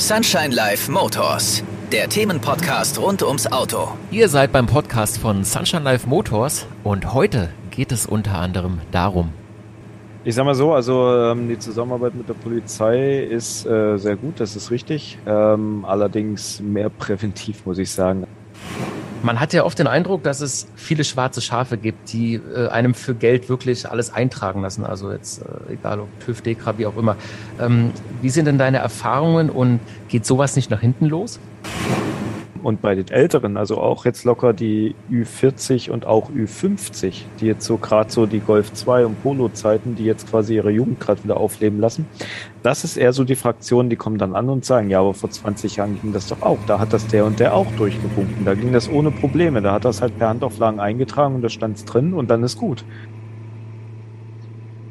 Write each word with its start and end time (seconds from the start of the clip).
Sunshine 0.00 0.54
Life 0.54 0.88
Motors, 0.92 1.64
der 1.90 2.08
Themenpodcast 2.08 3.00
rund 3.00 3.24
ums 3.24 3.50
Auto. 3.50 3.88
Ihr 4.12 4.28
seid 4.28 4.52
beim 4.52 4.66
Podcast 4.66 5.18
von 5.18 5.42
Sunshine 5.42 5.82
Life 5.82 6.08
Motors 6.08 6.68
und 6.84 7.14
heute 7.14 7.48
geht 7.72 7.90
es 7.90 8.06
unter 8.06 8.38
anderem 8.38 8.78
darum. 8.92 9.32
Ich 10.22 10.36
sag 10.36 10.44
mal 10.44 10.54
so, 10.54 10.72
also 10.72 11.12
ähm, 11.12 11.48
die 11.48 11.58
Zusammenarbeit 11.58 12.14
mit 12.14 12.28
der 12.28 12.34
Polizei 12.34 13.24
ist 13.24 13.66
äh, 13.66 13.96
sehr 13.96 14.14
gut, 14.14 14.38
das 14.38 14.54
ist 14.54 14.70
richtig. 14.70 15.18
Ähm, 15.26 15.84
allerdings 15.84 16.60
mehr 16.60 16.90
präventiv, 16.90 17.66
muss 17.66 17.78
ich 17.78 17.90
sagen. 17.90 18.27
Man 19.22 19.40
hat 19.40 19.52
ja 19.52 19.64
oft 19.64 19.78
den 19.78 19.86
Eindruck, 19.86 20.22
dass 20.22 20.40
es 20.40 20.68
viele 20.76 21.02
schwarze 21.02 21.40
Schafe 21.40 21.76
gibt, 21.76 22.12
die 22.12 22.34
äh, 22.34 22.68
einem 22.68 22.94
für 22.94 23.14
Geld 23.14 23.48
wirklich 23.48 23.90
alles 23.90 24.12
eintragen 24.12 24.62
lassen. 24.62 24.84
Also 24.84 25.10
jetzt 25.10 25.42
äh, 25.42 25.72
egal 25.72 26.00
ob 26.00 26.08
TÜV, 26.20 26.40
DEKRA, 26.40 26.78
wie 26.78 26.86
auch 26.86 26.96
immer. 26.96 27.16
Ähm, 27.60 27.92
wie 28.22 28.30
sind 28.30 28.44
denn 28.44 28.58
deine 28.58 28.78
Erfahrungen 28.78 29.50
und 29.50 29.80
geht 30.08 30.24
sowas 30.24 30.54
nicht 30.54 30.70
nach 30.70 30.80
hinten 30.80 31.06
los? 31.06 31.40
Und 32.62 32.82
bei 32.82 32.94
den 32.94 33.08
Älteren, 33.08 33.56
also 33.56 33.78
auch 33.78 34.04
jetzt 34.04 34.24
locker 34.24 34.52
die 34.52 34.94
Ü40 35.10 35.90
und 35.90 36.06
auch 36.06 36.30
Ü50, 36.30 37.22
die 37.40 37.46
jetzt 37.46 37.64
so 37.64 37.76
gerade 37.76 38.10
so 38.10 38.26
die 38.26 38.40
Golf 38.40 38.72
2 38.72 39.06
und 39.06 39.22
Polo-Zeiten, 39.22 39.94
die 39.94 40.04
jetzt 40.04 40.28
quasi 40.28 40.56
ihre 40.56 40.70
Jugend 40.70 40.98
gerade 40.98 41.22
wieder 41.22 41.36
aufleben 41.36 41.80
lassen, 41.80 42.06
das 42.62 42.84
ist 42.84 42.96
eher 42.96 43.12
so 43.12 43.24
die 43.24 43.36
Fraktion, 43.36 43.90
die 43.90 43.96
kommen 43.96 44.18
dann 44.18 44.34
an 44.34 44.48
und 44.48 44.64
sagen, 44.64 44.90
ja, 44.90 45.00
aber 45.00 45.14
vor 45.14 45.30
20 45.30 45.76
Jahren 45.76 46.00
ging 46.00 46.12
das 46.12 46.26
doch 46.26 46.42
auch. 46.42 46.58
Da 46.66 46.78
hat 46.78 46.92
das 46.92 47.06
der 47.06 47.24
und 47.24 47.38
der 47.38 47.54
auch 47.54 47.70
durchgewunken. 47.76 48.44
Da 48.44 48.54
ging 48.54 48.72
das 48.72 48.90
ohne 48.90 49.10
Probleme. 49.10 49.62
Da 49.62 49.72
hat 49.72 49.84
das 49.84 50.02
halt 50.02 50.18
per 50.18 50.28
Handauflagen 50.28 50.80
eingetragen 50.80 51.36
und 51.36 51.42
da 51.42 51.48
stand 51.48 51.76
es 51.76 51.84
drin 51.84 52.12
und 52.12 52.28
dann 52.28 52.42
ist 52.42 52.58
gut. 52.58 52.84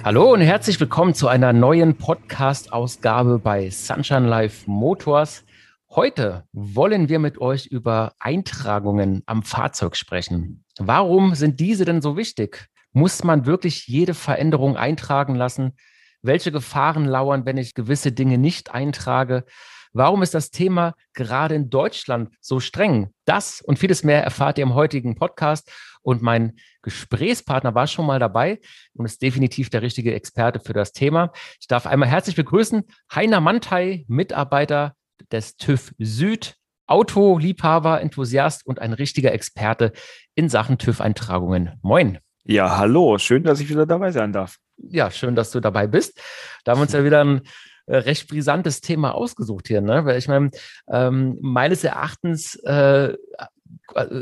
Hallo 0.04 0.32
und 0.32 0.40
herzlich 0.40 0.80
willkommen 0.80 1.14
zu 1.14 1.28
einer 1.28 1.52
neuen 1.52 1.96
Podcast-Ausgabe 1.96 3.40
bei 3.40 3.70
Sunshine 3.70 4.28
Life 4.28 4.64
Motors. 4.70 5.44
Heute 5.90 6.44
wollen 6.52 7.08
wir 7.08 7.18
mit 7.18 7.40
euch 7.40 7.68
über 7.68 8.14
Eintragungen 8.20 9.24
am 9.26 9.42
Fahrzeug 9.42 9.96
sprechen. 9.96 10.66
Warum 10.78 11.34
sind 11.34 11.62
diese 11.62 11.86
denn 11.86 12.02
so 12.02 12.18
wichtig? 12.18 12.68
Muss 12.92 13.24
man 13.24 13.46
wirklich 13.46 13.88
jede 13.88 14.14
Veränderung 14.14 14.76
eintragen 14.76 15.34
lassen? 15.34 15.78
Welche 16.22 16.52
Gefahren 16.52 17.06
lauern, 17.06 17.46
wenn 17.46 17.58
ich 17.58 17.74
gewisse 17.74 18.12
Dinge 18.12 18.38
nicht 18.38 18.72
eintrage? 18.72 19.46
Warum 19.94 20.22
ist 20.24 20.34
das 20.34 20.52
Thema 20.52 20.94
gerade 21.14 21.56
in 21.56 21.70
Deutschland 21.70 22.36
so 22.42 22.60
streng? 22.60 23.14
Das 23.24 23.62
und 23.62 23.80
vieles 23.80 24.04
mehr 24.04 24.22
erfahrt 24.24 24.58
ihr 24.58 24.64
im 24.64 24.76
heutigen 24.76 25.16
Podcast. 25.16 25.72
Und 26.02 26.22
mein 26.22 26.58
Gesprächspartner 26.82 27.76
war 27.76 27.88
schon 27.88 28.06
mal 28.06 28.20
dabei 28.20 28.60
und 28.94 29.06
ist 29.06 29.22
definitiv 29.22 29.70
der 29.70 29.82
richtige 29.82 30.14
Experte 30.14 30.60
für 30.60 30.74
das 30.74 30.92
Thema. 30.92 31.32
Ich 31.62 31.68
darf 31.68 31.88
einmal 31.88 32.10
herzlich 32.10 32.36
begrüßen 32.36 32.84
Heiner 33.14 33.40
Mantei, 33.40 34.06
Mitarbeiter 34.08 34.98
des 35.32 35.58
TÜV 35.58 35.94
Süd, 36.00 36.56
Autoliebhaber, 36.88 38.02
Enthusiast 38.02 38.66
und 38.66 38.80
ein 38.80 38.94
richtiger 38.94 39.34
Experte 39.34 39.92
in 40.36 40.50
Sachen 40.50 40.78
TÜV-Eintragungen. 40.78 41.80
Moin. 41.82 42.20
Ja, 42.46 42.78
hallo, 42.78 43.18
schön, 43.18 43.44
dass 43.44 43.60
ich 43.60 43.70
wieder 43.70 43.86
dabei 43.86 44.12
sein 44.12 44.32
darf. 44.32 44.56
Ja, 44.78 45.12
schön, 45.12 45.36
dass 45.36 45.52
du 45.52 45.60
dabei 45.60 45.86
bist. 45.88 46.22
Da 46.64 46.72
haben 46.72 46.80
wir 46.80 46.84
uns 46.84 46.94
ja 46.94 47.04
wieder 47.04 47.24
ein 47.24 47.42
äh, 47.88 47.98
recht 47.98 48.30
brisantes 48.30 48.80
Thema 48.80 49.16
ausgesucht 49.16 49.68
hier, 49.68 49.82
ne? 49.82 50.06
Weil 50.06 50.18
ich 50.18 50.30
meine, 50.30 50.52
ähm, 50.90 51.38
meines 51.42 51.84
Erachtens 51.84 52.56
äh, 52.64 53.16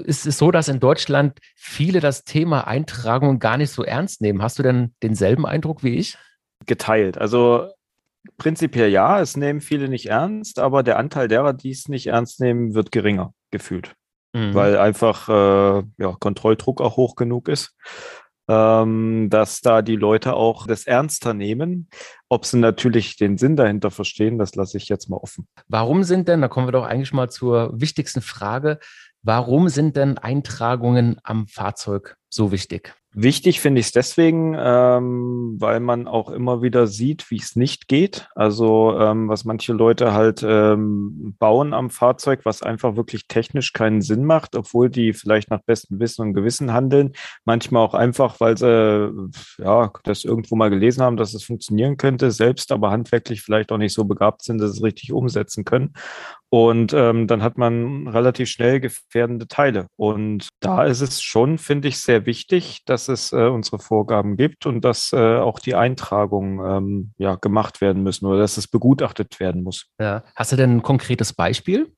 ist 0.06 0.26
es 0.26 0.38
so, 0.38 0.52
dass 0.52 0.68
in 0.68 0.80
Deutschland 0.80 1.40
viele 1.56 2.00
das 2.00 2.24
Thema 2.24 2.68
Eintragung 2.68 3.40
gar 3.40 3.58
nicht 3.58 3.72
so 3.72 3.84
ernst 3.84 4.22
nehmen. 4.22 4.42
Hast 4.42 4.58
du 4.58 4.64
denn 4.64 4.94
denselben 5.04 5.46
Eindruck 5.46 5.84
wie 5.84 5.96
ich? 5.98 6.18
Geteilt. 6.66 7.18
Also 7.18 7.70
Prinzipiell 8.38 8.90
ja, 8.90 9.20
es 9.20 9.38
nehmen 9.38 9.62
viele 9.62 9.88
nicht 9.88 10.08
ernst, 10.08 10.60
aber 10.60 10.84
der 10.84 10.98
Anteil 10.98 11.28
derer, 11.28 11.54
die 11.54 11.72
es 11.72 11.88
nicht 11.88 12.08
ernst 12.08 12.40
nehmen, 12.40 12.74
wird 12.74 12.92
geringer 12.92 13.34
gefühlt. 13.52 13.94
Mhm. 14.34 14.54
Weil 14.54 14.78
einfach 14.78 15.30
äh, 15.30 15.84
ja, 15.98 16.12
Kontrolldruck 16.20 16.82
auch 16.82 16.98
hoch 16.98 17.16
genug 17.16 17.48
ist, 17.48 17.76
ähm, 18.48 19.30
dass 19.30 19.62
da 19.62 19.82
die 19.82 19.96
Leute 19.96 20.34
auch 20.34 20.68
das 20.68 20.86
ernster 20.86 21.34
nehmen. 21.34 21.90
Ob 22.30 22.46
sie 22.46 22.58
natürlich 22.58 23.18
den 23.18 23.38
Sinn 23.38 23.56
dahinter 23.56 23.92
verstehen, 23.92 24.38
das 24.38 24.56
lasse 24.56 24.78
ich 24.78 24.90
jetzt 24.90 25.10
mal 25.10 25.18
offen. 25.18 25.48
Warum 25.68 26.04
sind 26.04 26.28
denn, 26.28 26.42
da 26.42 26.48
kommen 26.48 26.68
wir 26.68 26.72
doch 26.74 26.86
eigentlich 26.86 27.14
mal 27.14 27.30
zur 27.30 27.72
wichtigsten 27.80 28.22
Frage, 28.22 28.80
warum 29.22 29.70
sind 29.70 29.96
denn 29.96 30.18
Eintragungen 30.18 31.18
am 31.24 31.48
Fahrzeug 31.48 32.18
so 32.30 32.52
wichtig? 32.52 32.94
Wichtig 33.18 33.62
finde 33.62 33.80
ich 33.80 33.88
es 33.88 33.92
deswegen, 33.94 34.58
ähm, 34.60 35.56
weil 35.58 35.80
man 35.80 36.06
auch 36.06 36.30
immer 36.30 36.62
wieder 36.62 36.86
sieht, 36.86 37.32
wie 37.32 37.38
es 37.38 37.56
nicht 37.56 37.88
geht. 37.88 38.28
Also 38.36 39.00
ähm, 39.00 39.30
was 39.30 39.46
manche 39.46 39.72
Leute 39.72 40.12
halt 40.12 40.44
ähm, 40.46 41.34
bauen 41.40 41.74
am 41.74 41.92
Fahrzeug, 41.92 42.42
was 42.44 42.62
einfach 42.62 42.98
wirklich 42.98 43.30
technisch 43.30 43.72
keinen 43.72 44.02
Sinn 44.02 44.26
macht, 44.26 44.58
obwohl 44.58 44.90
die 44.90 45.14
vielleicht 45.14 45.50
nach 45.50 45.62
bestem 45.62 46.02
Wissen 46.02 46.24
und 46.24 46.34
Gewissen 46.34 46.74
handeln. 46.74 47.14
Manchmal 47.46 47.86
auch 47.86 47.94
einfach, 47.94 48.42
weil 48.42 48.58
sie 48.58 49.14
ja 49.60 49.94
das 50.04 50.26
irgendwo 50.26 50.58
mal 50.58 50.70
gelesen 50.70 51.02
haben, 51.02 51.16
dass 51.16 51.34
es 51.34 51.46
funktionieren 51.46 51.96
könnte, 51.96 52.32
selbst 52.32 52.74
aber 52.74 52.92
handwerklich 52.92 53.42
vielleicht 53.42 53.72
auch 53.72 53.78
nicht 53.78 53.94
so 53.94 54.04
begabt 54.04 54.44
sind, 54.44 54.58
dass 54.58 54.74
sie 54.74 54.80
es 54.80 54.84
richtig 54.84 55.14
umsetzen 55.14 55.64
können. 55.64 55.94
Und 56.50 56.94
ähm, 56.94 57.28
dann 57.28 57.44
hat 57.44 57.58
man 57.58 58.08
relativ 58.08 58.50
schnell 58.50 58.80
gefährdende 58.80 59.48
Teile. 59.48 59.88
Und 59.98 60.50
da 60.62 60.86
ist 60.86 61.02
es 61.02 61.22
schon, 61.22 61.58
finde 61.58 61.88
ich, 61.90 62.00
sehr 62.00 62.26
wichtig, 62.26 62.84
dass 62.86 63.05
es 63.10 63.32
äh, 63.32 63.48
unsere 63.48 63.80
Vorgaben 63.80 64.38
gibt 64.38 64.66
und 64.66 64.82
dass 64.82 65.12
äh, 65.14 65.38
auch 65.38 65.60
die 65.60 65.76
Eintragungen 65.76 66.60
ähm, 66.60 67.12
ja, 67.18 67.36
gemacht 67.36 67.82
werden 67.82 68.04
müssen 68.04 68.26
oder 68.26 68.40
dass 68.40 68.58
es 68.58 68.68
begutachtet 68.68 69.40
werden 69.40 69.64
muss. 69.64 69.88
Ja. 70.00 70.24
Hast 70.36 70.52
du 70.52 70.56
denn 70.56 70.78
ein 70.78 70.84
konkretes 70.84 71.34
Beispiel? 71.34 71.92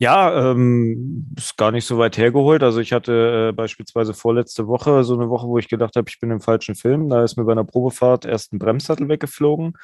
Ja, 0.00 0.50
ähm, 0.50 1.32
ist 1.38 1.56
gar 1.56 1.70
nicht 1.70 1.86
so 1.86 1.98
weit 1.98 2.18
hergeholt. 2.18 2.64
Also 2.64 2.80
ich 2.80 2.92
hatte 2.92 3.50
äh, 3.50 3.52
beispielsweise 3.52 4.12
vorletzte 4.12 4.66
Woche 4.66 5.04
so 5.04 5.14
eine 5.14 5.30
Woche, 5.30 5.46
wo 5.46 5.56
ich 5.58 5.68
gedacht 5.68 5.94
habe, 5.94 6.08
ich 6.08 6.18
bin 6.18 6.32
im 6.32 6.40
falschen 6.40 6.74
Film. 6.74 7.08
Da 7.08 7.22
ist 7.22 7.36
mir 7.36 7.44
bei 7.44 7.52
einer 7.52 7.64
Probefahrt 7.64 8.24
erst 8.24 8.52
ein 8.52 8.58
Bremssattel 8.58 9.08
weggeflogen. 9.08 9.74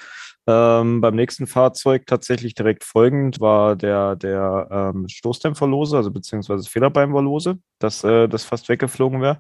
Ähm, 0.48 1.00
beim 1.00 1.14
nächsten 1.14 1.46
Fahrzeug 1.46 2.06
tatsächlich 2.06 2.54
direkt 2.54 2.82
folgend 2.82 3.40
war 3.40 3.76
der, 3.76 4.16
der 4.16 4.92
ähm, 4.94 5.08
Stoßdämpferlose, 5.08 5.96
also 5.96 6.10
beziehungsweise 6.10 6.68
Federbeinwarlose, 6.68 7.58
dass 7.78 8.02
äh, 8.02 8.28
das 8.28 8.44
fast 8.44 8.68
weggeflogen 8.68 9.20
wäre. 9.20 9.38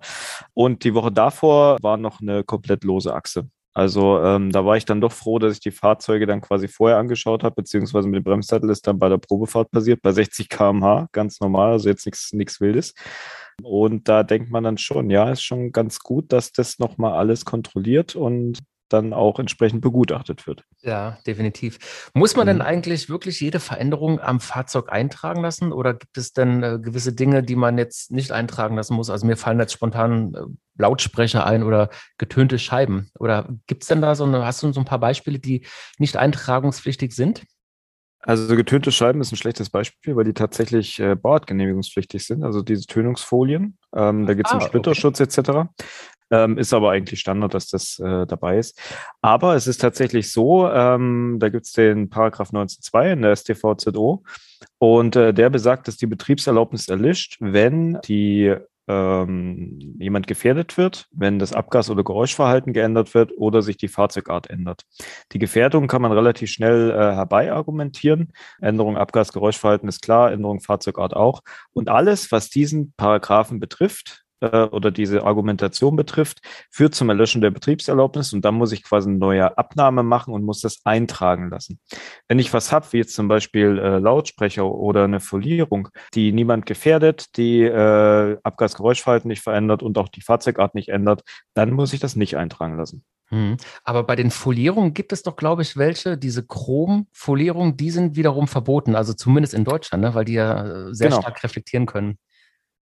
Und 0.54 0.84
die 0.84 0.94
Woche 0.94 1.10
davor 1.10 1.78
war 1.82 1.96
noch 1.96 2.20
eine 2.20 2.44
komplett 2.44 2.84
lose 2.84 3.12
Achse. 3.12 3.48
Also 3.80 4.22
ähm, 4.22 4.52
da 4.52 4.66
war 4.66 4.76
ich 4.76 4.84
dann 4.84 5.00
doch 5.00 5.10
froh, 5.10 5.38
dass 5.38 5.54
ich 5.54 5.60
die 5.60 5.70
Fahrzeuge 5.70 6.26
dann 6.26 6.42
quasi 6.42 6.68
vorher 6.68 6.98
angeschaut 6.98 7.42
habe, 7.42 7.54
beziehungsweise 7.54 8.08
mit 8.08 8.18
dem 8.18 8.24
Bremssattel 8.24 8.68
ist 8.68 8.86
dann 8.86 8.98
bei 8.98 9.08
der 9.08 9.16
Probefahrt 9.16 9.70
passiert, 9.70 10.02
bei 10.02 10.12
60 10.12 10.50
km/h, 10.50 11.08
ganz 11.12 11.40
normal, 11.40 11.72
also 11.72 11.88
jetzt 11.88 12.06
nichts 12.34 12.60
Wildes. 12.60 12.92
Und 13.62 14.06
da 14.06 14.22
denkt 14.22 14.50
man 14.50 14.64
dann 14.64 14.76
schon, 14.76 15.08
ja, 15.08 15.30
ist 15.30 15.42
schon 15.42 15.72
ganz 15.72 16.00
gut, 16.00 16.30
dass 16.30 16.52
das 16.52 16.78
nochmal 16.78 17.14
alles 17.14 17.46
kontrolliert 17.46 18.16
und 18.16 18.58
dann 18.92 19.12
auch 19.12 19.38
entsprechend 19.38 19.80
begutachtet 19.80 20.46
wird. 20.46 20.64
Ja, 20.82 21.18
definitiv. 21.26 22.10
Muss 22.14 22.36
man 22.36 22.46
mhm. 22.46 22.50
denn 22.50 22.62
eigentlich 22.62 23.08
wirklich 23.08 23.40
jede 23.40 23.60
Veränderung 23.60 24.20
am 24.20 24.40
Fahrzeug 24.40 24.92
eintragen 24.92 25.40
lassen 25.42 25.72
oder 25.72 25.94
gibt 25.94 26.18
es 26.18 26.32
denn 26.32 26.62
äh, 26.62 26.78
gewisse 26.80 27.12
Dinge, 27.12 27.42
die 27.42 27.56
man 27.56 27.78
jetzt 27.78 28.10
nicht 28.10 28.32
eintragen 28.32 28.76
lassen 28.76 28.94
muss? 28.94 29.10
Also 29.10 29.26
mir 29.26 29.36
fallen 29.36 29.58
jetzt 29.58 29.72
spontan 29.72 30.34
äh, 30.34 30.40
Lautsprecher 30.76 31.46
ein 31.46 31.62
oder 31.62 31.90
getönte 32.18 32.58
Scheiben. 32.58 33.10
Oder 33.18 33.48
gibt 33.66 33.82
es 33.82 33.88
denn 33.88 34.02
da 34.02 34.14
so 34.14 34.24
eine, 34.24 34.44
hast 34.44 34.62
du 34.62 34.72
so 34.72 34.80
ein 34.80 34.86
paar 34.86 35.00
Beispiele, 35.00 35.38
die 35.38 35.66
nicht 35.98 36.16
eintragungspflichtig 36.16 37.14
sind? 37.14 37.44
Also 38.22 38.54
getönte 38.54 38.92
Scheiben 38.92 39.22
ist 39.22 39.32
ein 39.32 39.36
schlechtes 39.36 39.70
Beispiel, 39.70 40.14
weil 40.14 40.24
die 40.24 40.34
tatsächlich 40.34 41.00
äh, 41.00 41.14
bauartgenehmigungspflichtig 41.14 42.26
sind, 42.26 42.44
also 42.44 42.60
diese 42.60 42.86
Tönungsfolien. 42.86 43.78
Ähm, 43.94 44.26
da 44.26 44.34
gibt 44.34 44.46
es 44.46 44.52
ah, 44.52 44.58
einen 44.58 44.68
Splitterschutz 44.68 45.22
okay. 45.22 45.40
etc. 45.40 45.70
Ähm, 46.30 46.58
ist 46.58 46.72
aber 46.72 46.90
eigentlich 46.92 47.20
Standard, 47.20 47.54
dass 47.54 47.68
das 47.68 47.98
äh, 47.98 48.26
dabei 48.26 48.58
ist. 48.58 48.80
Aber 49.20 49.56
es 49.56 49.66
ist 49.66 49.80
tatsächlich 49.80 50.32
so, 50.32 50.68
ähm, 50.68 51.38
da 51.40 51.48
gibt 51.48 51.66
es 51.66 51.72
den 51.72 52.08
Paragraph 52.08 52.50
19.2 52.50 53.12
in 53.12 53.22
der 53.22 53.34
StVZO 53.34 54.22
und 54.78 55.16
äh, 55.16 55.34
der 55.34 55.50
besagt, 55.50 55.88
dass 55.88 55.96
die 55.96 56.06
Betriebserlaubnis 56.06 56.88
erlischt, 56.88 57.36
wenn 57.40 57.98
die 58.06 58.54
ähm, 58.90 59.96
jemand 60.00 60.26
gefährdet 60.26 60.76
wird, 60.76 61.06
wenn 61.12 61.38
das 61.38 61.52
Abgas- 61.52 61.90
oder 61.90 62.02
Geräuschverhalten 62.02 62.72
geändert 62.72 63.14
wird 63.14 63.32
oder 63.36 63.62
sich 63.62 63.76
die 63.76 63.88
Fahrzeugart 63.88 64.50
ändert. 64.50 64.82
Die 65.32 65.38
Gefährdung 65.38 65.86
kann 65.86 66.02
man 66.02 66.12
relativ 66.12 66.50
schnell 66.50 66.90
äh, 66.90 67.14
herbei 67.14 67.52
argumentieren. 67.52 68.32
Änderung 68.60 68.96
Abgas, 68.96 69.32
Geräuschverhalten 69.32 69.88
ist 69.88 70.02
klar, 70.02 70.32
Änderung 70.32 70.60
Fahrzeugart 70.60 71.14
auch. 71.14 71.42
Und 71.72 71.88
alles, 71.88 72.32
was 72.32 72.50
diesen 72.50 72.92
Paragraphen 72.96 73.60
betrifft, 73.60 74.24
äh, 74.40 74.64
oder 74.64 74.90
diese 74.90 75.24
Argumentation 75.24 75.96
betrifft, 75.96 76.40
führt 76.70 76.94
zum 76.94 77.08
Erlöschen 77.08 77.40
der 77.40 77.50
Betriebserlaubnis 77.50 78.32
und 78.32 78.44
dann 78.44 78.54
muss 78.54 78.72
ich 78.72 78.82
quasi 78.82 79.08
eine 79.08 79.18
neue 79.18 79.56
Abnahme 79.56 80.02
machen 80.02 80.34
und 80.34 80.44
muss 80.44 80.60
das 80.60 80.80
eintragen 80.84 81.50
lassen. 81.50 81.78
Wenn 82.28 82.38
ich 82.38 82.52
was 82.52 82.72
habe, 82.72 82.86
wie 82.90 82.98
jetzt 82.98 83.14
zum 83.14 83.28
Beispiel 83.28 83.78
äh, 83.78 83.98
Lautsprecher 83.98 84.66
oder 84.66 85.04
eine 85.04 85.20
Folierung, 85.20 85.88
die 86.14 86.32
niemand 86.32 86.66
gefährdet, 86.66 87.36
die 87.36 87.62
äh, 87.62 88.38
Abgasgeräuschverhalten 88.42 89.28
nicht 89.28 89.42
verändert 89.42 89.82
und 89.82 89.98
auch 89.98 90.08
die 90.08 90.22
Fahrzeugart 90.22 90.74
nicht 90.74 90.88
ändert, 90.88 91.22
dann 91.54 91.70
muss 91.70 91.92
ich 91.92 92.00
das 92.00 92.16
nicht 92.16 92.36
eintragen 92.36 92.76
lassen. 92.76 93.04
Hm. 93.30 93.56
Aber 93.84 94.02
bei 94.02 94.16
den 94.16 94.30
Folierungen 94.30 94.92
gibt 94.92 95.12
es 95.12 95.22
doch, 95.22 95.36
glaube 95.36 95.62
ich, 95.62 95.76
welche, 95.76 96.18
diese 96.18 96.44
Chrom-Folierungen, 96.44 97.76
die 97.76 97.90
sind 97.90 98.16
wiederum 98.16 98.48
verboten, 98.48 98.96
also 98.96 99.12
zumindest 99.12 99.54
in 99.54 99.64
Deutschland, 99.64 100.02
ne? 100.02 100.14
weil 100.14 100.24
die 100.24 100.32
ja 100.34 100.88
äh, 100.88 100.94
sehr 100.94 101.10
genau. 101.10 101.20
stark 101.20 101.42
reflektieren 101.44 101.86
können. 101.86 102.18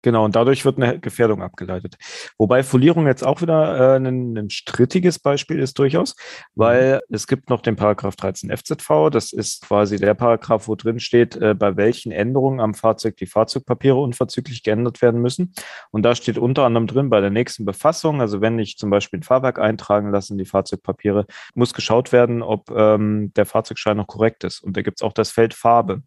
Genau, 0.07 0.25
und 0.25 0.37
dadurch 0.37 0.65
wird 0.65 0.81
eine 0.81 1.01
Gefährdung 1.01 1.43
abgeleitet. 1.43 1.97
Wobei 2.39 2.63
Folierung 2.63 3.09
jetzt 3.09 3.27
auch 3.27 3.43
wieder 3.43 3.97
äh, 3.97 3.97
ein, 3.97 4.39
ein, 4.39 4.51
strittiges 4.51 5.19
Beispiel 5.19 5.59
ist 5.59 5.81
durchaus, 5.81 6.15
weil 6.55 7.01
mhm. 7.09 7.17
es 7.17 7.27
gibt 7.27 7.51
noch 7.51 7.61
den 7.61 7.75
Paragraph 7.75 8.15
13 8.15 8.57
FZV, 8.57 9.11
das 9.11 9.33
ist 9.33 9.67
quasi 9.67 9.97
der 9.97 10.15
Paragraph, 10.15 10.69
wo 10.69 10.77
drin 10.77 11.01
steht, 11.01 11.35
äh, 11.35 11.55
bei 11.55 11.77
welchen 11.77 12.13
Änderungen 12.13 12.61
am 12.61 12.75
Fahrzeug 12.75 13.17
die 13.17 13.27
Fahrzeugpapiere 13.27 13.97
unverzüglich 13.97 14.63
geändert 14.63 15.03
werden 15.03 15.21
müssen. 15.21 15.53
Und 15.91 16.05
da 16.05 16.15
steht 16.15 16.39
unter 16.39 16.63
anderem 16.67 16.87
drin, 16.87 17.11
bei 17.11 17.21
der 17.21 17.31
nächsten 17.31 17.65
Befassung, 17.65 18.21
also 18.21 18.41
wenn 18.41 18.61
ich 18.61 18.79
zum 18.79 18.91
Beispiel 18.91 19.19
ein 19.19 19.25
Fahrwerk 19.25 19.59
eintragen 19.59 20.13
lasse 20.13 20.35
in 20.35 20.39
die 20.39 20.45
Fahrzeugpapiere, 20.45 21.27
muss 21.57 21.75
geschaut 21.75 22.13
werden, 22.13 22.43
ob 22.43 22.71
ähm, 22.71 23.33
der 23.35 23.45
Fahrzeugschein 23.45 23.97
noch 23.97 24.07
korrekt 24.07 24.45
ist. 24.45 24.63
Und 24.63 24.77
da 24.77 24.83
gibt 24.83 25.01
es 25.01 25.03
auch 25.03 25.13
das 25.13 25.33
Feld 25.33 25.53
Farbe. 25.53 26.03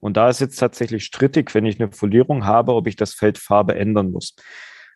Und 0.00 0.16
da 0.16 0.28
ist 0.28 0.40
jetzt 0.40 0.56
tatsächlich 0.56 1.04
strittig, 1.04 1.54
wenn 1.54 1.66
ich 1.66 1.80
eine 1.80 1.92
Folierung 1.92 2.46
habe, 2.46 2.74
ob 2.74 2.88
ich 2.88 2.96
das 2.96 3.14
Feld 3.14 3.38
Farbe 3.44 3.74
ändern 3.74 4.10
muss. 4.10 4.34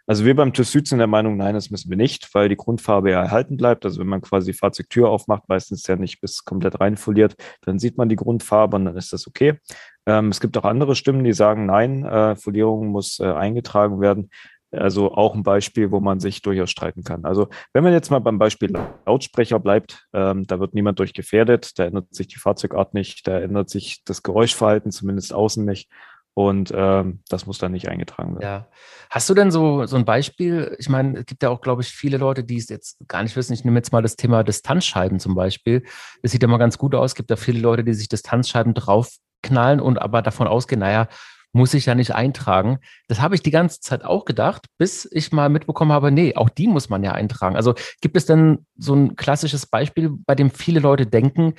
Also 0.09 0.25
wir 0.25 0.35
beim 0.35 0.55
TÜV 0.55 0.67
Süd 0.67 0.89
sind 0.89 0.99
der 0.99 1.06
Meinung, 1.06 1.37
nein, 1.37 1.53
das 1.53 1.71
müssen 1.71 1.91
wir 1.91 1.97
nicht, 1.99 2.35
weil 2.35 2.49
die 2.49 2.56
Grundfarbe 2.56 3.11
ja 3.11 3.23
erhalten 3.23 3.59
bleibt. 3.59 3.85
Also 3.85 4.00
wenn 4.00 4.06
man 4.06 4.23
quasi 4.23 4.53
die 4.53 4.59
Fahrzeugtür 4.59 5.11
aufmacht, 5.11 5.50
meistens 5.50 5.87
ja 5.87 5.97
nicht 5.97 6.23
bis 6.23 6.47
komplett 6.47 6.81
reinfoliert, 6.81 7.35
dann 7.61 7.79
sieht 7.79 7.99
man 7.99 8.09
die 8.09 8.17
Grundfarbe 8.17 8.77
und 8.77 8.87
dann 8.87 8.97
ist 8.97 9.12
das 9.12 9.27
okay. 9.27 9.59
Ähm, 10.06 10.31
es 10.31 10.41
gibt 10.41 10.56
auch 10.56 10.65
andere 10.65 10.97
Stimmen, 10.97 11.25
die 11.25 11.35
sagen, 11.35 11.67
nein, 11.67 12.06
äh, 12.06 12.37
Folierung 12.37 12.89
muss 12.89 13.21
äh, 13.21 13.27
eingetragen 13.27 14.00
werden. 14.00 14.31
Also 14.71 15.12
auch 15.12 15.35
ein 15.35 15.43
Beispiel, 15.43 15.91
wo 15.91 16.00
man 16.00 16.21
sich 16.21 16.41
durchaus 16.41 16.71
streiten 16.71 17.03
kann. 17.03 17.27
Also 17.27 17.49
wenn 17.75 17.85
man 17.85 17.93
jetzt 17.93 18.11
mal 18.11 18.19
beim 18.19 18.39
Beispiel 18.39 18.73
Lautsprecher 19.05 19.59
bleibt, 19.61 20.06
ähm, 20.15 20.47
da 20.47 20.59
wird 20.59 20.73
niemand 20.73 20.99
durch 20.99 21.12
gefährdet, 21.12 21.79
da 21.79 21.85
ändert 21.85 22.15
sich 22.15 22.29
die 22.29 22.39
Fahrzeugart 22.39 22.95
nicht, 22.95 23.27
da 23.27 23.39
ändert 23.39 23.69
sich 23.69 24.05
das 24.05 24.23
Geräuschverhalten 24.23 24.91
zumindest 24.91 25.35
außen 25.35 25.67
nicht. 25.67 25.91
Und 26.38 26.73
ähm, 26.73 27.19
das 27.29 27.46
muss 27.46 27.58
dann 27.58 27.73
nicht 27.73 27.88
eingetragen 27.88 28.38
werden. 28.38 28.43
Ja. 28.44 28.69
Hast 29.11 29.29
du 29.29 29.35
denn 29.35 29.50
so, 29.50 29.87
so 29.87 29.96
ein 29.96 30.05
Beispiel? 30.05 30.76
Ich 30.79 30.88
meine, 30.88 31.19
es 31.19 31.26
gibt 31.26 31.43
ja 31.43 31.49
auch, 31.50 31.61
glaube 31.61 31.82
ich, 31.82 31.88
viele 31.88 32.17
Leute, 32.17 32.44
die 32.44 32.58
es 32.58 32.69
jetzt 32.69 32.96
gar 33.08 33.25
nicht 33.25 33.35
wissen. 33.35 33.55
Ich 33.55 33.64
nehme 33.64 33.76
jetzt 33.76 33.90
mal 33.90 34.02
das 34.02 34.14
Thema 34.14 34.44
Distanzscheiben 34.44 35.19
zum 35.19 35.35
Beispiel. 35.35 35.82
Das 36.23 36.31
sieht 36.31 36.40
ja 36.40 36.46
mal 36.46 36.58
ganz 36.58 36.79
gut 36.79 36.94
aus. 36.94 37.11
Es 37.11 37.14
gibt 37.17 37.31
ja 37.31 37.35
viele 37.35 37.58
Leute, 37.58 37.82
die 37.82 37.93
sich 37.93 38.08
Distanzscheiben 38.08 38.73
draufknallen 38.73 39.81
und 39.81 40.00
aber 40.00 40.23
davon 40.23 40.46
ausgehen, 40.46 40.79
naja, 40.79 41.08
muss 41.52 41.75
ich 41.75 41.87
ja 41.87 41.96
nicht 41.96 42.14
eintragen. 42.14 42.79
Das 43.08 43.20
habe 43.20 43.35
ich 43.35 43.43
die 43.43 43.50
ganze 43.50 43.81
Zeit 43.81 44.05
auch 44.05 44.25
gedacht, 44.25 44.67
bis 44.79 45.08
ich 45.11 45.32
mal 45.32 45.49
mitbekommen 45.49 45.90
habe, 45.90 46.12
nee, 46.12 46.37
auch 46.37 46.50
die 46.50 46.69
muss 46.69 46.88
man 46.88 47.02
ja 47.02 47.11
eintragen. 47.11 47.56
Also 47.56 47.75
gibt 48.00 48.17
es 48.17 48.26
denn 48.26 48.64
so 48.76 48.94
ein 48.94 49.17
klassisches 49.17 49.67
Beispiel, 49.67 50.12
bei 50.25 50.37
dem 50.37 50.52
viele 50.52 50.79
Leute 50.79 51.05
denken, 51.05 51.55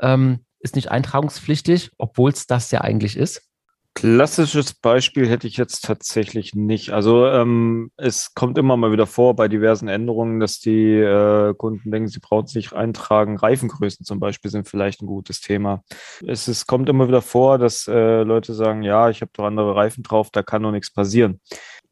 ähm, 0.00 0.46
ist 0.60 0.74
nicht 0.74 0.90
eintragungspflichtig, 0.90 1.90
obwohl 1.98 2.30
es 2.30 2.46
das 2.46 2.70
ja 2.70 2.80
eigentlich 2.80 3.18
ist? 3.18 3.51
Klassisches 3.94 4.72
Beispiel 4.72 5.28
hätte 5.28 5.46
ich 5.46 5.58
jetzt 5.58 5.84
tatsächlich 5.84 6.54
nicht. 6.54 6.90
Also 6.90 7.26
ähm, 7.26 7.90
es 7.98 8.34
kommt 8.34 8.56
immer 8.56 8.76
mal 8.76 8.90
wieder 8.90 9.06
vor 9.06 9.36
bei 9.36 9.48
diversen 9.48 9.86
Änderungen, 9.86 10.40
dass 10.40 10.60
die 10.60 10.94
äh, 10.94 11.54
Kunden 11.54 11.90
denken, 11.90 12.08
sie 12.08 12.18
brauchen 12.18 12.46
sich 12.46 12.72
eintragen. 12.72 13.36
Reifengrößen 13.36 14.06
zum 14.06 14.18
Beispiel 14.18 14.50
sind 14.50 14.66
vielleicht 14.66 15.02
ein 15.02 15.06
gutes 15.06 15.40
Thema. 15.40 15.82
Es 16.26 16.48
ist, 16.48 16.66
kommt 16.66 16.88
immer 16.88 17.06
wieder 17.06 17.22
vor, 17.22 17.58
dass 17.58 17.86
äh, 17.86 18.22
Leute 18.22 18.54
sagen, 18.54 18.82
ja, 18.82 19.10
ich 19.10 19.20
habe 19.20 19.32
doch 19.34 19.44
andere 19.44 19.76
Reifen 19.76 20.02
drauf, 20.02 20.30
da 20.32 20.42
kann 20.42 20.62
doch 20.62 20.72
nichts 20.72 20.90
passieren 20.90 21.40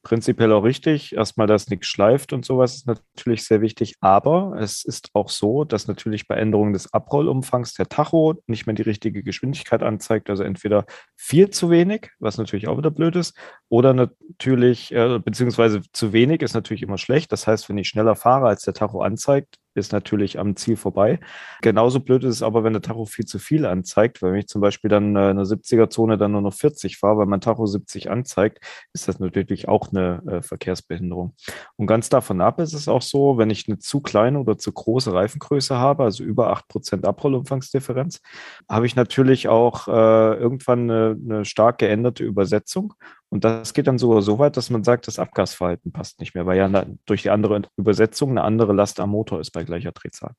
prinzipiell 0.03 0.53
auch 0.53 0.65
richtig. 0.65 1.15
Erstmal, 1.15 1.47
dass 1.47 1.69
nichts 1.69 1.87
schleift 1.87 2.33
und 2.33 2.45
sowas 2.45 2.75
ist 2.75 2.87
natürlich 2.87 3.45
sehr 3.45 3.61
wichtig. 3.61 3.95
Aber 4.01 4.57
es 4.59 4.85
ist 4.85 5.11
auch 5.15 5.29
so, 5.29 5.65
dass 5.65 5.87
natürlich 5.87 6.27
bei 6.27 6.37
Änderungen 6.37 6.73
des 6.73 6.93
Abrollumfangs 6.93 7.75
der 7.75 7.89
Tacho 7.89 8.35
nicht 8.47 8.67
mehr 8.67 8.75
die 8.75 8.83
richtige 8.83 9.23
Geschwindigkeit 9.23 9.83
anzeigt. 9.83 10.31
Also 10.31 10.43
entweder 10.43 10.87
viel 11.17 11.51
zu 11.51 11.71
wenig, 11.71 12.11
was 12.19 12.39
natürlich 12.39 12.69
auch 12.69 12.79
wieder 12.79 12.91
blöd 12.91 13.17
ist, 13.17 13.37
oder 13.69 13.95
natürlich, 13.95 14.93
äh, 14.93 15.19
beziehungsweise 15.19 15.83
zu 15.93 16.13
wenig 16.13 16.43
ist 16.43 16.55
natürlich 16.55 16.83
immer 16.83 16.99
schlecht. 16.99 17.31
Das 17.33 17.47
heißt, 17.47 17.69
wenn 17.69 17.79
ich 17.79 17.89
schneller 17.89 18.17
fahre, 18.17 18.49
als 18.49 18.63
der 18.63 18.75
Tacho 18.75 19.03
anzeigt, 19.03 19.60
ist 19.75 19.93
natürlich 19.93 20.39
am 20.39 20.57
Ziel 20.57 20.77
vorbei. 20.77 21.21
Genauso 21.63 22.01
blöd 22.01 22.25
ist 22.25 22.37
es 22.37 22.43
aber, 22.43 22.65
wenn 22.65 22.73
der 22.73 22.83
Tacho 22.83 23.05
viel 23.07 23.25
zu 23.25 23.39
viel 23.39 23.67
anzeigt, 23.67 24.23
weil 24.23 24.33
wenn 24.33 24.41
ich 24.41 24.49
zum 24.49 24.61
Beispiel 24.61 24.89
dann 24.91 25.15
äh, 25.17 25.31
in 25.31 25.37
der 25.37 25.47
70er-Zone 25.47 26.19
dann 26.19 26.33
nur 26.33 26.43
noch 26.43 26.55
40 26.55 26.99
fahre, 26.99 27.19
weil 27.19 27.27
mein 27.27 27.41
Tacho 27.41 27.67
70 27.67 28.11
anzeigt, 28.11 28.65
ist 28.93 29.09
das 29.09 29.19
natürlich 29.19 29.69
auch 29.69 29.93
eine 29.93 30.23
äh, 30.27 30.43
Verkehrsbehinderung. 30.43 31.35
Und 31.77 31.87
ganz 31.87 32.09
davon 32.09 32.41
ab 32.41 32.61
ist 32.61 32.75
es 32.75 32.89
auch 32.89 33.03
so, 33.03 33.39
wenn 33.39 33.51
ich 33.51 33.69
eine 33.69 33.79
zu 33.79 34.01
kleine 34.01 34.41
oder 34.41 34.59
zu 34.59 34.73
große 34.73 35.13
Reifengröße 35.13 35.77
habe, 35.77 36.05
also 36.05 36.25
über 36.25 36.53
8% 36.53 37.05
Abrollumfangsdifferenz, 37.05 38.21
habe 38.69 38.87
ich 38.87 38.97
natürlich 38.97 39.49
auch 39.49 39.89
äh, 39.89 40.35
irgendwann 40.35 40.91
eine, 40.91 41.17
eine 41.23 41.45
stark 41.45 41.79
geänderte 41.79 42.25
Übersetzung 42.25 42.95
und 43.31 43.45
das 43.45 43.73
geht 43.75 43.87
dann 43.87 43.99
sogar 43.99 44.23
so 44.23 44.39
weit, 44.39 44.57
dass 44.57 44.71
man 44.71 44.85
sagt, 44.85 45.07
das 45.07 45.19
Abgasverhalten 45.19 45.93
passt 45.93 46.21
nicht 46.21 46.35
mehr, 46.35 46.47
weil 46.47 46.59
ja 46.59 46.85
durch 47.07 47.23
die 47.23 47.31
andere 47.31 47.63
Übersetzung 47.77 48.31
eine 48.31 48.43
andere 48.43 48.73
Last 48.73 49.01
am 49.01 49.11
Motor 49.11 49.41
ist 49.41 49.53
bei 49.53 49.65
gleicher 49.65 49.93
Drehzahl. 49.93 50.35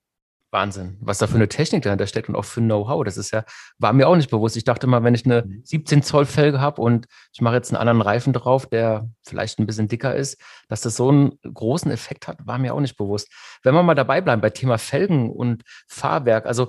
Wahnsinn, 0.51 0.97
was 0.99 1.17
da 1.17 1.27
für 1.27 1.35
eine 1.35 1.47
Technik 1.47 1.83
dahinter 1.83 2.07
steckt 2.07 2.27
und 2.27 2.35
auch 2.35 2.43
für 2.43 2.59
Know-how. 2.59 3.05
Das 3.05 3.15
ist 3.15 3.31
ja, 3.31 3.45
war 3.77 3.93
mir 3.93 4.07
auch 4.07 4.17
nicht 4.17 4.29
bewusst. 4.29 4.57
Ich 4.57 4.65
dachte 4.65 4.85
mal, 4.85 5.01
wenn 5.03 5.15
ich 5.15 5.25
eine 5.25 5.47
17 5.63 5.99
mhm. 5.99 6.03
Zoll 6.03 6.25
Felge 6.25 6.59
habe 6.59 6.81
und 6.81 7.07
ich 7.31 7.41
mache 7.41 7.55
jetzt 7.55 7.71
einen 7.71 7.79
anderen 7.79 8.01
Reifen 8.01 8.33
drauf, 8.33 8.65
der 8.65 9.09
vielleicht 9.23 9.59
ein 9.59 9.65
bisschen 9.65 9.87
dicker 9.87 10.13
ist, 10.13 10.41
dass 10.67 10.81
das 10.81 10.97
so 10.97 11.07
einen 11.07 11.39
großen 11.41 11.89
Effekt 11.89 12.27
hat, 12.27 12.45
war 12.45 12.57
mir 12.57 12.73
auch 12.73 12.81
nicht 12.81 12.97
bewusst. 12.97 13.31
Wenn 13.63 13.73
wir 13.73 13.83
mal 13.83 13.95
dabei 13.95 14.19
bleiben 14.19 14.41
bei 14.41 14.49
Thema 14.49 14.77
Felgen 14.77 15.31
und 15.31 15.63
Fahrwerk, 15.87 16.45
also 16.45 16.67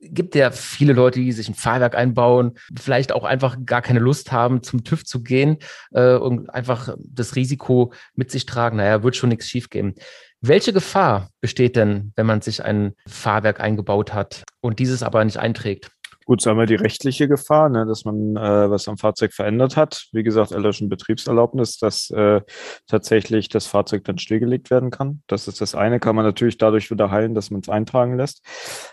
gibt 0.00 0.34
ja 0.34 0.50
viele 0.50 0.92
Leute, 0.92 1.20
die 1.20 1.32
sich 1.32 1.48
ein 1.48 1.54
Fahrwerk 1.54 1.94
einbauen, 1.94 2.52
vielleicht 2.78 3.12
auch 3.12 3.24
einfach 3.24 3.58
gar 3.64 3.82
keine 3.82 4.00
Lust 4.00 4.32
haben, 4.32 4.62
zum 4.62 4.82
TÜV 4.82 5.04
zu 5.04 5.22
gehen 5.22 5.58
äh, 5.92 6.14
und 6.14 6.50
einfach 6.50 6.94
das 6.98 7.36
Risiko 7.36 7.92
mit 8.14 8.30
sich 8.30 8.46
tragen. 8.46 8.78
Naja, 8.78 9.02
wird 9.02 9.16
schon 9.16 9.28
nichts 9.28 9.48
schiefgehen. 9.48 9.94
Welche 10.40 10.72
Gefahr 10.72 11.28
besteht 11.42 11.76
denn, 11.76 12.12
wenn 12.16 12.24
man 12.24 12.40
sich 12.40 12.64
ein 12.64 12.94
Fahrwerk 13.06 13.60
eingebaut 13.60 14.14
hat 14.14 14.44
und 14.60 14.78
dieses 14.78 15.02
aber 15.02 15.22
nicht 15.24 15.36
einträgt? 15.36 15.90
Gut, 16.30 16.42
sagen 16.42 16.60
wir 16.60 16.66
die 16.66 16.76
rechtliche 16.76 17.26
Gefahr, 17.26 17.68
ne, 17.70 17.86
dass 17.86 18.04
man 18.04 18.36
äh, 18.36 18.70
was 18.70 18.86
am 18.86 18.98
Fahrzeug 18.98 19.32
verändert 19.32 19.76
hat. 19.76 20.06
Wie 20.12 20.22
gesagt, 20.22 20.52
erlöschen 20.52 20.88
Betriebserlaubnis, 20.88 21.76
dass 21.78 22.08
äh, 22.10 22.40
tatsächlich 22.86 23.48
das 23.48 23.66
Fahrzeug 23.66 24.04
dann 24.04 24.16
stillgelegt 24.16 24.70
werden 24.70 24.92
kann. 24.92 25.24
Das 25.26 25.48
ist 25.48 25.60
das 25.60 25.74
eine, 25.74 25.98
kann 25.98 26.14
man 26.14 26.24
natürlich 26.24 26.56
dadurch 26.56 26.88
wieder 26.88 27.10
heilen, 27.10 27.34
dass 27.34 27.50
man 27.50 27.62
es 27.62 27.68
eintragen 27.68 28.16
lässt. 28.16 28.44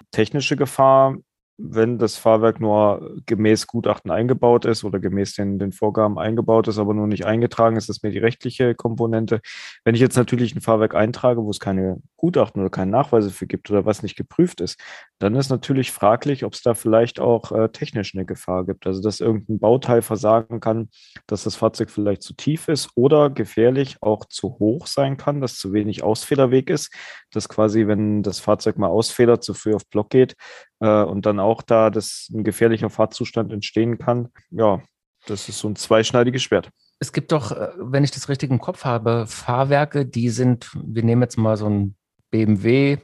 Technische 0.10 0.56
Gefahr 0.56 1.18
wenn 1.57 1.98
das 1.98 2.18
Fahrwerk 2.18 2.59
nur 2.59 3.15
gemäß 3.25 3.65
Gutachten 3.65 4.12
eingebaut 4.12 4.65
ist 4.65 4.83
oder 4.83 5.00
gemäß 5.00 5.34
den, 5.34 5.58
den 5.58 5.72
Vorgaben 5.72 6.20
eingebaut 6.20 6.67
ist, 6.67 6.77
aber 6.77 6.93
nur 6.93 7.08
nicht 7.08 7.25
eingetragen 7.25 7.77
ist, 7.77 7.89
das 7.89 8.03
mir 8.03 8.12
die 8.12 8.20
rechtliche 8.20 8.75
Komponente. 8.75 9.41
Wenn 9.84 9.96
ich 9.96 10.01
jetzt 10.01 10.17
natürlich 10.17 10.55
ein 10.55 10.62
Fahrwerk 10.62 10.93
eintrage, 10.93 11.43
wo 11.43 11.50
es 11.50 11.60
keine 11.60 12.01
Gutachten 12.15 12.62
oder 12.62 12.70
keine 12.70 12.91
Nachweise 12.91 13.32
für 13.32 13.48
gibt 13.48 13.72
oder 13.72 13.86
was 13.86 14.03
nicht 14.03 14.15
geprüft 14.15 14.62
ist, 14.62 14.79
dann 15.17 15.36
ist 15.36 15.50
natürlich 15.50 15.91
fraglich, 15.91 16.46
ob 16.46 16.53
es 16.53 16.62
da 16.62 16.75
vielleicht 16.75 17.20
auch 17.20 17.51
äh, 17.51 17.70
technisch 17.70 18.13
eine 18.13 18.25
Gefahr 18.25 18.65
gibt. 18.65 18.86
Also 18.86 19.01
dass 19.01 19.20
irgendein 19.20 19.58
Bauteil 19.60 20.03
versagen 20.03 20.60
kann, 20.60 20.89
dass 21.25 21.43
das 21.43 21.55
Fahrzeug 21.55 21.89
vielleicht 21.89 22.22
zu 22.22 22.34
tief 22.34 22.67
ist 22.67 22.89
oder 22.96 23.32
gefährlich 23.32 23.98
auch 24.01 24.25
zu 24.25 24.60
hoch 24.60 24.86
sein 24.86 25.17
kann, 25.17 25.41
dass 25.41 25.58
zu 25.58 25.74
wenig 25.74 26.03
Ausfederweg 26.03 26.70
ist, 26.70 26.93
dass 27.32 27.50
quasi, 27.50 27.88
wenn 27.88 28.22
das 28.22 28.39
Fahrzeug 28.39 28.77
mal 28.77 28.88
ausfedert, 28.88 29.43
zu 29.43 29.55
früh 29.55 29.74
auf 29.74 29.88
Block 29.88 30.12
geht, 30.12 30.36
äh, 30.79 31.03
und 31.03 31.25
dann 31.25 31.39
auch 31.39 31.62
da, 31.62 31.89
dass 31.89 32.29
ein 32.34 32.43
gefährlicher 32.43 32.89
Fahrzustand 32.89 33.51
entstehen 33.51 33.98
kann. 33.98 34.29
Ja, 34.51 34.81
das 35.25 35.50
ist 35.50 35.60
so 35.60 35.67
ein 35.67 35.75
zweischneidiges 35.75 36.41
Schwert. 36.41 36.69
Es 37.00 37.12
gibt 37.12 37.31
doch, 37.31 37.51
äh, 37.51 37.69
wenn 37.77 38.03
ich 38.03 38.12
das 38.12 38.29
richtig 38.29 38.50
im 38.50 38.60
Kopf 38.60 38.86
habe, 38.86 39.25
Fahrwerke, 39.27 40.05
die 40.05 40.29
sind, 40.29 40.72
wir 40.74 41.03
nehmen 41.03 41.22
jetzt 41.22 41.38
mal 41.38 41.57
so 41.57 41.69
ein 41.69 41.96
BMW, 42.31 42.98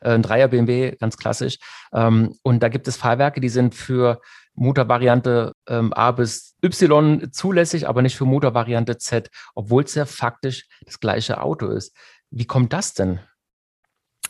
äh, 0.00 0.10
ein 0.10 0.22
Dreier 0.22 0.48
BMW, 0.48 0.96
ganz 0.96 1.16
klassisch. 1.16 1.58
Ähm, 1.92 2.34
und 2.42 2.62
da 2.62 2.68
gibt 2.68 2.88
es 2.88 2.96
Fahrwerke, 2.96 3.40
die 3.40 3.48
sind 3.48 3.74
für 3.74 4.20
Motorvariante 4.54 5.52
ähm, 5.68 5.92
A 5.92 6.12
bis 6.12 6.56
Y 6.62 7.30
zulässig, 7.30 7.86
aber 7.86 8.02
nicht 8.02 8.16
für 8.16 8.24
Motorvariante 8.24 8.96
Z, 8.96 9.28
obwohl 9.54 9.84
es 9.84 9.94
ja 9.94 10.06
faktisch 10.06 10.66
das 10.84 10.98
gleiche 10.98 11.42
Auto 11.42 11.68
ist. 11.68 11.94
Wie 12.30 12.46
kommt 12.46 12.72
das 12.72 12.94
denn? 12.94 13.20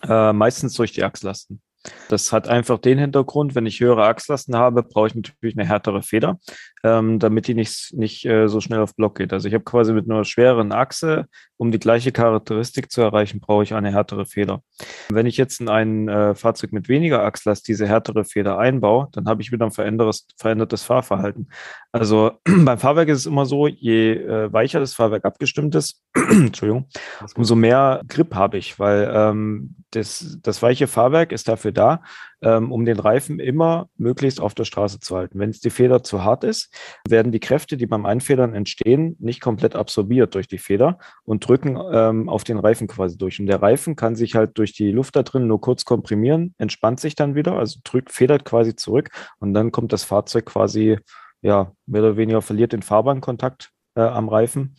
Äh, 0.03 0.33
meistens 0.33 0.75
durch 0.75 0.93
die 0.93 1.05
Achslasten. 1.05 1.63
Das 2.09 2.33
hat 2.33 2.49
einfach 2.49 2.79
den 2.79 2.99
Hintergrund, 2.99 3.55
wenn 3.55 3.67
ich 3.67 3.81
höhere 3.81 4.07
Achslasten 4.07 4.57
habe, 4.57 4.83
brauche 4.83 5.09
ich 5.09 5.15
natürlich 5.15 5.59
eine 5.59 5.69
härtere 5.69 6.03
Feder, 6.03 6.39
ähm, 6.85 7.19
damit 7.19 7.49
die 7.49 7.55
nicht, 7.55 7.93
nicht 7.95 8.25
äh, 8.27 8.49
so 8.49 8.61
schnell 8.61 8.81
auf 8.81 8.95
Block 8.95 9.17
geht. 9.17 9.33
Also 9.33 9.49
ich 9.49 9.55
habe 9.55 9.65
quasi 9.65 9.93
mit 9.93 10.09
einer 10.09 10.25
schwereren 10.25 10.73
Achse, 10.73 11.27
um 11.57 11.73
die 11.73 11.79
gleiche 11.79 12.13
Charakteristik 12.13 12.91
zu 12.91 13.01
erreichen, 13.01 13.41
brauche 13.41 13.63
ich 13.63 13.75
eine 13.75 13.93
härtere 13.93 14.27
Feder. 14.27 14.63
Wenn 15.09 15.27
ich 15.27 15.37
jetzt 15.37 15.61
in 15.61 15.69
ein 15.69 16.09
äh, 16.09 16.35
Fahrzeug 16.35 16.73
mit 16.73 16.89
weniger 16.89 17.25
Achslast 17.25 17.67
diese 17.67 17.87
härtere 17.87 18.25
Feder 18.25 18.59
einbaue, 18.59 19.09
dann 19.13 19.27
habe 19.27 19.43
ich 19.43 19.53
wieder 19.53 19.65
ein 19.65 19.73
verändertes, 19.73 20.27
verändertes 20.37 20.83
Fahrverhalten. 20.83 21.49
Also 21.93 22.33
beim 22.45 22.79
Fahrwerk 22.79 23.09
ist 23.09 23.21
es 23.21 23.27
immer 23.27 23.47
so, 23.47 23.67
je 23.67 24.13
äh, 24.13 24.53
weicher 24.53 24.81
das 24.81 24.95
Fahrwerk 24.95 25.25
abgestimmt 25.25 25.75
ist, 25.75 26.03
Entschuldigung, 26.15 26.89
umso 27.35 27.57
mehr 27.57 28.03
Grip 28.07 28.35
habe 28.35 28.59
ich, 28.59 28.79
weil 28.79 29.11
ähm, 29.13 29.77
das, 29.91 30.39
das 30.43 30.63
weiche 30.63 30.87
Fahrwerk 30.87 31.33
ist 31.33 31.49
dafür 31.49 31.73
da, 31.73 32.03
ähm, 32.43 32.73
um 32.73 32.85
den 32.85 32.99
Reifen 32.99 33.41
immer 33.41 33.89
möglichst 33.97 34.41
auf 34.41 34.55
der 34.55 34.65
Straße 34.65 35.01
zu 35.01 35.17
halten. 35.17 35.39
Wenn 35.39 35.51
es 35.51 35.61
die 35.61 35.71
Feder 35.71 36.03
zu 36.03 36.25
hart 36.25 36.45
ist, 36.45 36.75
werden 37.09 37.33
die 37.33 37.41
Kräfte, 37.41 37.77
die 37.77 37.87
beim 37.87 38.07
Einfedern 38.07 38.55
entstehen, 38.55 39.17
nicht 39.19 39.41
komplett 39.41 39.75
absorbiert 39.75 40.35
durch 40.35 40.49
die 40.49 40.59
Feder 40.59 40.99
und 41.25 41.47
drücken 41.47 41.79
ähm, 41.93 42.29
auf 42.29 42.45
den 42.45 42.59
Reifen 42.59 42.89
quasi 42.89 43.17
durch. 43.17 43.41
Und 43.41 43.47
der 43.47 43.63
Reifen 43.63 43.97
kann 43.97 44.17
sich 44.17 44.35
halt 44.35 44.59
durch 44.59 44.73
die 44.73 44.91
Luft 44.91 45.17
da 45.17 45.23
drin 45.23 45.47
nur 45.47 45.61
kurz 45.61 45.85
komprimieren, 45.85 46.55
entspannt 46.59 47.01
sich 47.01 47.15
dann 47.15 47.35
wieder, 47.35 47.55
also 47.55 47.81
drückt, 47.85 48.13
federt 48.13 48.45
quasi 48.45 48.77
zurück 48.77 49.11
und 49.39 49.55
dann 49.55 49.73
kommt 49.73 49.93
das 49.93 50.05
Fahrzeug 50.05 50.47
quasi, 50.47 50.99
ja, 51.43 51.73
mehr 51.87 52.03
oder 52.03 52.17
weniger 52.17 52.43
verliert 52.43 52.73
den 52.73 52.83
Fahrbahnkontakt 52.83 53.71
äh, 53.95 54.01
am 54.01 54.29
Reifen 54.29 54.77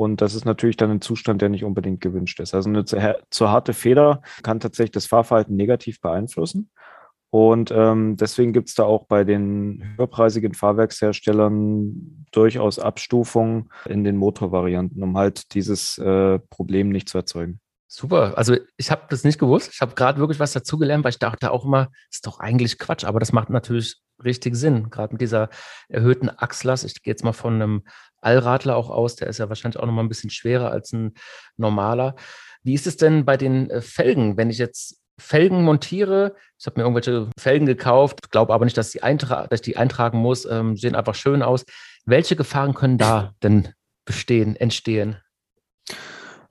und 0.00 0.20
das 0.20 0.36
ist 0.36 0.44
natürlich 0.44 0.76
dann 0.76 0.92
ein 0.92 1.00
Zustand, 1.00 1.42
der 1.42 1.48
nicht 1.48 1.64
unbedingt 1.64 2.00
gewünscht 2.00 2.38
ist. 2.38 2.54
Also 2.54 2.68
eine 2.68 2.84
zu, 2.84 3.16
zu 3.30 3.50
harte 3.50 3.72
Feder 3.72 4.22
kann 4.44 4.60
tatsächlich 4.60 4.92
das 4.92 5.06
Fahrverhalten 5.06 5.56
negativ 5.56 6.00
beeinflussen. 6.00 6.70
Und 7.30 7.70
ähm, 7.70 8.16
deswegen 8.16 8.52
gibt 8.52 8.70
es 8.70 8.74
da 8.74 8.84
auch 8.84 9.06
bei 9.06 9.24
den 9.24 9.94
höherpreisigen 9.96 10.54
Fahrwerksherstellern 10.54 12.24
durchaus 12.32 12.78
Abstufungen 12.78 13.70
in 13.86 14.02
den 14.02 14.16
Motorvarianten, 14.16 15.02
um 15.02 15.16
halt 15.16 15.52
dieses 15.52 15.98
äh, 15.98 16.38
Problem 16.38 16.88
nicht 16.88 17.08
zu 17.08 17.18
erzeugen. 17.18 17.60
Super. 17.86 18.36
Also 18.36 18.56
ich 18.76 18.90
habe 18.90 19.06
das 19.08 19.24
nicht 19.24 19.38
gewusst. 19.38 19.70
Ich 19.72 19.80
habe 19.80 19.94
gerade 19.94 20.18
wirklich 20.18 20.40
was 20.40 20.52
dazugelernt, 20.52 21.04
weil 21.04 21.10
ich 21.10 21.18
dachte 21.18 21.50
auch 21.50 21.64
immer, 21.64 21.90
ist 22.10 22.26
doch 22.26 22.38
eigentlich 22.38 22.78
Quatsch, 22.78 23.04
aber 23.04 23.18
das 23.18 23.32
macht 23.32 23.50
natürlich 23.50 23.96
richtig 24.22 24.56
Sinn, 24.56 24.90
gerade 24.90 25.14
mit 25.14 25.20
dieser 25.20 25.48
erhöhten 25.88 26.28
Achslast. 26.28 26.84
Ich 26.84 27.02
gehe 27.02 27.12
jetzt 27.12 27.24
mal 27.24 27.32
von 27.32 27.54
einem 27.54 27.82
Allradler 28.20 28.76
auch 28.76 28.90
aus, 28.90 29.16
der 29.16 29.28
ist 29.28 29.38
ja 29.38 29.48
wahrscheinlich 29.48 29.80
auch 29.80 29.86
noch 29.86 29.92
mal 29.92 30.02
ein 30.02 30.08
bisschen 30.08 30.30
schwerer 30.30 30.70
als 30.70 30.92
ein 30.92 31.14
normaler. 31.56 32.14
Wie 32.62 32.74
ist 32.74 32.86
es 32.86 32.96
denn 32.96 33.24
bei 33.24 33.36
den 33.36 33.70
äh, 33.70 33.80
Felgen, 33.80 34.36
wenn 34.36 34.50
ich 34.50 34.58
jetzt 34.58 35.00
Felgen 35.18 35.64
montiere. 35.64 36.36
Ich 36.58 36.66
habe 36.66 36.78
mir 36.80 36.84
irgendwelche 36.84 37.30
Felgen 37.38 37.66
gekauft, 37.66 38.30
glaube 38.30 38.54
aber 38.54 38.64
nicht, 38.64 38.76
dass, 38.76 38.90
die 38.90 39.00
dass 39.00 39.48
ich 39.52 39.62
die 39.62 39.76
eintragen 39.76 40.18
muss. 40.18 40.44
Ähm, 40.44 40.76
sehen 40.76 40.94
einfach 40.94 41.14
schön 41.14 41.42
aus. 41.42 41.64
Welche 42.04 42.36
Gefahren 42.36 42.74
können 42.74 42.98
da 42.98 43.34
denn 43.42 43.68
bestehen, 44.04 44.56
entstehen? 44.56 45.16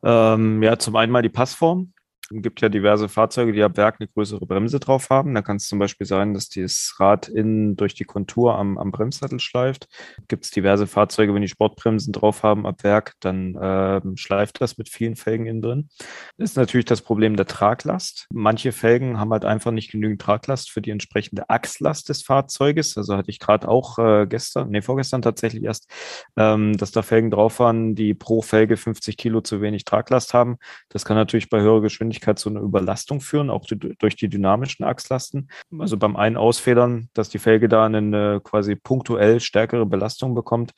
Ähm, 0.04 0.62
ja, 0.62 0.78
zum 0.78 0.96
einen 0.96 1.12
mal 1.12 1.22
die 1.24 1.30
Passform. 1.30 1.94
Es 2.30 2.42
gibt 2.42 2.60
ja 2.60 2.68
diverse 2.68 3.08
Fahrzeuge, 3.08 3.54
die 3.54 3.64
ab 3.64 3.78
Werk 3.78 3.98
eine 4.00 4.10
größere 4.10 4.46
Bremse 4.46 4.82
drauf 4.82 5.10
haben. 5.10 5.34
Da 5.34 5.42
kann 5.42 5.58
es 5.58 5.68
zum 5.68 5.80
Beispiel 5.80 6.06
sein, 6.06 6.34
dass 6.34 6.50
das 6.50 6.96
Rad 7.00 7.30
innen 7.30 7.78
durch 7.78 7.94
die 7.94 8.04
Kontur 8.04 8.58
am, 8.58 8.78
am 8.78 8.92
Bremssattel 8.92 9.40
schleift. 9.40 9.88
Gibt 10.28 10.44
es 10.44 10.52
diverse 10.52 10.88
Fahrzeuge, 10.88 11.34
wenn 11.34 11.42
die 11.42 11.48
Sportbremsen 11.48 12.12
drauf 12.12 12.44
haben 12.44 12.68
ab 12.68 12.84
Werk, 12.84 13.14
dann 13.22 13.56
äh, 13.56 14.02
schleift 14.16 14.60
das 14.60 14.78
mit 14.78 14.90
vielen 14.90 15.16
Felgen 15.16 15.46
innen 15.46 15.62
drin. 15.62 15.90
Das 16.38 16.52
ist 16.52 16.58
natürlich 16.58 16.86
das 16.86 17.02
Problem 17.02 17.38
der 17.38 17.46
Traglast. 17.46 18.28
Manche 18.34 18.74
Felgen 18.74 19.20
haben 19.20 19.32
halt 19.32 19.46
einfach 19.46 19.72
nicht 19.72 19.92
genügend 19.92 20.22
Traglast 20.22 20.70
für 20.70 20.82
die 20.82 20.92
entsprechende 20.92 21.50
Achslast 21.50 22.10
des 22.10 22.24
Fahrzeuges. 22.24 22.98
Also 22.98 23.16
hatte 23.16 23.30
ich 23.30 23.40
gerade 23.40 23.70
auch 23.70 24.00
äh, 24.00 24.28
gestern, 24.28 24.70
nee, 24.70 24.82
vorgestern 24.82 25.22
tatsächlich 25.22 25.64
erst, 25.64 25.90
ähm, 26.36 26.76
dass 26.76 26.92
da 26.92 27.04
Felgen 27.04 27.32
drauf 27.32 27.60
waren, 27.60 27.96
die 27.96 28.14
pro 28.14 28.42
Felge 28.42 28.76
50 28.76 29.16
Kilo 29.16 29.40
zu 29.40 29.62
wenig 29.62 29.86
Traglast 29.86 30.34
haben. 30.34 30.58
Das 30.90 31.06
kann 31.06 31.16
natürlich 31.16 31.50
bei 31.50 31.62
höherer 31.62 31.82
Geschwindigkeit 31.82 32.17
Geschwindigkeit 32.18 32.40
zu 32.40 32.50
einer 32.50 32.62
Überlastung 32.62 33.22
führen, 33.22 33.50
auch 33.50 33.66
durch 33.66 34.16
die 34.16 34.30
dynamischen 34.30 34.86
Achslasten. 34.86 35.50
Also 35.78 35.98
beim 35.98 36.16
einen 36.16 36.38
Ausfedern, 36.38 37.10
dass 37.14 37.30
die 37.30 37.40
Felge 37.40 37.70
da 37.70 37.86
eine 37.86 38.42
quasi 38.44 38.76
punktuell 38.76 39.40
stärkere 39.40 39.86
Belastung 39.86 40.34
bekommt 40.34 40.72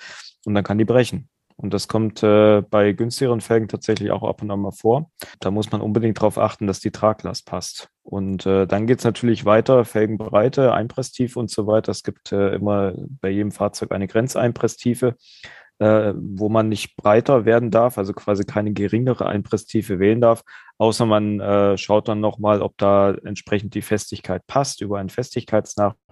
und 0.46 0.54
dann 0.54 0.64
kann 0.64 0.78
die 0.78 0.86
brechen. 0.86 1.30
Und 1.56 1.74
das 1.74 1.90
kommt 1.90 2.24
äh, 2.24 2.62
bei 2.62 2.94
günstigeren 2.94 3.42
Felgen 3.42 3.68
tatsächlich 3.68 4.12
auch 4.12 4.24
ab 4.24 4.42
und 4.42 4.50
an 4.50 4.62
mal 4.62 4.72
vor. 4.72 5.12
Da 5.42 5.52
muss 5.52 5.72
man 5.72 5.82
unbedingt 5.82 6.18
darauf 6.18 6.38
achten, 6.38 6.68
dass 6.68 6.80
die 6.80 6.92
Traglast 6.92 7.46
passt. 7.46 7.90
Und 8.02 8.46
äh, 8.46 8.66
dann 8.66 8.88
geht 8.88 9.00
es 9.00 9.04
natürlich 9.04 9.44
weiter, 9.44 9.84
Felgenbreite, 9.84 10.74
Einpresstiefe 10.74 11.38
und 11.38 11.52
so 11.52 11.68
weiter. 11.68 11.92
Es 11.92 12.04
gibt 12.04 12.32
äh, 12.32 12.56
immer 12.56 12.94
bei 13.22 13.30
jedem 13.30 13.52
Fahrzeug 13.52 13.92
eine 13.92 14.08
Grenzeinpresstiefe 14.08 15.16
äh, 15.80 16.14
wo 16.16 16.50
man 16.50 16.70
nicht 16.70 16.96
breiter 16.98 17.46
werden 17.46 17.72
darf, 17.72 17.98
also 17.98 18.14
quasi 18.14 18.44
keine 18.44 18.74
geringere 18.74 19.26
Einpresstiefe 19.26 20.00
wählen 20.00 20.22
darf, 20.22 20.44
außer 20.78 21.06
man 21.06 21.40
äh, 21.40 21.78
schaut 21.78 22.08
dann 22.08 22.20
nochmal, 22.20 22.62
ob 22.62 22.78
da 22.78 23.12
entsprechend 23.12 23.74
die 23.74 23.82
Festigkeit 23.82 24.46
passt 24.46 24.82
über 24.82 25.00
einen 25.00 25.10
Festigkeitsnachweis. 25.10 26.09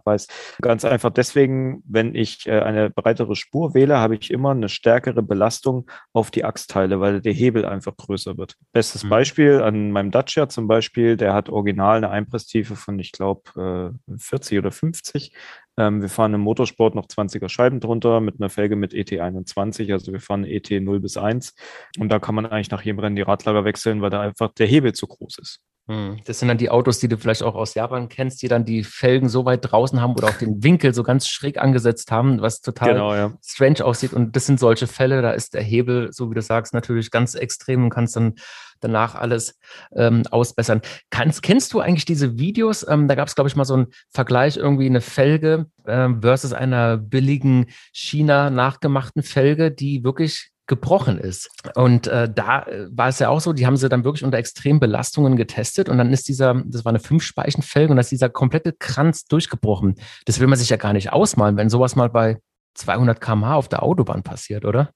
Ganz 0.61 0.85
einfach 0.85 1.11
deswegen, 1.11 1.83
wenn 1.85 2.15
ich 2.15 2.47
äh, 2.47 2.59
eine 2.59 2.89
breitere 2.89 3.35
Spur 3.35 3.73
wähle, 3.73 3.97
habe 3.97 4.15
ich 4.15 4.31
immer 4.31 4.51
eine 4.51 4.69
stärkere 4.69 5.21
Belastung 5.21 5.89
auf 6.13 6.31
die 6.31 6.45
Achsteile, 6.45 6.99
weil 6.99 7.21
der 7.21 7.33
Hebel 7.33 7.65
einfach 7.65 7.95
größer 7.95 8.37
wird. 8.37 8.55
Bestes 8.71 9.03
mhm. 9.03 9.09
Beispiel 9.09 9.61
an 9.61 9.91
meinem 9.91 10.11
Dacia 10.11 10.49
zum 10.49 10.67
Beispiel, 10.67 11.17
der 11.17 11.33
hat 11.33 11.49
original 11.49 11.97
eine 11.97 12.09
Einpresstiefe 12.09 12.75
von, 12.75 12.99
ich 12.99 13.11
glaube, 13.11 13.93
äh, 14.07 14.17
40 14.17 14.59
oder 14.59 14.71
50. 14.71 15.33
Ähm, 15.77 16.01
wir 16.01 16.09
fahren 16.09 16.33
im 16.33 16.41
Motorsport 16.41 16.95
noch 16.95 17.05
20er 17.05 17.49
Scheiben 17.49 17.79
drunter 17.79 18.19
mit 18.19 18.39
einer 18.39 18.49
Felge 18.49 18.75
mit 18.75 18.93
ET21, 18.93 19.93
also 19.93 20.11
wir 20.11 20.19
fahren 20.19 20.43
ET 20.43 20.69
0 20.71 20.99
bis 20.99 21.17
1 21.17 21.55
und 21.99 22.09
da 22.09 22.19
kann 22.19 22.35
man 22.35 22.47
eigentlich 22.47 22.71
nach 22.71 22.81
jedem 22.81 22.99
Rennen 22.99 23.15
die 23.15 23.21
Radlager 23.21 23.63
wechseln, 23.63 24.01
weil 24.01 24.09
da 24.09 24.21
einfach 24.21 24.53
der 24.53 24.67
Hebel 24.67 24.93
zu 24.93 25.07
groß 25.07 25.37
ist. 25.37 25.61
Hm, 25.88 26.20
das 26.25 26.39
sind 26.39 26.50
dann 26.50 26.58
die 26.58 26.70
Autos, 26.70 27.00
die 27.00 27.08
du 27.08 27.17
vielleicht 27.17 27.44
auch 27.44 27.56
aus 27.56 27.74
Japan 27.74 28.10
kennst, 28.10 28.41
die 28.41 28.50
dann 28.50 28.65
die 28.65 28.84
Felgen 28.84 29.29
so 29.29 29.46
weit 29.46 29.72
draußen 29.72 30.01
haben 30.01 30.15
oder 30.15 30.27
auch 30.27 30.38
den 30.38 30.62
Winkel 30.62 30.94
so 30.94 31.01
ganz 31.01 31.29
schräg 31.29 31.58
angesetzt 31.58 32.12
haben, 32.12 32.41
was 32.41 32.60
total 32.60 32.94
genau, 32.94 33.15
ja. 33.15 33.34
strange 33.41 33.86
aussieht. 33.86 34.12
Und 34.12 34.36
das 34.36 34.46
sind 34.46 34.60
solche 34.60 34.86
Fälle, 34.86 35.22
da 35.22 35.32
ist 35.32 35.53
der 35.53 35.63
Hebel, 35.63 36.12
so 36.12 36.29
wie 36.29 36.36
du 36.36 36.41
sagst, 36.41 36.74
natürlich 36.74 37.10
ganz 37.10 37.36
extrem 37.36 37.86
und 37.86 37.89
kannst 37.89 38.17
dann 38.17 38.36
danach 38.82 39.15
alles 39.15 39.58
ähm, 39.96 40.24
ausbessern. 40.29 40.82
Kannst, 41.10 41.41
kennst 41.41 41.74
du 41.74 41.79
eigentlich 41.79 42.06
diese 42.06 42.38
Videos? 42.38 42.86
Ähm, 42.88 43.08
da 43.08 43.15
gab 43.15 43.29
es, 43.29 43.36
glaube 43.36 43.48
ich, 43.50 43.56
mal 43.56 43.65
so 43.65 43.75
einen 43.75 43.88
Vergleich, 44.10 44.58
irgendwie 44.58 44.88
eine 44.88 45.01
Felge 45.01 45.67
ähm, 45.88 46.22
versus 46.22 46.51
einer 46.51 46.98
billigen 46.98 47.67
China 47.94 48.50
nachgemachten 48.50 49.24
Felge, 49.24 49.72
die 49.72 50.03
wirklich 50.03 50.51
gebrochen 50.67 51.17
ist. 51.17 51.50
Und 51.75 52.07
äh, 52.07 52.29
da 52.31 52.63
äh, 52.63 52.88
war 52.91 53.07
es 53.07 53.19
ja 53.19 53.29
auch 53.29 53.39
so, 53.39 53.53
die 53.53 53.65
haben 53.65 53.77
sie 53.77 53.89
dann 53.89 54.03
wirklich 54.03 54.24
unter 54.24 54.38
extremen 54.38 54.79
Belastungen 54.79 55.38
getestet 55.38 55.89
und 55.89 55.97
dann 55.97 56.12
ist 56.12 56.27
dieser, 56.27 56.62
das 56.65 56.86
war 56.86 56.91
eine 56.91 57.00
Fünf-Speichen-Felge 57.00 57.89
und 57.91 57.97
da 57.97 58.01
ist 58.01 58.12
dieser 58.12 58.29
komplette 58.29 58.74
Kranz 58.74 59.25
durchgebrochen. 59.25 59.95
Das 60.25 60.39
will 60.39 60.47
man 60.47 60.59
sich 60.59 60.69
ja 60.69 60.77
gar 60.77 60.93
nicht 60.93 61.12
ausmalen, 61.12 61.57
wenn 61.57 61.69
sowas 61.69 61.95
mal 61.95 62.09
bei 62.09 62.39
200 62.75 63.19
km/h 63.19 63.55
auf 63.55 63.69
der 63.69 63.81
Autobahn 63.81 64.24
passiert, 64.24 64.65
oder? 64.65 64.91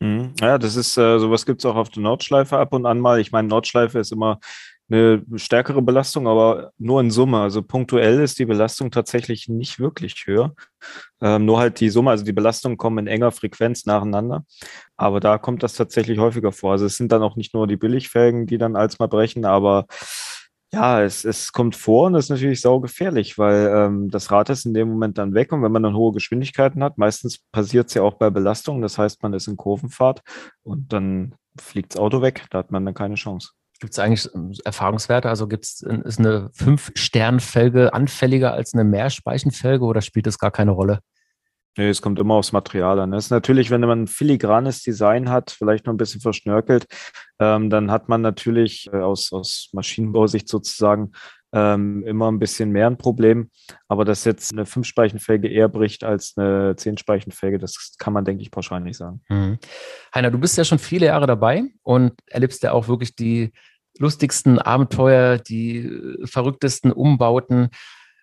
Mhm. 0.00 0.34
Ja, 0.40 0.58
das 0.58 0.76
ist, 0.76 0.98
äh, 0.98 1.18
sowas 1.18 1.46
gibt 1.46 1.60
es 1.60 1.66
auch 1.66 1.76
auf 1.76 1.88
der 1.88 2.02
Nordschleife 2.02 2.58
ab 2.58 2.72
und 2.72 2.84
an 2.84 3.00
mal. 3.00 3.20
Ich 3.20 3.32
meine, 3.32 3.48
Nordschleife 3.48 4.00
ist 4.00 4.12
immer 4.12 4.40
eine 4.88 5.22
stärkere 5.36 5.80
Belastung, 5.82 6.28
aber 6.28 6.72
nur 6.78 7.00
in 7.00 7.10
Summe. 7.10 7.38
Also 7.38 7.62
punktuell 7.62 8.20
ist 8.20 8.38
die 8.38 8.44
Belastung 8.44 8.90
tatsächlich 8.90 9.48
nicht 9.48 9.80
wirklich 9.80 10.26
höher. 10.26 10.54
Ähm, 11.22 11.46
nur 11.46 11.58
halt 11.58 11.80
die 11.80 11.88
Summe, 11.88 12.10
also 12.10 12.24
die 12.24 12.32
Belastungen 12.32 12.76
kommen 12.76 12.98
in 12.98 13.06
enger 13.06 13.32
Frequenz 13.32 13.86
nacheinander. 13.86 14.44
Aber 14.96 15.20
da 15.20 15.38
kommt 15.38 15.62
das 15.62 15.74
tatsächlich 15.74 16.18
häufiger 16.18 16.52
vor. 16.52 16.72
Also 16.72 16.86
es 16.86 16.96
sind 16.96 17.12
dann 17.12 17.22
auch 17.22 17.36
nicht 17.36 17.54
nur 17.54 17.66
die 17.66 17.76
Billigfelgen, 17.76 18.46
die 18.46 18.58
dann 18.58 18.76
als 18.76 18.98
mal 18.98 19.08
brechen, 19.08 19.44
aber 19.44 19.86
ja, 20.74 21.02
es, 21.02 21.24
es 21.24 21.52
kommt 21.52 21.76
vor 21.76 22.06
und 22.08 22.14
das 22.14 22.24
ist 22.26 22.30
natürlich 22.30 22.60
saugefährlich, 22.60 23.38
weil 23.38 23.68
ähm, 23.68 24.10
das 24.10 24.30
Rad 24.32 24.50
ist 24.50 24.66
in 24.66 24.74
dem 24.74 24.88
Moment 24.88 25.18
dann 25.18 25.32
weg 25.32 25.52
und 25.52 25.62
wenn 25.62 25.70
man 25.70 25.84
dann 25.84 25.94
hohe 25.94 26.12
Geschwindigkeiten 26.12 26.82
hat, 26.82 26.98
meistens 26.98 27.38
passiert 27.52 27.88
es 27.88 27.94
ja 27.94 28.02
auch 28.02 28.14
bei 28.14 28.28
Belastung, 28.30 28.82
das 28.82 28.98
heißt, 28.98 29.22
man 29.22 29.34
ist 29.34 29.46
in 29.46 29.56
Kurvenfahrt 29.56 30.22
und 30.64 30.92
dann 30.92 31.36
fliegt 31.60 31.94
das 31.94 32.00
Auto 32.00 32.22
weg, 32.22 32.46
da 32.50 32.58
hat 32.58 32.72
man 32.72 32.84
dann 32.84 32.94
keine 32.94 33.14
Chance. 33.14 33.52
Gibt 33.84 33.92
es 33.92 33.98
eigentlich 33.98 34.34
ähm, 34.34 34.50
Erfahrungswerte? 34.64 35.28
Also 35.28 35.46
gibt's, 35.46 35.82
ist 35.82 36.18
eine 36.18 36.48
Fünf-Stern-Felge 36.54 37.92
anfälliger 37.92 38.54
als 38.54 38.72
eine 38.72 38.82
Mehrspeichenfelge 38.82 39.84
oder 39.84 40.00
spielt 40.00 40.26
das 40.26 40.38
gar 40.38 40.50
keine 40.50 40.70
Rolle? 40.70 41.00
Nee, 41.76 41.90
es 41.90 42.00
kommt 42.00 42.18
immer 42.18 42.32
aufs 42.32 42.52
Material 42.52 42.98
an. 42.98 43.12
Es 43.12 43.26
ist 43.26 43.30
natürlich, 43.30 43.70
wenn 43.70 43.82
man 43.82 44.04
ein 44.04 44.06
filigranes 44.06 44.80
Design 44.80 45.28
hat, 45.28 45.50
vielleicht 45.50 45.84
noch 45.84 45.92
ein 45.92 45.98
bisschen 45.98 46.22
verschnörkelt, 46.22 46.86
ähm, 47.38 47.68
dann 47.68 47.90
hat 47.90 48.08
man 48.08 48.22
natürlich 48.22 48.88
äh, 48.90 48.96
aus, 48.96 49.30
aus 49.34 49.68
Maschinenbausicht 49.74 50.48
sozusagen 50.48 51.12
ähm, 51.52 52.02
immer 52.06 52.32
ein 52.32 52.38
bisschen 52.38 52.70
mehr 52.70 52.86
ein 52.86 52.96
Problem. 52.96 53.50
Aber 53.86 54.06
dass 54.06 54.24
jetzt 54.24 54.50
eine 54.50 54.64
Fünf-Speichenfelge 54.64 55.48
eher 55.48 55.68
bricht 55.68 56.04
als 56.04 56.32
eine 56.36 56.74
Zehn-Speichenfelge, 56.74 57.58
das 57.58 57.96
kann 57.98 58.14
man, 58.14 58.24
denke 58.24 58.42
ich, 58.42 58.50
pauschal 58.50 58.80
nicht 58.80 58.96
sagen. 58.96 59.20
Mhm. 59.28 59.58
Heiner, 60.14 60.30
du 60.30 60.38
bist 60.38 60.56
ja 60.56 60.64
schon 60.64 60.78
viele 60.78 61.06
Jahre 61.06 61.26
dabei 61.26 61.64
und 61.82 62.14
erlebst 62.26 62.62
ja 62.62 62.72
auch 62.72 62.88
wirklich 62.88 63.14
die 63.14 63.52
lustigsten 63.98 64.58
Abenteuer, 64.58 65.38
die 65.38 65.78
äh, 65.78 66.26
verrücktesten 66.26 66.92
Umbauten. 66.92 67.70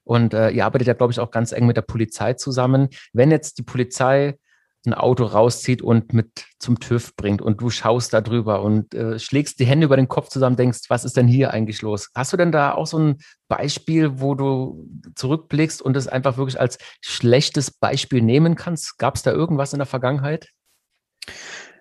Und 0.03 0.33
äh, 0.33 0.49
ihr 0.49 0.65
arbeitet 0.65 0.87
ja, 0.87 0.93
glaube 0.93 1.13
ich, 1.13 1.19
auch 1.19 1.31
ganz 1.31 1.51
eng 1.51 1.67
mit 1.67 1.77
der 1.77 1.83
Polizei 1.83 2.33
zusammen. 2.33 2.89
Wenn 3.13 3.31
jetzt 3.31 3.57
die 3.57 3.63
Polizei 3.63 4.37
ein 4.85 4.93
Auto 4.93 5.25
rauszieht 5.25 5.81
und 5.81 6.13
mit 6.13 6.45
zum 6.59 6.79
TÜV 6.79 7.15
bringt 7.15 7.41
und 7.41 7.61
du 7.61 7.69
schaust 7.69 8.13
da 8.13 8.21
drüber 8.21 8.63
und 8.63 8.95
äh, 8.95 9.19
schlägst 9.19 9.59
die 9.59 9.65
Hände 9.65 9.85
über 9.85 9.95
den 9.95 10.07
Kopf 10.07 10.29
zusammen, 10.29 10.55
denkst, 10.55 10.89
was 10.89 11.05
ist 11.05 11.17
denn 11.17 11.27
hier 11.27 11.51
eigentlich 11.51 11.81
los? 11.83 12.09
Hast 12.15 12.33
du 12.33 12.37
denn 12.37 12.51
da 12.51 12.73
auch 12.73 12.87
so 12.87 12.97
ein 12.97 13.17
Beispiel, 13.47 14.19
wo 14.19 14.33
du 14.33 14.87
zurückblickst 15.15 15.81
und 15.81 15.95
es 15.95 16.07
einfach 16.07 16.37
wirklich 16.37 16.59
als 16.59 16.79
schlechtes 17.01 17.69
Beispiel 17.69 18.21
nehmen 18.21 18.55
kannst? 18.55 18.97
Gab 18.97 19.15
es 19.15 19.23
da 19.23 19.31
irgendwas 19.31 19.73
in 19.73 19.79
der 19.79 19.85
Vergangenheit? 19.85 20.49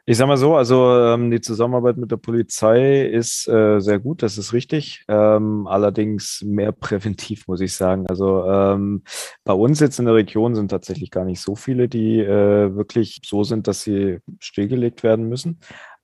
Ich 0.07 0.17
sage 0.17 0.29
mal 0.29 0.37
so, 0.37 0.57
also 0.57 0.97
ähm, 0.99 1.31
die 1.31 1.41
Zusammenarbeit 1.41 1.97
mit 1.97 2.11
der 2.11 2.17
Polizei 2.17 3.07
ist 3.07 3.47
äh, 3.49 3.81
sehr 3.81 3.99
gut, 3.99 4.23
das 4.23 4.39
ist 4.39 4.53
richtig. 4.53 5.05
Ähm, 5.09 5.67
allerdings 5.67 6.43
mehr 6.45 6.73
präventiv, 6.73 7.47
muss 7.47 7.61
ich 7.61 7.75
sagen. 7.75 8.07
Also 8.09 8.45
ähm, 8.47 9.03
bei 9.45 9.53
uns 9.53 9.81
jetzt 9.81 9.99
in 9.99 10.07
der 10.07 10.15
Region 10.15 10.55
sind 10.55 10.71
tatsächlich 10.71 11.11
gar 11.11 11.25
nicht 11.25 11.41
so 11.41 11.55
viele, 11.55 11.89
die 11.89 12.19
äh, 12.19 12.75
wirklich 12.75 13.21
so 13.25 13.45
sind, 13.45 13.67
dass 13.67 13.83
sie 13.83 14.19
stillgelegt 14.39 15.03
werden 15.03 15.29
müssen. 15.29 15.61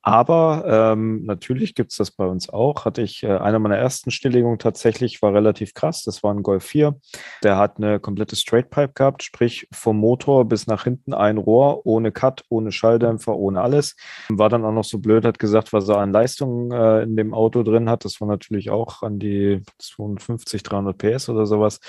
Aber 0.06 0.62
ähm, 0.68 1.24
natürlich 1.24 1.74
gibt 1.74 1.90
es 1.90 1.98
das 1.98 2.12
bei 2.12 2.26
uns 2.26 2.48
auch. 2.48 2.84
Hatte 2.84 3.02
ich 3.02 3.24
äh, 3.24 3.38
eine 3.38 3.58
meiner 3.58 3.76
ersten 3.76 4.12
Stilllegungen 4.12 4.60
tatsächlich, 4.60 5.20
war 5.20 5.34
relativ 5.34 5.74
krass. 5.74 6.04
Das 6.04 6.22
war 6.22 6.32
ein 6.32 6.44
Golf 6.44 6.62
4. 6.62 6.94
Der 7.42 7.56
hat 7.56 7.78
eine 7.78 7.98
komplette 7.98 8.36
Straight 8.36 8.70
Pipe 8.70 8.92
gehabt, 8.94 9.24
sprich 9.24 9.66
vom 9.72 9.98
Motor 9.98 10.44
bis 10.44 10.68
nach 10.68 10.84
hinten 10.84 11.12
ein 11.12 11.38
Rohr, 11.38 11.84
ohne 11.86 12.12
Cut, 12.12 12.44
ohne 12.48 12.70
Schalldämpfer, 12.70 13.34
ohne 13.34 13.60
alles. 13.60 13.96
War 14.28 14.48
dann 14.48 14.64
auch 14.64 14.70
noch 14.70 14.84
so 14.84 14.98
blöd, 14.98 15.24
hat 15.24 15.40
gesagt, 15.40 15.72
was 15.72 15.88
er 15.88 15.98
an 15.98 16.12
Leistung 16.12 16.70
äh, 16.70 17.02
in 17.02 17.16
dem 17.16 17.34
Auto 17.34 17.64
drin 17.64 17.90
hat. 17.90 18.04
Das 18.04 18.20
war 18.20 18.28
natürlich 18.28 18.70
auch 18.70 19.02
an 19.02 19.18
die 19.18 19.64
250, 19.80 20.62
300 20.62 20.96
PS 20.96 21.28
oder 21.30 21.46
sowas. 21.46 21.80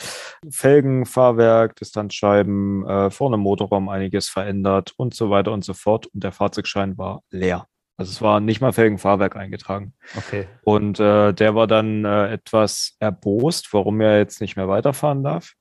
Felgen, 0.50 1.06
Fahrwerk, 1.06 1.76
Distanzscheiben, 1.76 2.84
äh, 2.84 3.12
vorne 3.12 3.38
Motorraum 3.38 3.90
einiges 3.90 4.28
verändert 4.28 4.96
und 4.98 5.14
so 5.14 5.30
weiter 5.30 5.52
und 5.52 5.64
so 5.64 5.76
fort. 5.76 6.08
Und 6.08 6.24
der 6.24 6.32
Fahrzeugschein 6.32 6.98
war 6.98 7.22
leer. 7.30 7.68
Also 7.98 8.12
es 8.12 8.22
war 8.22 8.40
nicht 8.40 8.62
mal 8.62 8.74
Felgenfahrwerk 8.74 9.36
eingetragen. 9.36 9.94
Okay. 10.16 10.48
Und 10.64 11.00
äh, 11.00 11.34
der 11.34 11.56
war 11.56 11.66
dann 11.66 12.06
äh, 12.06 12.32
etwas 12.32 12.96
erbost, 13.00 13.74
warum 13.74 14.00
er 14.02 14.20
jetzt 14.20 14.40
nicht 14.40 14.56
mehr 14.56 14.68
weiterfahren 14.68 15.24
darf. 15.24 15.54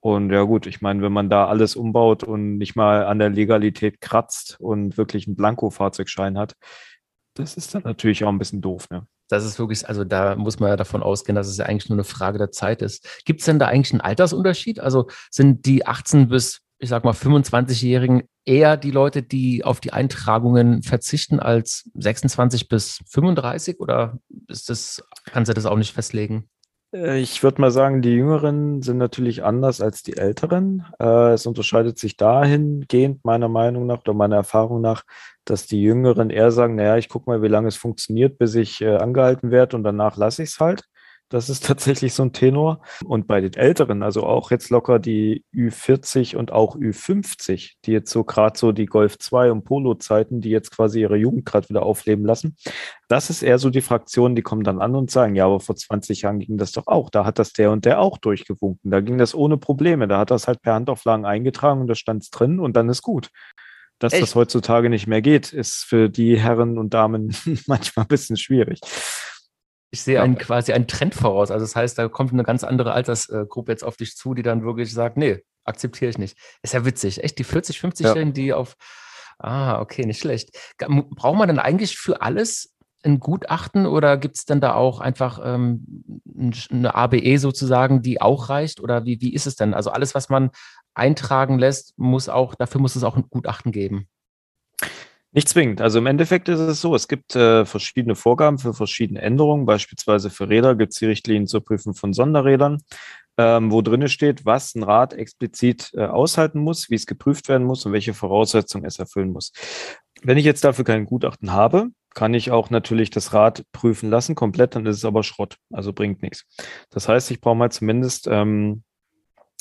Und 0.00 0.30
ja 0.30 0.42
gut, 0.42 0.66
ich 0.66 0.80
meine, 0.80 1.02
wenn 1.02 1.12
man 1.12 1.30
da 1.30 1.46
alles 1.46 1.76
umbaut 1.76 2.24
und 2.24 2.58
nicht 2.58 2.74
mal 2.74 3.04
an 3.04 3.20
der 3.20 3.30
Legalität 3.30 4.00
kratzt 4.00 4.56
und 4.58 4.96
wirklich 4.96 5.26
einen 5.26 5.36
Blanko-Fahrzeugschein 5.36 6.38
hat, 6.38 6.54
das 7.34 7.54
ist 7.54 7.74
dann 7.74 7.82
natürlich 7.84 8.24
auch 8.24 8.30
ein 8.30 8.38
bisschen 8.38 8.60
doof, 8.60 8.90
ne? 8.90 9.06
Das 9.28 9.44
ist 9.44 9.60
wirklich, 9.60 9.88
also 9.88 10.02
da 10.02 10.34
muss 10.34 10.58
man 10.58 10.70
ja 10.70 10.76
davon 10.76 11.04
ausgehen, 11.04 11.36
dass 11.36 11.46
es 11.46 11.56
ja 11.56 11.66
eigentlich 11.66 11.88
nur 11.88 11.96
eine 11.96 12.04
Frage 12.04 12.38
der 12.38 12.50
Zeit 12.50 12.82
ist. 12.82 13.22
Gibt 13.24 13.40
es 13.40 13.46
denn 13.46 13.60
da 13.60 13.68
eigentlich 13.68 13.92
einen 13.92 14.00
Altersunterschied? 14.00 14.80
Also 14.80 15.06
sind 15.30 15.66
die 15.66 15.86
18 15.86 16.28
bis 16.28 16.62
ich 16.80 16.88
sag 16.88 17.04
mal, 17.04 17.12
25-Jährigen 17.12 18.22
eher 18.50 18.76
die 18.76 18.90
Leute, 18.90 19.22
die 19.22 19.64
auf 19.64 19.78
die 19.80 19.92
Eintragungen 19.92 20.82
verzichten 20.82 21.38
als 21.38 21.88
26 21.94 22.68
bis 22.68 22.98
35 23.06 23.78
oder 23.78 24.18
ist 24.48 24.68
das, 24.68 25.04
kannst 25.26 25.48
du 25.48 25.54
das 25.54 25.66
auch 25.66 25.76
nicht 25.76 25.94
festlegen? 25.94 26.48
Äh, 26.92 27.20
ich 27.20 27.44
würde 27.44 27.60
mal 27.60 27.70
sagen, 27.70 28.02
die 28.02 28.10
Jüngeren 28.10 28.82
sind 28.82 28.98
natürlich 28.98 29.44
anders 29.44 29.80
als 29.80 30.02
die 30.02 30.16
Älteren. 30.16 30.84
Äh, 30.98 31.34
es 31.34 31.46
unterscheidet 31.46 31.98
sich 32.00 32.16
dahingehend, 32.16 33.24
meiner 33.24 33.48
Meinung 33.48 33.86
nach 33.86 34.00
oder 34.00 34.14
meiner 34.14 34.36
Erfahrung 34.36 34.80
nach, 34.80 35.04
dass 35.44 35.68
die 35.68 35.80
Jüngeren 35.80 36.30
eher 36.30 36.50
sagen, 36.50 36.74
naja, 36.74 36.96
ich 36.96 37.08
gucke 37.08 37.30
mal, 37.30 37.42
wie 37.42 37.48
lange 37.48 37.68
es 37.68 37.76
funktioniert, 37.76 38.36
bis 38.36 38.56
ich 38.56 38.80
äh, 38.80 38.96
angehalten 38.96 39.52
werde 39.52 39.76
und 39.76 39.84
danach 39.84 40.16
lasse 40.16 40.42
ich 40.42 40.50
es 40.50 40.58
halt. 40.58 40.82
Das 41.30 41.48
ist 41.48 41.64
tatsächlich 41.64 42.12
so 42.12 42.24
ein 42.24 42.32
Tenor. 42.32 42.82
Und 43.04 43.28
bei 43.28 43.40
den 43.40 43.54
Älteren, 43.54 44.02
also 44.02 44.24
auch 44.24 44.50
jetzt 44.50 44.68
locker 44.68 44.98
die 44.98 45.44
Ü40 45.54 46.36
und 46.36 46.50
auch 46.50 46.76
Ü50, 46.76 47.74
die 47.84 47.92
jetzt 47.92 48.10
so 48.10 48.24
gerade 48.24 48.58
so 48.58 48.72
die 48.72 48.86
Golf 48.86 49.16
2 49.16 49.52
und 49.52 49.64
Polo-Zeiten, 49.64 50.40
die 50.40 50.50
jetzt 50.50 50.72
quasi 50.72 51.00
ihre 51.00 51.16
Jugend 51.16 51.46
gerade 51.46 51.68
wieder 51.68 51.84
aufleben 51.84 52.26
lassen, 52.26 52.56
das 53.08 53.30
ist 53.30 53.42
eher 53.42 53.58
so 53.58 53.70
die 53.70 53.80
Fraktion, 53.80 54.34
die 54.34 54.42
kommen 54.42 54.64
dann 54.64 54.80
an 54.80 54.96
und 54.96 55.12
sagen, 55.12 55.36
ja, 55.36 55.46
aber 55.46 55.60
vor 55.60 55.76
20 55.76 56.22
Jahren 56.22 56.40
ging 56.40 56.58
das 56.58 56.72
doch 56.72 56.88
auch. 56.88 57.10
Da 57.10 57.24
hat 57.24 57.38
das 57.38 57.52
der 57.52 57.70
und 57.70 57.84
der 57.84 58.00
auch 58.00 58.18
durchgewunken. 58.18 58.90
Da 58.90 59.00
ging 59.00 59.16
das 59.16 59.32
ohne 59.32 59.56
Probleme. 59.56 60.08
Da 60.08 60.18
hat 60.18 60.32
das 60.32 60.48
halt 60.48 60.60
per 60.62 60.74
Handauflagen 60.74 61.24
eingetragen 61.24 61.80
und 61.80 61.86
da 61.86 61.94
stand 61.94 62.24
es 62.24 62.30
drin 62.30 62.58
und 62.58 62.76
dann 62.76 62.88
ist 62.88 63.02
gut. 63.02 63.30
Dass 64.00 64.14
Echt? 64.14 64.22
das 64.22 64.34
heutzutage 64.34 64.90
nicht 64.90 65.06
mehr 65.06 65.22
geht, 65.22 65.52
ist 65.52 65.84
für 65.84 66.08
die 66.08 66.40
Herren 66.40 66.76
und 66.76 66.92
Damen 66.92 67.36
manchmal 67.66 68.06
ein 68.06 68.08
bisschen 68.08 68.36
schwierig. 68.36 68.80
Ich 69.90 70.02
sehe 70.02 70.22
einen, 70.22 70.38
quasi 70.38 70.72
einen 70.72 70.86
Trend 70.86 71.14
voraus. 71.14 71.50
Also 71.50 71.64
das 71.64 71.74
heißt, 71.74 71.98
da 71.98 72.08
kommt 72.08 72.32
eine 72.32 72.44
ganz 72.44 72.62
andere 72.62 72.92
Altersgruppe 72.92 73.72
jetzt 73.72 73.84
auf 73.84 73.96
dich 73.96 74.16
zu, 74.16 74.34
die 74.34 74.42
dann 74.42 74.62
wirklich 74.62 74.92
sagt, 74.92 75.16
nee, 75.16 75.42
akzeptiere 75.64 76.10
ich 76.10 76.18
nicht. 76.18 76.38
Ist 76.62 76.74
ja 76.74 76.84
witzig. 76.84 77.24
Echt, 77.24 77.38
die 77.38 77.44
40, 77.44 77.78
50-Jährigen, 77.78 78.28
ja. 78.28 78.34
die 78.34 78.52
auf, 78.52 78.76
ah, 79.38 79.80
okay, 79.80 80.06
nicht 80.06 80.20
schlecht. 80.20 80.56
Braucht 80.78 81.38
man 81.38 81.48
denn 81.48 81.58
eigentlich 81.58 81.96
für 81.96 82.22
alles 82.22 82.74
ein 83.02 83.18
Gutachten 83.18 83.86
oder 83.86 84.16
gibt 84.16 84.36
es 84.36 84.44
denn 84.44 84.60
da 84.60 84.74
auch 84.74 85.00
einfach 85.00 85.40
ähm, 85.42 86.04
eine 86.70 86.94
ABE 86.94 87.38
sozusagen, 87.38 88.02
die 88.02 88.20
auch 88.20 88.48
reicht? 88.48 88.80
Oder 88.80 89.04
wie, 89.06 89.20
wie 89.20 89.32
ist 89.32 89.46
es 89.46 89.56
denn? 89.56 89.74
Also 89.74 89.90
alles, 89.90 90.14
was 90.14 90.28
man 90.28 90.50
eintragen 90.94 91.58
lässt, 91.58 91.98
muss 91.98 92.28
auch, 92.28 92.54
dafür 92.54 92.80
muss 92.80 92.96
es 92.96 93.04
auch 93.04 93.16
ein 93.16 93.28
Gutachten 93.30 93.72
geben. 93.72 94.08
Nicht 95.32 95.48
zwingend. 95.48 95.80
Also 95.80 95.98
im 95.98 96.06
Endeffekt 96.06 96.48
ist 96.48 96.58
es 96.58 96.80
so, 96.80 96.94
es 96.94 97.06
gibt 97.06 97.36
äh, 97.36 97.64
verschiedene 97.64 98.16
Vorgaben 98.16 98.58
für 98.58 98.74
verschiedene 98.74 99.22
Änderungen. 99.22 99.64
Beispielsweise 99.64 100.28
für 100.28 100.48
Räder 100.48 100.74
gibt 100.74 100.92
es 100.92 100.98
die 100.98 101.06
Richtlinien 101.06 101.46
zur 101.46 101.64
Prüfung 101.64 101.94
von 101.94 102.12
Sonderrädern, 102.12 102.82
ähm, 103.38 103.70
wo 103.70 103.80
drin 103.80 104.08
steht, 104.08 104.44
was 104.44 104.74
ein 104.74 104.82
Rad 104.82 105.12
explizit 105.12 105.92
äh, 105.94 106.04
aushalten 106.04 106.58
muss, 106.58 106.90
wie 106.90 106.96
es 106.96 107.06
geprüft 107.06 107.48
werden 107.48 107.64
muss 107.64 107.86
und 107.86 107.92
welche 107.92 108.12
Voraussetzungen 108.12 108.84
es 108.84 108.98
erfüllen 108.98 109.30
muss. 109.30 109.52
Wenn 110.22 110.36
ich 110.36 110.44
jetzt 110.44 110.64
dafür 110.64 110.84
kein 110.84 111.06
Gutachten 111.06 111.52
habe, 111.52 111.90
kann 112.12 112.34
ich 112.34 112.50
auch 112.50 112.70
natürlich 112.70 113.10
das 113.10 113.32
Rad 113.32 113.64
prüfen 113.70 114.10
lassen, 114.10 114.34
komplett, 114.34 114.74
dann 114.74 114.84
ist 114.84 114.96
es 114.96 115.04
aber 115.04 115.22
Schrott, 115.22 115.58
also 115.72 115.92
bringt 115.92 116.22
nichts. 116.22 116.44
Das 116.90 117.08
heißt, 117.08 117.30
ich 117.30 117.40
brauche 117.40 117.54
mal 117.54 117.70
zumindest 117.70 118.26
ähm, 118.28 118.82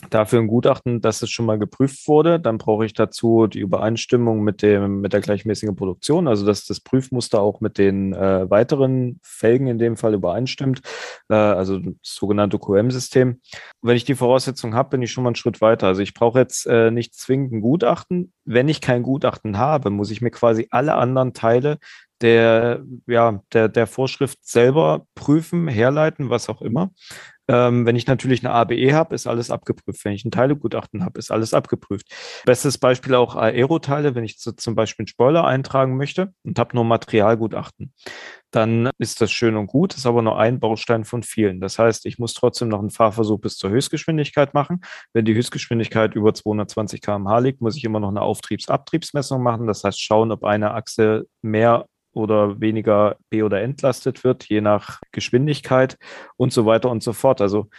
dafür 0.09 0.39
ein 0.39 0.47
Gutachten, 0.47 1.01
dass 1.01 1.21
es 1.21 1.29
schon 1.29 1.45
mal 1.45 1.59
geprüft 1.59 2.07
wurde. 2.07 2.39
Dann 2.39 2.57
brauche 2.57 2.85
ich 2.85 2.93
dazu 2.93 3.47
die 3.47 3.59
Übereinstimmung 3.59 4.41
mit 4.41 4.61
dem 4.61 5.01
mit 5.01 5.13
der 5.13 5.21
gleichmäßigen 5.21 5.75
Produktion, 5.75 6.27
also 6.27 6.45
dass 6.45 6.65
das 6.65 6.79
Prüfmuster 6.79 7.41
auch 7.41 7.61
mit 7.61 7.77
den 7.77 8.13
äh, 8.13 8.49
weiteren 8.49 9.19
Felgen 9.23 9.67
in 9.67 9.79
dem 9.79 9.97
Fall 9.97 10.13
übereinstimmt, 10.13 10.81
äh, 11.29 11.35
also 11.35 11.79
das 11.79 11.93
sogenannte 12.01 12.59
QM-System. 12.59 13.41
Wenn 13.81 13.95
ich 13.95 14.05
die 14.05 14.15
Voraussetzung 14.15 14.75
habe, 14.75 14.89
bin 14.89 15.01
ich 15.01 15.11
schon 15.11 15.23
mal 15.23 15.29
einen 15.29 15.35
Schritt 15.35 15.61
weiter. 15.61 15.87
Also 15.87 16.01
ich 16.01 16.13
brauche 16.13 16.39
jetzt 16.39 16.65
äh, 16.67 16.91
nicht 16.91 17.15
zwingend 17.15 17.53
ein 17.53 17.61
Gutachten. 17.61 18.33
Wenn 18.45 18.67
ich 18.67 18.81
kein 18.81 19.03
Gutachten 19.03 19.57
habe, 19.57 19.89
muss 19.89 20.11
ich 20.11 20.21
mir 20.21 20.31
quasi 20.31 20.67
alle 20.71 20.95
anderen 20.95 21.33
Teile 21.33 21.77
der, 22.21 22.83
ja, 23.07 23.41
der, 23.53 23.69
der 23.69 23.87
Vorschrift 23.87 24.39
selber 24.41 25.05
prüfen, 25.15 25.67
herleiten, 25.67 26.29
was 26.29 26.49
auch 26.49 26.61
immer. 26.61 26.91
Ähm, 27.49 27.87
wenn 27.87 27.95
ich 27.95 28.05
natürlich 28.05 28.45
eine 28.45 28.53
ABE 28.53 28.93
habe, 28.93 29.15
ist 29.15 29.25
alles 29.25 29.49
abgeprüft. 29.49 30.05
Wenn 30.05 30.13
ich 30.13 30.23
ein 30.23 30.29
Teilegutachten 30.29 31.03
habe, 31.03 31.17
ist 31.17 31.31
alles 31.31 31.55
abgeprüft. 31.55 32.07
Bestes 32.45 32.77
Beispiel 32.77 33.15
auch 33.15 33.35
Aeroteile, 33.35 34.13
wenn 34.13 34.23
ich 34.23 34.39
so 34.39 34.51
zum 34.51 34.75
Beispiel 34.75 35.03
einen 35.03 35.07
Spoiler 35.07 35.45
eintragen 35.45 35.97
möchte 35.97 36.31
und 36.43 36.59
habe 36.59 36.75
nur 36.75 36.85
Materialgutachten, 36.85 37.91
dann 38.51 38.91
ist 38.99 39.19
das 39.21 39.31
schön 39.31 39.55
und 39.55 39.65
gut, 39.65 39.95
ist 39.95 40.05
aber 40.05 40.21
nur 40.21 40.37
ein 40.37 40.59
Baustein 40.59 41.05
von 41.05 41.23
vielen. 41.23 41.59
Das 41.59 41.79
heißt, 41.79 42.05
ich 42.05 42.19
muss 42.19 42.35
trotzdem 42.35 42.67
noch 42.67 42.79
einen 42.79 42.91
Fahrversuch 42.91 43.39
bis 43.39 43.57
zur 43.57 43.71
Höchstgeschwindigkeit 43.71 44.53
machen. 44.53 44.81
Wenn 45.13 45.25
die 45.25 45.33
Höchstgeschwindigkeit 45.33 46.13
über 46.13 46.35
220 46.35 47.01
km/h 47.01 47.39
liegt, 47.39 47.61
muss 47.61 47.75
ich 47.75 47.83
immer 47.83 47.99
noch 47.99 48.09
eine 48.09 48.21
Auftriebs-Abtriebsmessung 48.21 49.41
machen. 49.41 49.65
Das 49.65 49.83
heißt, 49.83 49.99
schauen, 49.99 50.31
ob 50.31 50.43
eine 50.43 50.75
Achse 50.75 51.25
mehr 51.41 51.87
oder 52.13 52.59
weniger 52.59 53.17
be- 53.29 53.43
oder 53.43 53.61
entlastet 53.61 54.23
wird, 54.23 54.45
je 54.45 54.61
nach 54.61 55.01
Geschwindigkeit 55.11 55.97
und 56.37 56.53
so 56.53 56.65
weiter 56.65 56.89
und 56.89 57.03
so 57.03 57.13
fort. 57.13 57.41
Also 57.41 57.69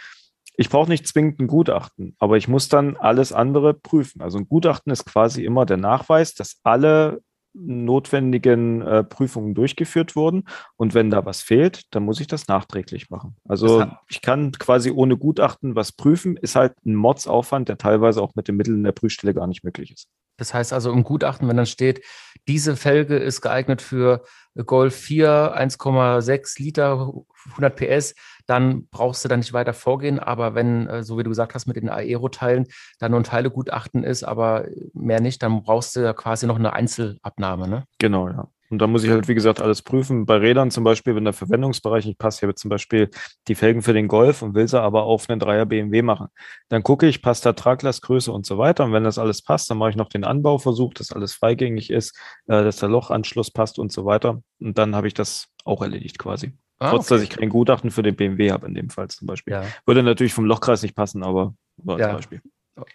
ich 0.57 0.69
brauche 0.69 0.89
nicht 0.89 1.07
zwingend 1.07 1.39
ein 1.39 1.47
Gutachten, 1.47 2.15
aber 2.19 2.37
ich 2.37 2.47
muss 2.47 2.69
dann 2.69 2.97
alles 2.97 3.33
andere 3.33 3.73
prüfen. 3.73 4.21
Also 4.21 4.37
ein 4.37 4.47
Gutachten 4.47 4.91
ist 4.91 5.05
quasi 5.05 5.43
immer 5.43 5.65
der 5.65 5.77
Nachweis, 5.77 6.33
dass 6.35 6.59
alle 6.63 7.21
notwendigen 7.53 8.81
äh, 8.81 9.03
Prüfungen 9.03 9.53
durchgeführt 9.53 10.15
wurden. 10.15 10.43
Und 10.77 10.93
wenn 10.93 11.09
da 11.09 11.25
was 11.25 11.41
fehlt, 11.41 11.83
dann 11.91 12.03
muss 12.03 12.19
ich 12.19 12.27
das 12.27 12.47
nachträglich 12.47 13.09
machen. 13.09 13.35
Also 13.47 13.85
ich 14.07 14.21
kann 14.21 14.51
quasi 14.53 14.91
ohne 14.91 15.17
Gutachten 15.17 15.75
was 15.75 15.91
prüfen, 15.91 16.37
ist 16.37 16.55
halt 16.55 16.73
ein 16.85 16.95
Mordsaufwand, 16.95 17.69
der 17.69 17.77
teilweise 17.77 18.21
auch 18.21 18.35
mit 18.35 18.47
den 18.47 18.55
Mitteln 18.55 18.83
der 18.83 18.93
Prüfstelle 18.93 19.33
gar 19.33 19.47
nicht 19.47 19.63
möglich 19.63 19.91
ist. 19.91 20.07
Das 20.37 20.53
heißt 20.53 20.73
also 20.73 20.91
im 20.91 21.03
Gutachten, 21.03 21.47
wenn 21.47 21.57
dann 21.57 21.65
steht, 21.65 22.03
diese 22.47 22.75
Felge 22.75 23.17
ist 23.17 23.41
geeignet 23.41 23.81
für 23.81 24.23
Golf 24.65 24.95
4, 24.95 25.55
1,6 25.55 26.61
Liter, 26.61 27.13
100 27.51 27.75
PS, 27.75 28.15
dann 28.45 28.87
brauchst 28.87 29.23
du 29.23 29.29
da 29.29 29.37
nicht 29.37 29.53
weiter 29.53 29.73
vorgehen. 29.73 30.19
Aber 30.19 30.55
wenn, 30.55 30.87
äh, 30.87 31.03
so 31.03 31.17
wie 31.17 31.23
du 31.23 31.29
gesagt 31.29 31.55
hast, 31.55 31.67
mit 31.67 31.77
den 31.77 31.89
Aero-Teilen 31.89 32.67
da 32.99 33.09
nur 33.09 33.19
ein 33.19 33.23
Teilegutachten 33.23 34.03
ist, 34.03 34.23
aber 34.23 34.65
mehr 34.93 35.21
nicht, 35.21 35.41
dann 35.43 35.63
brauchst 35.63 35.95
du 35.95 36.01
ja 36.01 36.13
quasi 36.13 36.47
noch 36.47 36.57
eine 36.57 36.73
Einzelabnahme. 36.73 37.67
Ne? 37.67 37.85
Genau, 37.99 38.27
ja. 38.27 38.47
Und 38.71 38.79
da 38.79 38.87
muss 38.87 39.03
ich 39.03 39.09
halt, 39.09 39.27
wie 39.27 39.35
gesagt, 39.35 39.61
alles 39.61 39.81
prüfen. 39.81 40.25
Bei 40.25 40.37
Rädern 40.37 40.71
zum 40.71 40.85
Beispiel, 40.85 41.13
wenn 41.13 41.25
der 41.25 41.33
Verwendungsbereich 41.33 42.05
nicht 42.05 42.17
passt, 42.17 42.39
ich 42.39 42.43
habe 42.43 42.55
zum 42.55 42.69
Beispiel 42.69 43.09
die 43.49 43.55
Felgen 43.55 43.81
für 43.81 43.91
den 43.91 44.07
Golf 44.07 44.41
und 44.41 44.55
will 44.55 44.67
sie 44.67 44.81
aber 44.81 45.03
auf 45.03 45.29
einen 45.29 45.41
Dreier 45.41 45.65
BMW 45.65 46.01
machen. 46.01 46.27
Dann 46.69 46.81
gucke 46.81 47.05
ich, 47.05 47.21
passt 47.21 47.45
da 47.45 47.51
Traglastgröße 47.51 48.31
und 48.31 48.45
so 48.45 48.57
weiter. 48.57 48.85
Und 48.85 48.93
wenn 48.93 49.03
das 49.03 49.17
alles 49.17 49.41
passt, 49.41 49.69
dann 49.69 49.77
mache 49.77 49.89
ich 49.89 49.97
noch 49.97 50.07
den 50.07 50.23
Anbauversuch, 50.23 50.93
dass 50.93 51.11
alles 51.11 51.33
freigängig 51.33 51.89
ist, 51.89 52.17
äh, 52.47 52.63
dass 52.63 52.77
der 52.77 52.87
Lochanschluss 52.87 53.51
passt 53.51 53.77
und 53.77 53.91
so 53.91 54.05
weiter. 54.05 54.41
Und 54.61 54.77
dann 54.77 54.95
habe 54.95 55.07
ich 55.07 55.13
das 55.13 55.49
auch 55.65 55.81
erledigt 55.81 56.17
quasi. 56.17 56.53
Ah, 56.79 56.91
Trotz, 56.91 57.11
okay. 57.11 57.15
dass 57.15 57.23
ich 57.23 57.29
kein 57.29 57.49
Gutachten 57.49 57.91
für 57.91 58.03
den 58.03 58.15
BMW 58.15 58.51
habe 58.51 58.67
in 58.67 58.73
dem 58.73 58.89
Fall 58.89 59.09
zum 59.09 59.27
Beispiel. 59.27 59.53
Ja. 59.53 59.65
Würde 59.85 60.01
natürlich 60.01 60.33
vom 60.33 60.45
Lochkreis 60.45 60.81
nicht 60.81 60.95
passen, 60.95 61.23
aber 61.23 61.53
war 61.77 61.99
ja. 61.99 62.07
zum 62.07 62.15
Beispiel. 62.15 62.41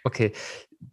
Okay. 0.03 0.33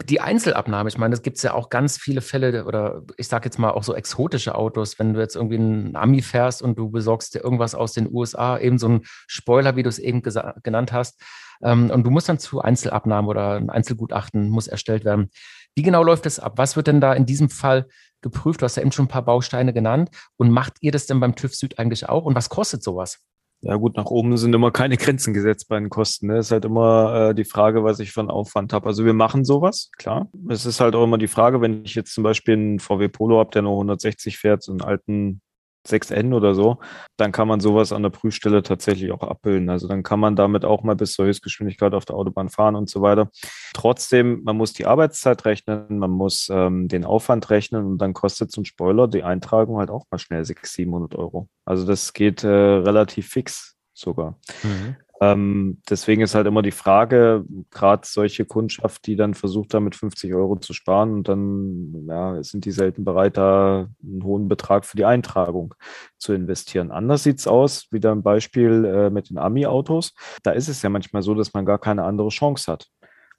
Die 0.08 0.20
Einzelabnahme, 0.20 0.88
ich 0.88 0.96
meine, 0.96 1.14
es 1.14 1.22
gibt 1.22 1.42
ja 1.42 1.52
auch 1.52 1.68
ganz 1.68 1.98
viele 1.98 2.22
Fälle 2.22 2.64
oder 2.64 3.02
ich 3.18 3.28
sage 3.28 3.44
jetzt 3.44 3.58
mal 3.58 3.70
auch 3.70 3.84
so 3.84 3.94
exotische 3.94 4.54
Autos, 4.54 4.98
wenn 4.98 5.12
du 5.12 5.20
jetzt 5.20 5.36
irgendwie 5.36 5.56
einen 5.56 5.96
Ami 5.96 6.22
fährst 6.22 6.62
und 6.62 6.78
du 6.78 6.90
besorgst 6.90 7.34
dir 7.34 7.40
irgendwas 7.40 7.74
aus 7.74 7.92
den 7.92 8.10
USA, 8.10 8.58
eben 8.58 8.78
so 8.78 8.88
ein 8.88 9.02
Spoiler, 9.26 9.76
wie 9.76 9.82
du 9.82 9.90
es 9.90 9.98
eben 9.98 10.22
genannt 10.22 10.92
hast, 10.92 11.20
ähm, 11.62 11.90
und 11.90 12.04
du 12.04 12.10
musst 12.10 12.28
dann 12.28 12.38
zu 12.38 12.60
Einzelabnahmen 12.60 13.28
oder 13.28 13.56
ein 13.56 13.70
Einzelgutachten 13.70 14.48
muss 14.48 14.66
erstellt 14.66 15.04
werden. 15.04 15.30
Wie 15.74 15.82
genau 15.82 16.02
läuft 16.02 16.26
das 16.26 16.38
ab? 16.38 16.54
Was 16.56 16.76
wird 16.76 16.86
denn 16.86 17.00
da 17.00 17.12
in 17.14 17.26
diesem 17.26 17.50
Fall 17.50 17.86
geprüft? 18.20 18.62
Du 18.62 18.64
hast 18.64 18.76
ja 18.76 18.82
eben 18.82 18.92
schon 18.92 19.06
ein 19.06 19.08
paar 19.08 19.24
Bausteine 19.24 19.72
genannt. 19.72 20.10
Und 20.36 20.50
macht 20.50 20.74
ihr 20.80 20.92
das 20.92 21.06
denn 21.06 21.20
beim 21.20 21.34
TÜV 21.34 21.54
Süd 21.54 21.78
eigentlich 21.78 22.08
auch? 22.08 22.24
Und 22.24 22.34
was 22.34 22.48
kostet 22.48 22.82
sowas? 22.82 23.20
Ja 23.64 23.76
gut, 23.76 23.96
nach 23.96 24.06
oben 24.06 24.36
sind 24.36 24.54
immer 24.54 24.70
keine 24.70 24.96
Grenzen 24.98 25.32
gesetzt 25.32 25.68
bei 25.68 25.78
den 25.78 25.88
Kosten. 25.88 26.26
Ne? 26.28 26.38
Ist 26.38 26.50
halt 26.50 26.64
immer 26.64 27.30
äh, 27.30 27.34
die 27.34 27.44
Frage, 27.44 27.82
was 27.82 27.98
ich 27.98 28.12
für 28.12 28.20
einen 28.20 28.30
Aufwand 28.30 28.72
habe. 28.72 28.86
Also 28.86 29.04
wir 29.04 29.14
machen 29.14 29.44
sowas, 29.44 29.90
klar. 29.96 30.28
Es 30.48 30.66
ist 30.66 30.80
halt 30.80 30.94
auch 30.94 31.04
immer 31.04 31.18
die 31.18 31.28
Frage, 31.28 31.60
wenn 31.60 31.84
ich 31.84 31.94
jetzt 31.94 32.12
zum 32.12 32.24
Beispiel 32.24 32.54
einen 32.54 32.78
VW 32.78 33.08
Polo 33.08 33.38
habe, 33.38 33.50
der 33.50 33.62
nur 33.62 33.72
160 33.72 34.36
fährt, 34.38 34.62
so 34.62 34.72
einen 34.72 34.82
alten 34.82 35.40
6N 35.86 36.32
oder 36.32 36.54
so, 36.54 36.78
dann 37.16 37.32
kann 37.32 37.48
man 37.48 37.60
sowas 37.60 37.92
an 37.92 38.02
der 38.02 38.10
Prüfstelle 38.10 38.62
tatsächlich 38.62 39.12
auch 39.12 39.22
abbilden. 39.22 39.68
Also 39.68 39.86
dann 39.88 40.02
kann 40.02 40.20
man 40.20 40.36
damit 40.36 40.64
auch 40.64 40.82
mal 40.82 40.96
bis 40.96 41.12
zur 41.12 41.26
Höchstgeschwindigkeit 41.26 41.94
auf 41.94 42.04
der 42.04 42.16
Autobahn 42.16 42.48
fahren 42.48 42.76
und 42.76 42.88
so 42.88 43.02
weiter. 43.02 43.30
Trotzdem, 43.74 44.42
man 44.44 44.56
muss 44.56 44.72
die 44.72 44.86
Arbeitszeit 44.86 45.44
rechnen, 45.44 45.98
man 45.98 46.10
muss 46.10 46.48
ähm, 46.50 46.88
den 46.88 47.04
Aufwand 47.04 47.50
rechnen 47.50 47.84
und 47.84 47.98
dann 47.98 48.14
kostet 48.14 48.50
so 48.50 48.60
ein 48.60 48.64
Spoiler 48.64 49.08
die 49.08 49.22
Eintragung 49.22 49.78
halt 49.78 49.90
auch 49.90 50.06
mal 50.10 50.18
schnell 50.18 50.44
600, 50.44 50.74
700 50.74 51.14
Euro. 51.16 51.48
Also 51.64 51.86
das 51.86 52.12
geht 52.12 52.44
äh, 52.44 52.48
relativ 52.48 53.28
fix 53.28 53.76
sogar. 53.94 54.38
Mhm. 54.62 54.96
Ähm, 55.20 55.80
deswegen 55.88 56.22
ist 56.22 56.34
halt 56.34 56.46
immer 56.46 56.62
die 56.62 56.72
Frage, 56.72 57.44
gerade 57.70 58.02
solche 58.04 58.44
Kundschaft, 58.44 59.06
die 59.06 59.16
dann 59.16 59.34
versucht, 59.34 59.72
damit 59.72 59.94
50 59.94 60.34
Euro 60.34 60.56
zu 60.56 60.72
sparen 60.72 61.14
und 61.14 61.28
dann 61.28 62.06
ja, 62.08 62.42
sind 62.42 62.64
die 62.64 62.72
selten 62.72 63.04
bereit, 63.04 63.36
da 63.36 63.88
einen 64.02 64.24
hohen 64.24 64.48
Betrag 64.48 64.84
für 64.84 64.96
die 64.96 65.04
Eintragung 65.04 65.74
zu 66.18 66.32
investieren. 66.32 66.90
Anders 66.90 67.22
sieht 67.22 67.38
es 67.38 67.46
aus, 67.46 67.86
wieder 67.92 68.12
ein 68.12 68.22
Beispiel 68.22 68.84
äh, 68.84 69.10
mit 69.10 69.30
den 69.30 69.38
Ami-Autos. 69.38 70.14
Da 70.42 70.50
ist 70.50 70.68
es 70.68 70.82
ja 70.82 70.90
manchmal 70.90 71.22
so, 71.22 71.34
dass 71.34 71.54
man 71.54 71.64
gar 71.64 71.78
keine 71.78 72.04
andere 72.04 72.28
Chance 72.28 72.70
hat 72.72 72.88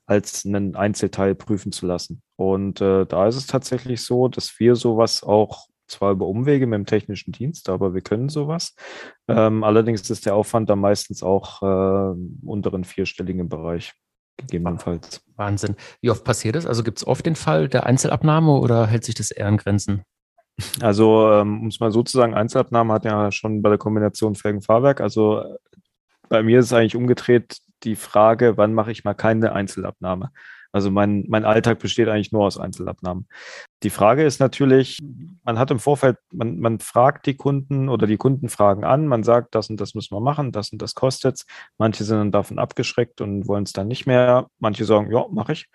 als 0.08 0.46
einen 0.46 0.76
Einzelteil 0.76 1.36
prüfen 1.36 1.72
zu 1.72 1.88
lassen. 1.88 2.22
Und 2.36 2.80
äh, 2.80 3.06
da 3.06 3.28
ist 3.28 3.36
es 3.36 3.48
tatsächlich 3.48 4.02
so, 4.02 4.28
dass 4.28 4.60
wir 4.60 4.76
sowas 4.76 5.24
auch 5.24 5.68
zwar 5.88 6.12
über 6.12 6.28
Umwege 6.28 6.68
mit 6.68 6.78
dem 6.78 6.86
technischen 6.86 7.32
Dienst, 7.32 7.70
aber 7.70 7.94
wir 7.94 8.02
können 8.02 8.30
sowas. 8.30 8.76
Ähm, 9.28 9.64
allerdings 9.64 10.10
ist 10.10 10.26
der 10.26 10.36
Aufwand 10.36 10.70
da 10.70 10.76
meistens 10.76 11.24
auch 11.24 11.62
äh, 11.62 12.16
unteren 12.46 12.84
vierstelligen 12.84 13.50
Bereich 13.50 13.94
gegebenenfalls. 14.38 15.22
Wahnsinn. 15.36 15.76
Wie 16.02 16.10
oft 16.10 16.24
passiert 16.24 16.56
das? 16.56 16.66
Also 16.66 16.84
gibt 16.84 16.98
es 16.98 17.08
oft 17.08 17.26
den 17.26 17.36
Fall 17.36 17.70
der 17.70 17.86
Einzelabnahme 17.86 18.52
oder 18.52 18.88
hält 18.88 19.06
sich 19.06 19.16
das 19.16 19.32
eher 19.32 19.48
in 19.48 19.58
Grenzen? 19.58 20.04
Also, 20.82 21.32
ähm, 21.32 21.62
um 21.62 21.68
es 21.68 21.80
mal 21.80 21.92
so 21.92 22.04
zu 22.04 22.18
sagen, 22.18 22.34
Einzelabnahme 22.34 22.94
hat 22.94 23.06
ja 23.06 23.32
schon 23.32 23.62
bei 23.62 23.70
der 23.70 23.78
Kombination 23.78 24.36
Felgen-Fahrwerk. 24.36 25.02
Also 25.02 25.44
bei 26.30 26.44
mir 26.44 26.60
ist 26.60 26.66
es 26.66 26.74
eigentlich 26.74 26.96
umgedreht 26.96 27.58
die 27.84 27.96
Frage, 27.96 28.58
wann 28.58 28.74
mache 28.74 28.92
ich 28.92 29.04
mal 29.04 29.14
keine 29.14 29.54
Einzelabnahme? 29.54 30.32
Also 30.76 30.92
mein, 30.92 31.24
mein 31.30 31.46
Alltag 31.46 31.80
besteht 31.80 32.10
eigentlich 32.10 32.34
nur 32.34 32.44
aus 32.44 32.58
Einzelabnahmen. 32.58 33.30
Die 33.82 33.90
Frage 33.90 34.26
ist 34.26 34.42
natürlich, 34.42 35.00
man 35.46 35.58
hat 35.58 35.72
im 35.72 35.80
Vorfeld, 35.80 36.18
man, 36.34 36.60
man 36.60 36.80
fragt 36.80 37.28
die 37.28 37.38
Kunden 37.38 37.88
oder 37.88 38.08
die 38.08 38.18
Kunden 38.18 38.50
fragen 38.50 38.84
an, 38.84 39.08
man 39.08 39.24
sagt, 39.24 39.56
das 39.56 39.70
und 39.70 39.80
das 39.80 39.96
müssen 39.96 40.14
wir 40.14 40.20
machen, 40.20 40.52
das 40.52 40.74
und 40.74 40.82
das 40.82 40.94
kostet 40.94 41.36
es. 41.36 41.46
Manche 41.78 42.04
sind 42.04 42.18
dann 42.18 42.34
davon 42.34 42.60
abgeschreckt 42.60 43.22
und 43.22 43.48
wollen 43.48 43.64
es 43.64 43.72
dann 43.72 43.88
nicht 43.88 44.06
mehr. 44.06 44.48
Manche 44.60 44.84
sagen, 44.84 45.14
ja, 45.14 45.26
mache 45.32 45.54
ich. 45.54 45.68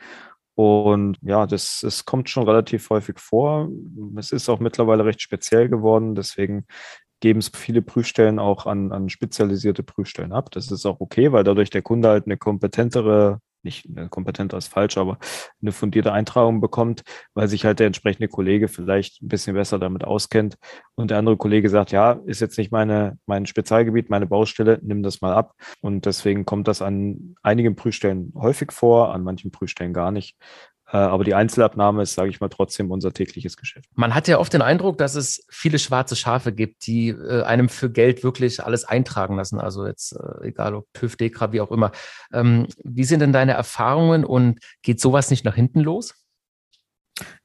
Und 0.55 1.17
ja, 1.23 1.47
das, 1.47 1.81
das 1.81 2.05
kommt 2.05 2.29
schon 2.29 2.45
relativ 2.45 2.91
häufig 2.91 3.19
vor. 3.19 3.71
Es 4.17 4.33
ist 4.33 4.51
auch 4.51 4.61
mittlerweile 4.61 5.07
recht 5.07 5.23
speziell 5.23 5.71
geworden. 5.71 6.15
Deswegen 6.15 6.67
geben 7.21 7.39
es 7.39 7.51
viele 7.55 7.81
Prüfstellen 7.81 8.39
auch 8.39 8.67
an, 8.67 8.93
an 8.93 9.09
spezialisierte 9.09 9.83
Prüfstellen 9.83 10.33
ab. 10.33 10.51
Das 10.51 10.71
ist 10.71 10.85
auch 10.85 11.01
okay, 11.01 11.33
weil 11.33 11.45
dadurch 11.45 11.71
der 11.71 11.81
Kunde 11.81 12.11
halt 12.11 12.27
eine 12.27 12.37
kompetentere 12.37 13.41
nicht 13.63 13.89
kompetenter 14.11 14.57
ist 14.59 14.69
falsch, 14.69 14.99
aber 14.99 15.19
eine 15.61 15.73
fundierte 15.73 16.13
Eintragung 16.13 16.61
bekommt, 16.61 17.03
weil 17.35 17.49
sich 17.49 17.65
halt 17.65 17.79
der 17.79 17.87
entsprechende 17.87 18.29
Kollege 18.29 18.69
vielleicht 18.69 19.23
ein 19.23 19.29
bisschen 19.29 19.55
besser 19.55 19.79
damit 19.79 20.05
auskennt 20.05 20.57
und 20.95 21.11
der 21.11 21.19
andere 21.19 21.37
Kollege 21.37 21.69
sagt, 21.69 21.93
ja, 21.93 22.13
ist 22.27 22.41
jetzt 22.41 22.59
nicht 22.59 22.73
meine, 22.73 23.19
mein 23.27 23.47
Spezialgebiet, 23.47 24.11
meine 24.11 24.27
Baustelle, 24.27 24.79
nimm 24.83 25.03
das 25.03 25.21
mal 25.21 25.33
ab. 25.33 25.55
Und 25.81 26.07
deswegen 26.07 26.45
kommt 26.45 26.69
das 26.69 26.83
an 26.83 27.35
einigen 27.43 27.77
Prüfstellen 27.77 28.33
häufig 28.37 28.73
vor, 28.73 29.15
an 29.15 29.23
manchen 29.23 29.51
Prüfstellen 29.51 29.93
gar 29.93 30.11
nicht. 30.11 30.37
Äh, 30.93 30.97
aber 30.97 31.25
die 31.25 31.35
Einzelabnahme 31.35 32.03
ist, 32.03 32.15
sage 32.15 32.31
ich 32.31 32.41
mal, 32.41 32.49
trotzdem 32.49 32.91
unser 32.91 33.13
tägliches 33.13 33.57
Geschäft. 33.57 33.89
Man 33.95 34.15
hat 34.15 34.27
ja 34.27 34.39
oft 34.39 34.53
den 34.53 34.63
Eindruck, 34.63 34.99
dass 34.99 35.15
es 35.15 35.45
viele 35.49 35.79
schwarze 35.79 36.17
Schafe 36.17 36.53
gibt, 36.53 36.87
die 36.87 37.11
äh, 37.11 37.43
einem 37.43 37.69
für 37.69 37.91
Geld 37.91 38.25
wirklich 38.25 38.65
alles 38.65 38.85
eintragen 38.85 39.37
lassen. 39.37 39.61
Also 39.61 39.87
jetzt 39.87 40.13
äh, 40.13 40.49
egal 40.49 40.75
ob 40.75 40.87
TÜV, 40.93 41.17
DEKRA, 41.17 41.53
wie 41.53 41.61
auch 41.61 41.71
immer. 41.71 41.93
Ähm, 42.33 42.67
wie 42.83 43.05
sind 43.05 43.21
denn 43.21 43.33
deine 43.33 43.53
Erfahrungen 43.53 44.25
und 44.25 44.59
geht 44.83 45.01
sowas 45.01 45.31
nicht 45.31 45.45
nach 45.45 45.55
hinten 45.55 45.81
los? 45.81 46.15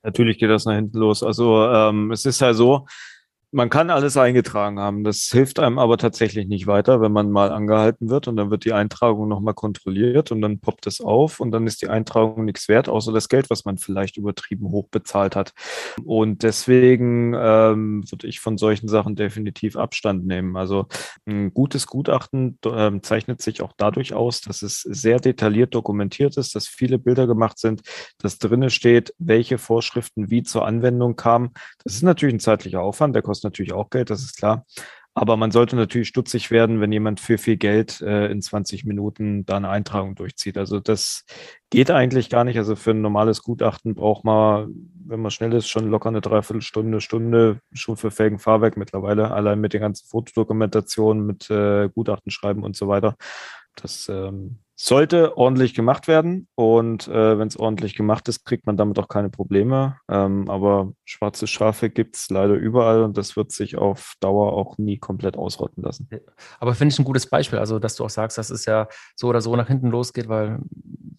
Natürlich 0.01 0.39
geht 0.39 0.49
das 0.49 0.65
nach 0.65 0.75
hinten 0.75 0.97
los. 0.97 1.21
Also 1.21 1.65
ähm, 1.67 2.11
es 2.11 2.25
ist 2.25 2.41
ja 2.41 2.53
so, 2.53 2.87
man 3.51 3.69
kann 3.69 3.89
alles 3.89 4.17
eingetragen 4.17 4.79
haben. 4.79 5.03
Das 5.03 5.29
hilft 5.31 5.59
einem 5.59 5.79
aber 5.79 5.97
tatsächlich 5.97 6.47
nicht 6.47 6.67
weiter, 6.67 7.01
wenn 7.01 7.11
man 7.11 7.31
mal 7.31 7.51
angehalten 7.51 8.09
wird 8.09 8.27
und 8.27 8.35
dann 8.35 8.51
wird 8.51 8.65
die 8.65 8.73
Eintragung 8.73 9.27
nochmal 9.27 9.53
kontrolliert 9.53 10.31
und 10.31 10.41
dann 10.41 10.59
poppt 10.59 10.87
es 10.87 10.99
auf 10.99 11.39
und 11.39 11.51
dann 11.51 11.65
ist 11.65 11.81
die 11.81 11.87
Eintragung 11.87 12.45
nichts 12.45 12.67
wert, 12.67 12.89
außer 12.89 13.13
das 13.13 13.29
Geld, 13.29 13.49
was 13.49 13.63
man 13.63 13.77
vielleicht 13.77 14.17
übertrieben 14.17 14.71
hoch 14.71 14.89
bezahlt 14.89 15.35
hat. 15.35 15.53
Und 16.03 16.43
deswegen 16.43 17.33
ähm, 17.33 18.03
würde 18.11 18.27
ich 18.27 18.39
von 18.41 18.57
solchen 18.57 18.87
Sachen 18.87 19.15
definitiv 19.15 19.77
Abstand 19.77 20.25
nehmen. 20.25 20.57
Also 20.57 20.87
ein 21.25 21.53
gutes 21.53 21.87
Gutachten 21.87 22.59
äh, 22.65 22.91
zeichnet 23.01 23.41
sich 23.41 23.61
auch 23.61 23.71
dadurch 23.77 24.13
aus, 24.13 24.41
dass 24.41 24.61
es 24.63 24.81
sehr 24.81 25.19
detailliert 25.19 25.73
dokumentiert 25.73 26.37
ist, 26.37 26.55
dass 26.55 26.67
viele 26.67 26.99
Bilder 26.99 27.25
gemacht 27.25 27.57
sind, 27.57 27.81
dass 28.17 28.37
drinne 28.37 28.69
steht, 28.69 29.13
welche 29.17 29.57
Vorschriften 29.57 30.29
wie 30.29 30.43
zur 30.43 30.65
Anwendung 30.65 31.15
kamen. 31.15 31.51
Das 31.83 31.93
ist 31.93 32.03
natürlich 32.03 32.35
ein 32.35 32.39
zeitlicher 32.39 32.81
Aufwand, 32.81 33.15
der 33.15 33.21
kostet 33.21 33.44
natürlich 33.45 33.73
auch 33.73 33.89
Geld, 33.89 34.09
das 34.09 34.21
ist 34.23 34.37
klar. 34.37 34.65
Aber 35.17 35.37
man 35.37 35.49
sollte 35.51 35.77
natürlich 35.77 36.09
stutzig 36.09 36.51
werden, 36.51 36.81
wenn 36.81 36.91
jemand 36.91 37.21
für 37.21 37.37
viel 37.37 37.55
Geld 37.55 38.01
äh, 38.01 38.27
in 38.27 38.41
20 38.41 38.83
Minuten 38.83 39.45
da 39.45 39.55
eine 39.55 39.69
Eintragung 39.69 40.13
durchzieht. 40.15 40.57
Also 40.57 40.81
das 40.81 41.23
geht 41.69 41.89
eigentlich 41.89 42.29
gar 42.29 42.43
nicht. 42.43 42.57
Also 42.57 42.75
für 42.75 42.91
ein 42.91 42.99
normales 42.99 43.41
Gutachten 43.41 43.95
braucht 43.95 44.25
man, 44.25 44.73
wenn 45.05 45.21
man 45.21 45.31
schnell 45.31 45.53
ist, 45.53 45.69
schon 45.69 45.89
locker 45.89 46.09
eine 46.09 46.19
Dreiviertelstunde, 46.19 46.99
Stunde, 46.99 47.61
schon 47.71 47.95
für 47.95 48.11
Felgenfahrwerk 48.11 48.75
mittlerweile, 48.75 49.31
allein 49.31 49.61
mit 49.61 49.71
den 49.71 49.79
ganzen 49.79 50.05
Fotodokumentationen, 50.05 51.25
mit 51.25 51.49
äh, 51.49 51.87
Gutachten 51.87 52.29
schreiben 52.29 52.63
und 52.63 52.75
so 52.75 52.89
weiter. 52.89 53.15
Das 53.77 54.09
ähm, 54.09 54.59
sollte 54.77 55.37
ordentlich 55.37 55.73
gemacht 55.73 56.09
werden 56.09 56.49
und 56.55 57.07
äh, 57.07 57.39
wenn 57.39 57.47
es 57.47 57.57
ordentlich 57.57 57.95
gemacht 57.95 58.27
ist, 58.27 58.43
kriegt 58.43 58.65
man 58.65 58.75
damit 58.75 58.99
auch 58.99 59.07
keine 59.07 59.29
Probleme. 59.29 59.97
Ähm, 60.09 60.49
aber 60.49 60.91
schwarze 61.05 61.47
Schafe 61.47 61.89
gibt 61.89 62.17
es 62.17 62.29
leider 62.29 62.55
überall 62.55 63.03
und 63.03 63.17
das 63.17 63.37
wird 63.37 63.53
sich 63.53 63.77
auf 63.77 64.15
Dauer 64.19 64.51
auch 64.51 64.77
nie 64.77 64.97
komplett 64.97 65.37
ausrotten 65.37 65.81
lassen. 65.81 66.09
Aber 66.59 66.75
finde 66.75 66.91
ich 66.91 66.99
ein 66.99 67.05
gutes 67.05 67.29
Beispiel, 67.29 67.57
also 67.57 67.79
dass 67.79 67.95
du 67.95 68.03
auch 68.03 68.09
sagst, 68.09 68.37
dass 68.37 68.49
es 68.49 68.65
ja 68.65 68.89
so 69.15 69.27
oder 69.27 69.39
so 69.39 69.55
nach 69.55 69.67
hinten 69.67 69.91
losgeht, 69.91 70.27
weil, 70.27 70.59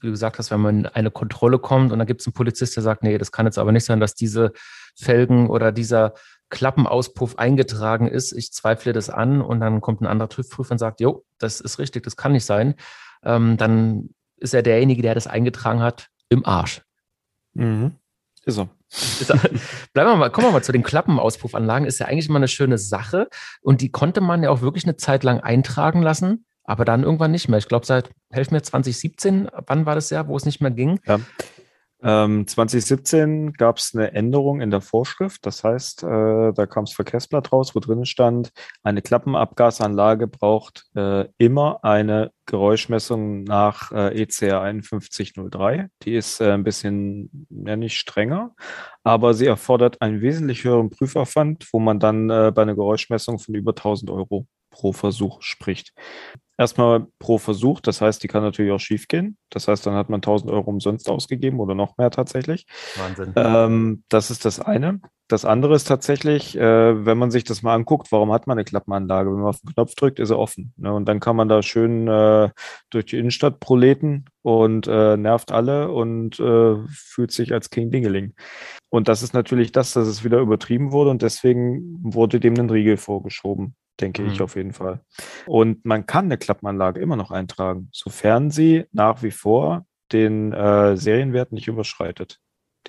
wie 0.00 0.08
du 0.08 0.10
gesagt 0.10 0.38
hast, 0.38 0.50
wenn 0.50 0.60
man 0.60 0.78
in 0.80 0.86
eine 0.86 1.10
Kontrolle 1.10 1.58
kommt 1.58 1.92
und 1.92 1.98
dann 1.98 2.06
gibt 2.06 2.20
es 2.20 2.26
einen 2.26 2.34
Polizist, 2.34 2.76
der 2.76 2.82
sagt, 2.82 3.02
nee, 3.02 3.16
das 3.16 3.32
kann 3.32 3.46
jetzt 3.46 3.58
aber 3.58 3.72
nicht 3.72 3.86
sein, 3.86 4.00
dass 4.00 4.14
diese 4.14 4.52
Felgen 4.94 5.48
oder 5.48 5.72
dieser 5.72 6.12
Klappenauspuff 6.50 7.38
eingetragen 7.38 8.06
ist. 8.06 8.32
Ich 8.32 8.52
zweifle 8.52 8.92
das 8.92 9.08
an 9.08 9.40
und 9.40 9.60
dann 9.60 9.80
kommt 9.80 10.02
ein 10.02 10.06
anderer 10.06 10.28
TÜV-Prüfer 10.28 10.72
und 10.72 10.78
sagt, 10.78 11.00
jo, 11.00 11.24
das 11.38 11.60
ist 11.60 11.78
richtig, 11.78 12.04
das 12.04 12.16
kann 12.16 12.32
nicht 12.32 12.44
sein 12.44 12.74
ähm, 13.22 13.56
dann 13.56 14.10
ist 14.36 14.54
er 14.54 14.62
derjenige, 14.62 15.02
der 15.02 15.14
das 15.14 15.26
eingetragen 15.26 15.80
hat, 15.80 16.08
im 16.28 16.44
Arsch. 16.44 16.82
Mhm. 17.54 17.92
Ist 18.90 19.30
er. 19.30 19.38
Bleiben 19.92 20.10
wir 20.10 20.16
mal, 20.16 20.30
kommen 20.30 20.46
wir 20.46 20.52
mal 20.52 20.62
zu 20.62 20.72
den 20.72 20.82
Klappenauspuffanlagen. 20.82 21.86
Ist 21.86 21.98
ja 21.98 22.06
eigentlich 22.06 22.28
immer 22.28 22.36
eine 22.36 22.48
schöne 22.48 22.78
Sache. 22.78 23.28
Und 23.60 23.80
die 23.80 23.90
konnte 23.90 24.20
man 24.20 24.42
ja 24.42 24.50
auch 24.50 24.60
wirklich 24.60 24.84
eine 24.84 24.96
Zeit 24.96 25.24
lang 25.24 25.40
eintragen 25.40 26.02
lassen, 26.02 26.44
aber 26.64 26.84
dann 26.84 27.02
irgendwann 27.02 27.32
nicht 27.32 27.48
mehr. 27.48 27.58
Ich 27.58 27.68
glaube, 27.68 27.86
seit, 27.86 28.10
helf 28.30 28.50
mir, 28.50 28.62
2017, 28.62 29.48
wann 29.66 29.86
war 29.86 29.94
das 29.94 30.10
Jahr, 30.10 30.28
wo 30.28 30.36
es 30.36 30.44
nicht 30.44 30.60
mehr 30.60 30.70
ging? 30.70 31.00
Ja. 31.06 31.18
Ähm, 32.06 32.46
2017 32.46 33.54
gab 33.54 33.78
es 33.78 33.92
eine 33.92 34.12
Änderung 34.12 34.60
in 34.60 34.70
der 34.70 34.80
Vorschrift. 34.80 35.44
Das 35.44 35.64
heißt, 35.64 36.04
äh, 36.04 36.52
da 36.52 36.66
kam 36.66 36.84
das 36.84 36.94
Verkehrsblatt 36.94 37.52
raus, 37.52 37.74
wo 37.74 37.80
drin 37.80 38.06
stand, 38.06 38.52
eine 38.84 39.02
Klappenabgasanlage 39.02 40.28
braucht 40.28 40.86
äh, 40.94 41.26
immer 41.36 41.82
eine 41.82 42.30
Geräuschmessung 42.46 43.42
nach 43.42 43.90
äh, 43.90 44.22
ECR 44.22 44.62
5103. 44.62 45.88
Die 46.04 46.14
ist 46.14 46.40
äh, 46.40 46.52
ein 46.52 46.62
bisschen, 46.62 47.48
ja 47.50 47.74
nicht 47.74 47.98
strenger, 47.98 48.54
aber 49.02 49.34
sie 49.34 49.46
erfordert 49.46 50.00
einen 50.00 50.20
wesentlich 50.20 50.62
höheren 50.62 50.90
Prüfaufwand, 50.90 51.66
wo 51.72 51.80
man 51.80 51.98
dann 51.98 52.30
äh, 52.30 52.52
bei 52.54 52.62
einer 52.62 52.76
Geräuschmessung 52.76 53.40
von 53.40 53.56
über 53.56 53.72
1000 53.72 54.12
Euro 54.12 54.46
pro 54.76 54.92
Versuch 54.92 55.40
spricht 55.40 55.92
erstmal 56.58 57.06
pro 57.18 57.38
Versuch. 57.38 57.80
Das 57.80 58.00
heißt, 58.00 58.22
die 58.22 58.28
kann 58.28 58.42
natürlich 58.42 58.72
auch 58.72 58.80
schief 58.80 59.08
gehen. 59.08 59.36
Das 59.50 59.68
heißt, 59.68 59.86
dann 59.86 59.94
hat 59.94 60.08
man 60.08 60.18
1000 60.18 60.50
Euro 60.50 60.70
umsonst 60.70 61.08
ausgegeben 61.08 61.60
oder 61.60 61.74
noch 61.74 61.96
mehr 61.98 62.10
tatsächlich. 62.10 62.66
Wahnsinn. 62.96 63.32
Ähm, 63.36 64.04
das 64.08 64.30
ist 64.30 64.44
das 64.44 64.60
eine. 64.60 65.00
Das 65.28 65.44
andere 65.44 65.74
ist 65.74 65.88
tatsächlich, 65.88 66.56
äh, 66.56 67.04
wenn 67.04 67.18
man 67.18 67.32
sich 67.32 67.42
das 67.42 67.62
mal 67.62 67.74
anguckt, 67.74 68.12
warum 68.12 68.32
hat 68.32 68.46
man 68.46 68.56
eine 68.56 68.64
Klappenanlage? 68.64 69.30
Wenn 69.30 69.40
man 69.40 69.48
auf 69.48 69.60
den 69.60 69.74
Knopf 69.74 69.94
drückt, 69.96 70.20
ist 70.20 70.30
er 70.30 70.38
offen. 70.38 70.72
Ne? 70.76 70.92
Und 70.92 71.06
dann 71.06 71.18
kann 71.18 71.34
man 71.34 71.48
da 71.48 71.62
schön 71.62 72.06
äh, 72.06 72.50
durch 72.90 73.06
die 73.06 73.18
Innenstadt 73.18 73.58
proleten 73.58 74.26
und 74.42 74.86
äh, 74.86 75.16
nervt 75.16 75.50
alle 75.50 75.90
und 75.90 76.38
äh, 76.38 76.76
fühlt 76.88 77.32
sich 77.32 77.52
als 77.52 77.70
King 77.70 77.90
Dingeling. 77.90 78.34
Und 78.88 79.08
das 79.08 79.24
ist 79.24 79.34
natürlich 79.34 79.72
das, 79.72 79.92
dass 79.92 80.06
es 80.06 80.22
wieder 80.22 80.38
übertrieben 80.38 80.92
wurde 80.92 81.10
und 81.10 81.22
deswegen 81.22 81.98
wurde 82.02 82.38
dem 82.38 82.54
ein 82.54 82.70
Riegel 82.70 82.96
vorgeschoben 82.96 83.74
denke 84.00 84.22
mhm. 84.22 84.30
ich 84.30 84.42
auf 84.42 84.56
jeden 84.56 84.72
Fall. 84.72 85.00
Und 85.46 85.84
man 85.84 86.06
kann 86.06 86.26
eine 86.26 86.38
Klappenanlage 86.38 87.00
immer 87.00 87.16
noch 87.16 87.30
eintragen, 87.30 87.88
sofern 87.92 88.50
sie 88.50 88.84
nach 88.92 89.22
wie 89.22 89.30
vor 89.30 89.86
den 90.12 90.52
äh, 90.52 90.96
Serienwert 90.96 91.52
nicht 91.52 91.68
überschreitet, 91.68 92.38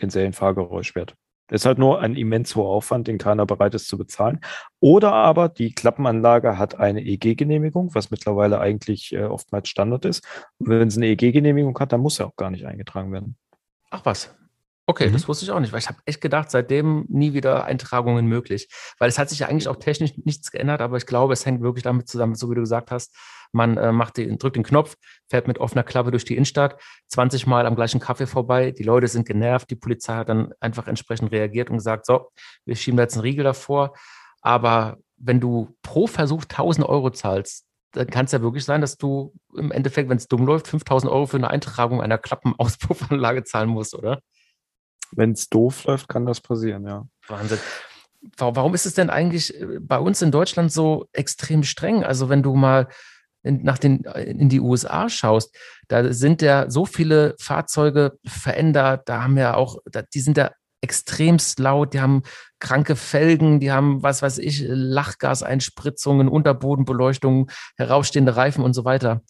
den 0.02 0.10
Serienfahrgeräuschwert. 0.10 1.16
Das 1.48 1.62
ist 1.62 1.66
halt 1.66 1.78
nur 1.78 2.02
ein 2.02 2.16
immens 2.16 2.56
hoher 2.56 2.70
Aufwand, 2.70 3.08
den 3.08 3.18
keiner 3.18 3.46
bereit 3.46 3.74
ist 3.74 3.88
zu 3.88 3.98
bezahlen. 3.98 4.42
Oder 4.82 5.14
aber 5.14 5.48
die 5.48 5.72
Klappenanlage 5.72 6.58
hat 6.58 6.76
eine 6.76 7.02
EG-Genehmigung, 7.02 7.96
was 7.96 8.12
mittlerweile 8.12 8.60
eigentlich 8.60 9.14
äh, 9.14 9.24
oftmals 9.24 9.70
Standard 9.70 10.04
ist. 10.04 10.28
Und 10.58 10.70
wenn 10.70 10.90
sie 10.90 11.00
eine 11.00 11.08
EG-Genehmigung 11.08 11.78
hat, 11.80 11.94
dann 11.94 12.02
muss 12.02 12.20
er 12.20 12.28
auch 12.28 12.36
gar 12.36 12.52
nicht 12.52 12.66
eingetragen 12.66 13.14
werden. 13.14 13.38
Ach 13.90 14.04
was, 14.04 14.36
Okay, 14.90 15.10
mhm. 15.10 15.14
das 15.14 15.28
wusste 15.28 15.44
ich 15.44 15.52
auch 15.52 15.60
nicht, 15.60 15.74
weil 15.74 15.80
ich 15.80 15.90
habe 15.90 16.00
echt 16.06 16.22
gedacht, 16.22 16.50
seitdem 16.50 17.06
nie 17.10 17.34
wieder 17.34 17.66
Eintragungen 17.66 18.26
möglich. 18.26 18.70
Weil 19.00 19.10
es 19.10 19.20
hat 19.20 19.30
sich 19.30 19.40
ja 19.40 19.48
eigentlich 19.48 19.68
auch 19.68 19.76
technisch 19.76 20.14
nichts 20.24 20.50
geändert, 20.50 20.80
aber 20.80 20.96
ich 20.96 21.06
glaube, 21.06 21.34
es 21.34 21.46
hängt 21.46 21.62
wirklich 21.62 21.84
damit 21.84 22.08
zusammen, 22.08 22.36
so 22.36 22.50
wie 22.50 22.56
du 22.56 22.62
gesagt 22.62 22.90
hast, 22.90 23.14
man 23.52 23.76
äh, 23.76 23.92
macht 23.92 24.16
den, 24.16 24.38
drückt 24.38 24.56
den 24.56 24.64
Knopf, 24.64 24.96
fährt 25.30 25.48
mit 25.48 25.60
offener 25.60 25.84
Klappe 25.84 26.12
durch 26.12 26.24
die 26.24 26.36
Innenstadt, 26.36 26.82
20 27.10 27.48
Mal 27.48 27.66
am 27.66 27.76
gleichen 27.76 28.00
Kaffee 28.00 28.28
vorbei, 28.28 28.72
die 28.72 28.84
Leute 28.84 29.10
sind 29.10 29.28
genervt, 29.28 29.70
die 29.70 29.76
Polizei 29.76 30.14
hat 30.14 30.30
dann 30.30 30.54
einfach 30.62 30.88
entsprechend 30.88 31.34
reagiert 31.34 31.70
und 31.70 31.78
gesagt, 31.78 32.06
so, 32.06 32.30
wir 32.66 32.76
schieben 32.78 32.96
da 32.96 33.04
jetzt 33.04 33.16
einen 33.16 33.24
Riegel 33.24 33.44
davor. 33.44 33.94
Aber 34.42 34.98
wenn 35.18 35.42
du 35.42 35.76
pro 35.82 36.08
Versuch 36.08 36.44
1000 36.44 36.88
Euro 36.88 37.10
zahlst, 37.10 37.66
dann 37.92 38.08
kann 38.08 38.26
es 38.26 38.32
ja 38.32 38.42
wirklich 38.42 38.64
sein, 38.64 38.80
dass 38.80 38.98
du 38.98 39.34
im 39.56 39.72
Endeffekt, 39.72 40.10
wenn 40.10 40.18
es 40.18 40.28
dumm 40.28 40.46
läuft, 40.46 40.68
5000 40.68 41.12
Euro 41.12 41.26
für 41.26 41.38
eine 41.38 41.50
Eintragung 41.50 42.02
einer 42.02 42.18
Klappenauspuffanlage 42.18 43.44
zahlen 43.44 43.70
musst, 43.70 43.96
oder? 43.96 44.22
Wenn 45.12 45.32
es 45.32 45.50
doof 45.50 45.86
läuft, 45.86 46.08
kann 46.10 46.26
das 46.26 46.42
passieren, 46.42 46.86
ja. 46.86 47.06
Wahnsinn. 47.28 47.60
Warum 48.38 48.74
ist 48.74 48.86
es 48.86 48.94
denn 48.94 49.10
eigentlich 49.10 49.60
äh, 49.60 49.80
bei 49.80 50.00
uns 50.00 50.22
in 50.22 50.32
Deutschland 50.32 50.72
so 50.72 51.08
extrem 51.14 51.64
streng? 51.64 52.04
Also 52.04 52.30
wenn 52.30 52.44
du 52.44 52.56
mal 52.56 52.88
in, 53.44 53.64
nach 53.64 53.78
den, 53.78 54.06
äh, 54.06 54.24
in 54.24 54.50
die 54.50 54.60
USA 54.60 55.10
schaust, 55.10 55.56
da 55.88 56.12
sind 56.14 56.42
ja 56.42 56.70
so 56.70 56.86
viele 56.86 57.36
Fahrzeuge 57.40 58.18
verändert, 58.26 59.08
da 59.08 59.24
haben 59.24 59.38
ja 59.38 59.56
auch, 59.56 59.78
die 60.14 60.20
sind 60.20 60.38
ja 60.38 60.52
extremst 60.82 61.60
laut, 61.60 61.94
die 61.94 62.02
haben 62.02 62.24
kranke 62.60 62.96
Felgen, 62.96 63.60
die 63.60 63.72
haben, 63.72 64.04
was 64.04 64.22
weiß 64.22 64.38
ich, 64.40 64.64
Lachgaseinspritzungen, 64.68 66.28
Unterbodenbeleuchtung, 66.28 67.50
herausstehende 67.78 68.36
Reifen 68.36 68.64
und 68.64 68.74
so 68.74 68.86
weiter. 68.86 69.22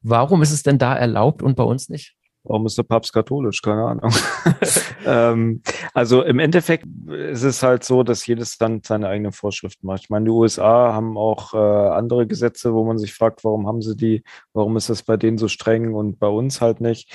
Warum 0.00 0.42
ist 0.42 0.52
es 0.52 0.62
denn 0.62 0.78
da 0.78 0.94
erlaubt 0.94 1.42
und 1.42 1.56
bei 1.56 1.64
uns 1.64 1.88
nicht? 1.88 2.14
Warum 2.44 2.66
ist 2.66 2.76
der 2.76 2.82
Papst 2.82 3.12
katholisch? 3.12 3.62
Keine 3.62 3.84
Ahnung. 3.84 4.12
ähm, 5.06 5.62
also 5.94 6.22
im 6.22 6.38
Endeffekt 6.38 6.86
ist 7.08 7.42
es 7.42 7.62
halt 7.62 7.84
so, 7.84 8.02
dass 8.02 8.26
jedes 8.26 8.58
Land 8.58 8.86
seine 8.86 9.08
eigenen 9.08 9.32
Vorschriften 9.32 9.86
macht. 9.86 10.02
Ich 10.02 10.10
meine, 10.10 10.24
die 10.24 10.30
USA 10.30 10.92
haben 10.92 11.16
auch 11.16 11.54
äh, 11.54 11.56
andere 11.56 12.26
Gesetze, 12.26 12.74
wo 12.74 12.84
man 12.84 12.98
sich 12.98 13.14
fragt, 13.14 13.44
warum 13.44 13.66
haben 13.66 13.82
sie 13.82 13.96
die, 13.96 14.22
warum 14.52 14.76
ist 14.76 14.90
das 14.90 15.02
bei 15.02 15.16
denen 15.16 15.38
so 15.38 15.48
streng 15.48 15.94
und 15.94 16.18
bei 16.18 16.28
uns 16.28 16.60
halt 16.60 16.80
nicht. 16.80 17.12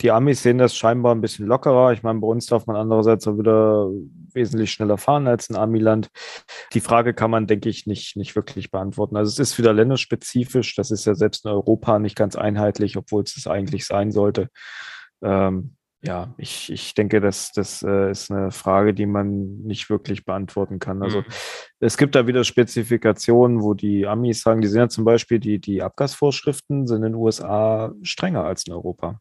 Die 0.00 0.10
Amis 0.12 0.42
sehen 0.42 0.58
das 0.58 0.76
scheinbar 0.76 1.14
ein 1.14 1.20
bisschen 1.20 1.46
lockerer. 1.46 1.92
Ich 1.92 2.02
meine, 2.02 2.20
bei 2.20 2.26
uns 2.28 2.46
darf 2.46 2.66
man 2.66 2.76
andererseits 2.76 3.26
auch 3.26 3.36
wieder 3.36 3.90
wesentlich 4.32 4.70
schneller 4.70 4.96
fahren 4.96 5.26
als 5.26 5.50
in 5.50 5.56
Amiland. 5.56 6.08
Die 6.72 6.80
Frage 6.80 7.14
kann 7.14 7.30
man, 7.30 7.46
denke 7.46 7.68
ich, 7.68 7.86
nicht, 7.86 8.16
nicht 8.16 8.36
wirklich 8.36 8.70
beantworten. 8.70 9.16
Also 9.16 9.30
es 9.30 9.38
ist 9.38 9.58
wieder 9.58 9.72
länderspezifisch. 9.72 10.76
Das 10.76 10.92
ist 10.92 11.04
ja 11.04 11.14
selbst 11.14 11.44
in 11.44 11.50
Europa 11.50 11.98
nicht 11.98 12.16
ganz 12.16 12.36
einheitlich, 12.36 12.96
obwohl 12.96 13.24
es 13.24 13.34
das 13.34 13.48
eigentlich 13.48 13.86
sein 13.86 14.12
sollte. 14.12 14.50
Ähm, 15.20 15.74
ja, 16.00 16.32
ich, 16.38 16.70
ich 16.70 16.94
denke, 16.94 17.20
das, 17.20 17.50
das 17.50 17.82
äh, 17.82 18.12
ist 18.12 18.30
eine 18.30 18.52
Frage, 18.52 18.94
die 18.94 19.06
man 19.06 19.62
nicht 19.62 19.90
wirklich 19.90 20.24
beantworten 20.24 20.78
kann. 20.78 21.02
Also 21.02 21.22
mhm. 21.22 21.26
es 21.80 21.96
gibt 21.96 22.14
da 22.14 22.28
wieder 22.28 22.44
Spezifikationen, 22.44 23.62
wo 23.62 23.74
die 23.74 24.06
Amis 24.06 24.42
sagen, 24.42 24.60
die 24.60 24.68
sind 24.68 24.78
ja 24.78 24.88
zum 24.88 25.04
Beispiel, 25.04 25.40
die, 25.40 25.60
die 25.60 25.82
Abgasvorschriften 25.82 26.86
sind 26.86 26.98
in 26.98 27.12
den 27.12 27.14
USA 27.16 27.92
strenger 28.02 28.44
als 28.44 28.64
in 28.68 28.74
Europa. 28.74 29.20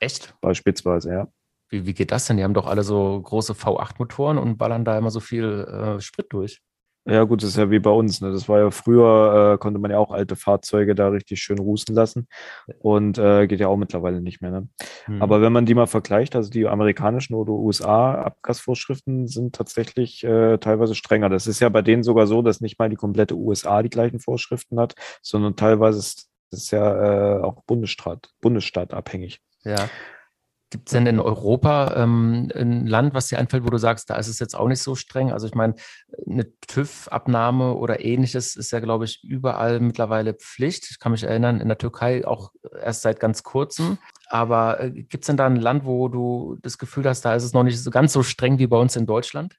Echt? 0.00 0.34
Beispielsweise, 0.40 1.12
ja. 1.12 1.28
Wie, 1.68 1.86
wie 1.86 1.94
geht 1.94 2.10
das 2.10 2.26
denn? 2.26 2.36
Die 2.36 2.42
haben 2.42 2.54
doch 2.54 2.66
alle 2.66 2.82
so 2.82 3.20
große 3.22 3.52
V8-Motoren 3.52 4.38
und 4.38 4.58
ballern 4.58 4.84
da 4.84 4.98
immer 4.98 5.10
so 5.10 5.20
viel 5.20 5.44
äh, 5.44 6.00
Sprit 6.00 6.26
durch. 6.30 6.60
Ja, 7.06 7.24
gut, 7.24 7.42
das 7.42 7.50
ist 7.50 7.56
ja 7.56 7.70
wie 7.70 7.78
bei 7.78 7.90
uns. 7.90 8.20
Ne? 8.20 8.30
Das 8.30 8.48
war 8.48 8.58
ja 8.58 8.70
früher, 8.70 9.54
äh, 9.54 9.58
konnte 9.58 9.80
man 9.80 9.90
ja 9.90 9.98
auch 9.98 10.10
alte 10.10 10.36
Fahrzeuge 10.36 10.94
da 10.94 11.08
richtig 11.08 11.40
schön 11.40 11.58
rußen 11.58 11.94
lassen 11.94 12.28
und 12.78 13.16
äh, 13.16 13.46
geht 13.46 13.58
ja 13.58 13.68
auch 13.68 13.78
mittlerweile 13.78 14.20
nicht 14.20 14.42
mehr. 14.42 14.50
Ne? 14.50 14.68
Hm. 15.06 15.22
Aber 15.22 15.40
wenn 15.40 15.52
man 15.52 15.64
die 15.64 15.74
mal 15.74 15.86
vergleicht, 15.86 16.36
also 16.36 16.50
die 16.50 16.68
amerikanischen 16.68 17.34
oder 17.34 17.52
USA-Abgasvorschriften 17.52 19.28
sind 19.28 19.54
tatsächlich 19.54 20.22
äh, 20.24 20.58
teilweise 20.58 20.94
strenger. 20.94 21.30
Das 21.30 21.46
ist 21.46 21.60
ja 21.60 21.70
bei 21.70 21.80
denen 21.82 22.02
sogar 22.02 22.26
so, 22.26 22.42
dass 22.42 22.60
nicht 22.60 22.78
mal 22.78 22.90
die 22.90 22.96
komplette 22.96 23.34
USA 23.34 23.82
die 23.82 23.90
gleichen 23.90 24.20
Vorschriften 24.20 24.78
hat, 24.78 24.94
sondern 25.22 25.56
teilweise 25.56 26.00
ist 26.00 26.28
es 26.52 26.70
ja 26.70 27.38
äh, 27.38 27.42
auch 27.42 27.62
Bundesstaat, 27.64 28.28
Bundesstaat 28.42 28.92
abhängig. 28.92 29.40
Ja. 29.64 29.88
Gibt 30.72 30.88
es 30.88 30.92
denn 30.92 31.06
in 31.06 31.18
Europa 31.18 31.94
ähm, 31.96 32.48
ein 32.54 32.86
Land, 32.86 33.12
was 33.12 33.26
dir 33.26 33.40
einfällt, 33.40 33.64
wo 33.64 33.70
du 33.70 33.78
sagst, 33.78 34.08
da 34.08 34.14
ist 34.14 34.28
es 34.28 34.38
jetzt 34.38 34.54
auch 34.54 34.68
nicht 34.68 34.80
so 34.80 34.94
streng? 34.94 35.32
Also 35.32 35.48
ich 35.48 35.54
meine, 35.56 35.74
eine 36.28 36.46
TÜV-Abnahme 36.60 37.74
oder 37.74 38.04
ähnliches 38.04 38.54
ist 38.54 38.70
ja, 38.70 38.78
glaube 38.78 39.04
ich, 39.04 39.24
überall 39.24 39.80
mittlerweile 39.80 40.32
Pflicht. 40.32 40.86
Ich 40.92 41.00
kann 41.00 41.10
mich 41.10 41.24
erinnern, 41.24 41.60
in 41.60 41.66
der 41.66 41.78
Türkei 41.78 42.24
auch 42.24 42.52
erst 42.80 43.02
seit 43.02 43.18
ganz 43.18 43.42
kurzem. 43.42 43.98
Aber 44.28 44.80
äh, 44.80 44.90
gibt 44.92 45.24
es 45.24 45.26
denn 45.26 45.36
da 45.36 45.46
ein 45.46 45.56
Land, 45.56 45.84
wo 45.84 46.06
du 46.06 46.56
das 46.62 46.78
Gefühl 46.78 47.04
hast, 47.04 47.24
da 47.24 47.34
ist 47.34 47.42
es 47.42 47.52
noch 47.52 47.64
nicht 47.64 47.82
so 47.82 47.90
ganz 47.90 48.12
so 48.12 48.22
streng 48.22 48.60
wie 48.60 48.68
bei 48.68 48.76
uns 48.76 48.94
in 48.94 49.06
Deutschland? 49.06 49.56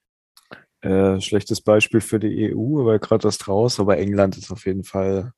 Äh, 0.79 1.19
schlechtes 1.19 1.59
Beispiel 1.59 1.99
für 1.99 2.19
die 2.19 2.55
EU, 2.55 2.85
weil 2.85 2.99
gerade 2.99 3.23
das 3.23 3.37
draus, 3.37 3.81
aber 3.81 3.97
England 3.97 4.37
ist 4.37 4.49
auf 4.49 4.65
jeden 4.65 4.85
Fall 4.85 5.33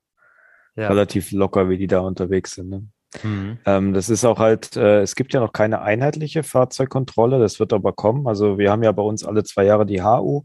ja. 0.75 0.87
relativ 0.87 1.31
locker, 1.31 1.67
wie 1.67 1.79
die 1.79 1.87
da 1.87 2.01
unterwegs 2.01 2.53
sind. 2.53 2.69
Ne? 2.69 2.87
Mhm. 3.21 3.57
Ähm, 3.65 3.93
das 3.93 4.09
ist 4.09 4.25
auch 4.25 4.39
halt, 4.39 4.75
äh, 4.75 5.01
es 5.01 5.15
gibt 5.15 5.33
ja 5.33 5.39
noch 5.39 5.53
keine 5.53 5.81
einheitliche 5.81 6.43
Fahrzeugkontrolle, 6.43 7.39
das 7.39 7.59
wird 7.59 7.73
aber 7.73 7.93
kommen. 7.93 8.27
Also 8.27 8.57
wir 8.57 8.71
haben 8.71 8.83
ja 8.83 8.91
bei 8.91 9.03
uns 9.03 9.23
alle 9.23 9.43
zwei 9.43 9.65
Jahre 9.65 9.85
die 9.85 10.01
HU. 10.01 10.43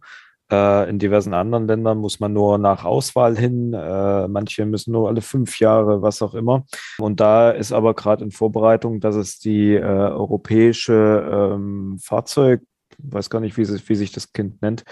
Äh, 0.51 0.89
in 0.89 0.99
diversen 0.99 1.35
anderen 1.35 1.67
Ländern 1.67 1.99
muss 1.99 2.21
man 2.21 2.33
nur 2.33 2.59
nach 2.59 2.85
Auswahl 2.85 3.37
hin, 3.37 3.75
äh, 3.75 4.29
manche 4.29 4.65
müssen 4.65 4.93
nur 4.93 5.09
alle 5.09 5.21
fünf 5.21 5.61
Jahre, 5.61 6.01
was 6.01 6.23
auch 6.23 6.35
immer. 6.35 6.65
Und 6.99 7.21
da 7.21 7.51
ist 7.51 7.73
aber 7.73 7.95
gerade 7.95 8.25
in 8.25 8.31
Vorbereitung, 8.31 9.01
dass 9.01 9.15
es 9.17 9.39
die 9.39 9.75
äh, 9.75 9.83
europäische 9.83 11.53
ähm, 11.55 11.99
Fahrzeug, 12.03 12.63
weiß 12.99 13.29
gar 13.29 13.41
nicht, 13.41 13.59
wie, 13.59 13.69
wie 13.69 13.95
sich 13.95 14.11
das 14.11 14.33
Kind 14.33 14.63
nennt, 14.63 14.85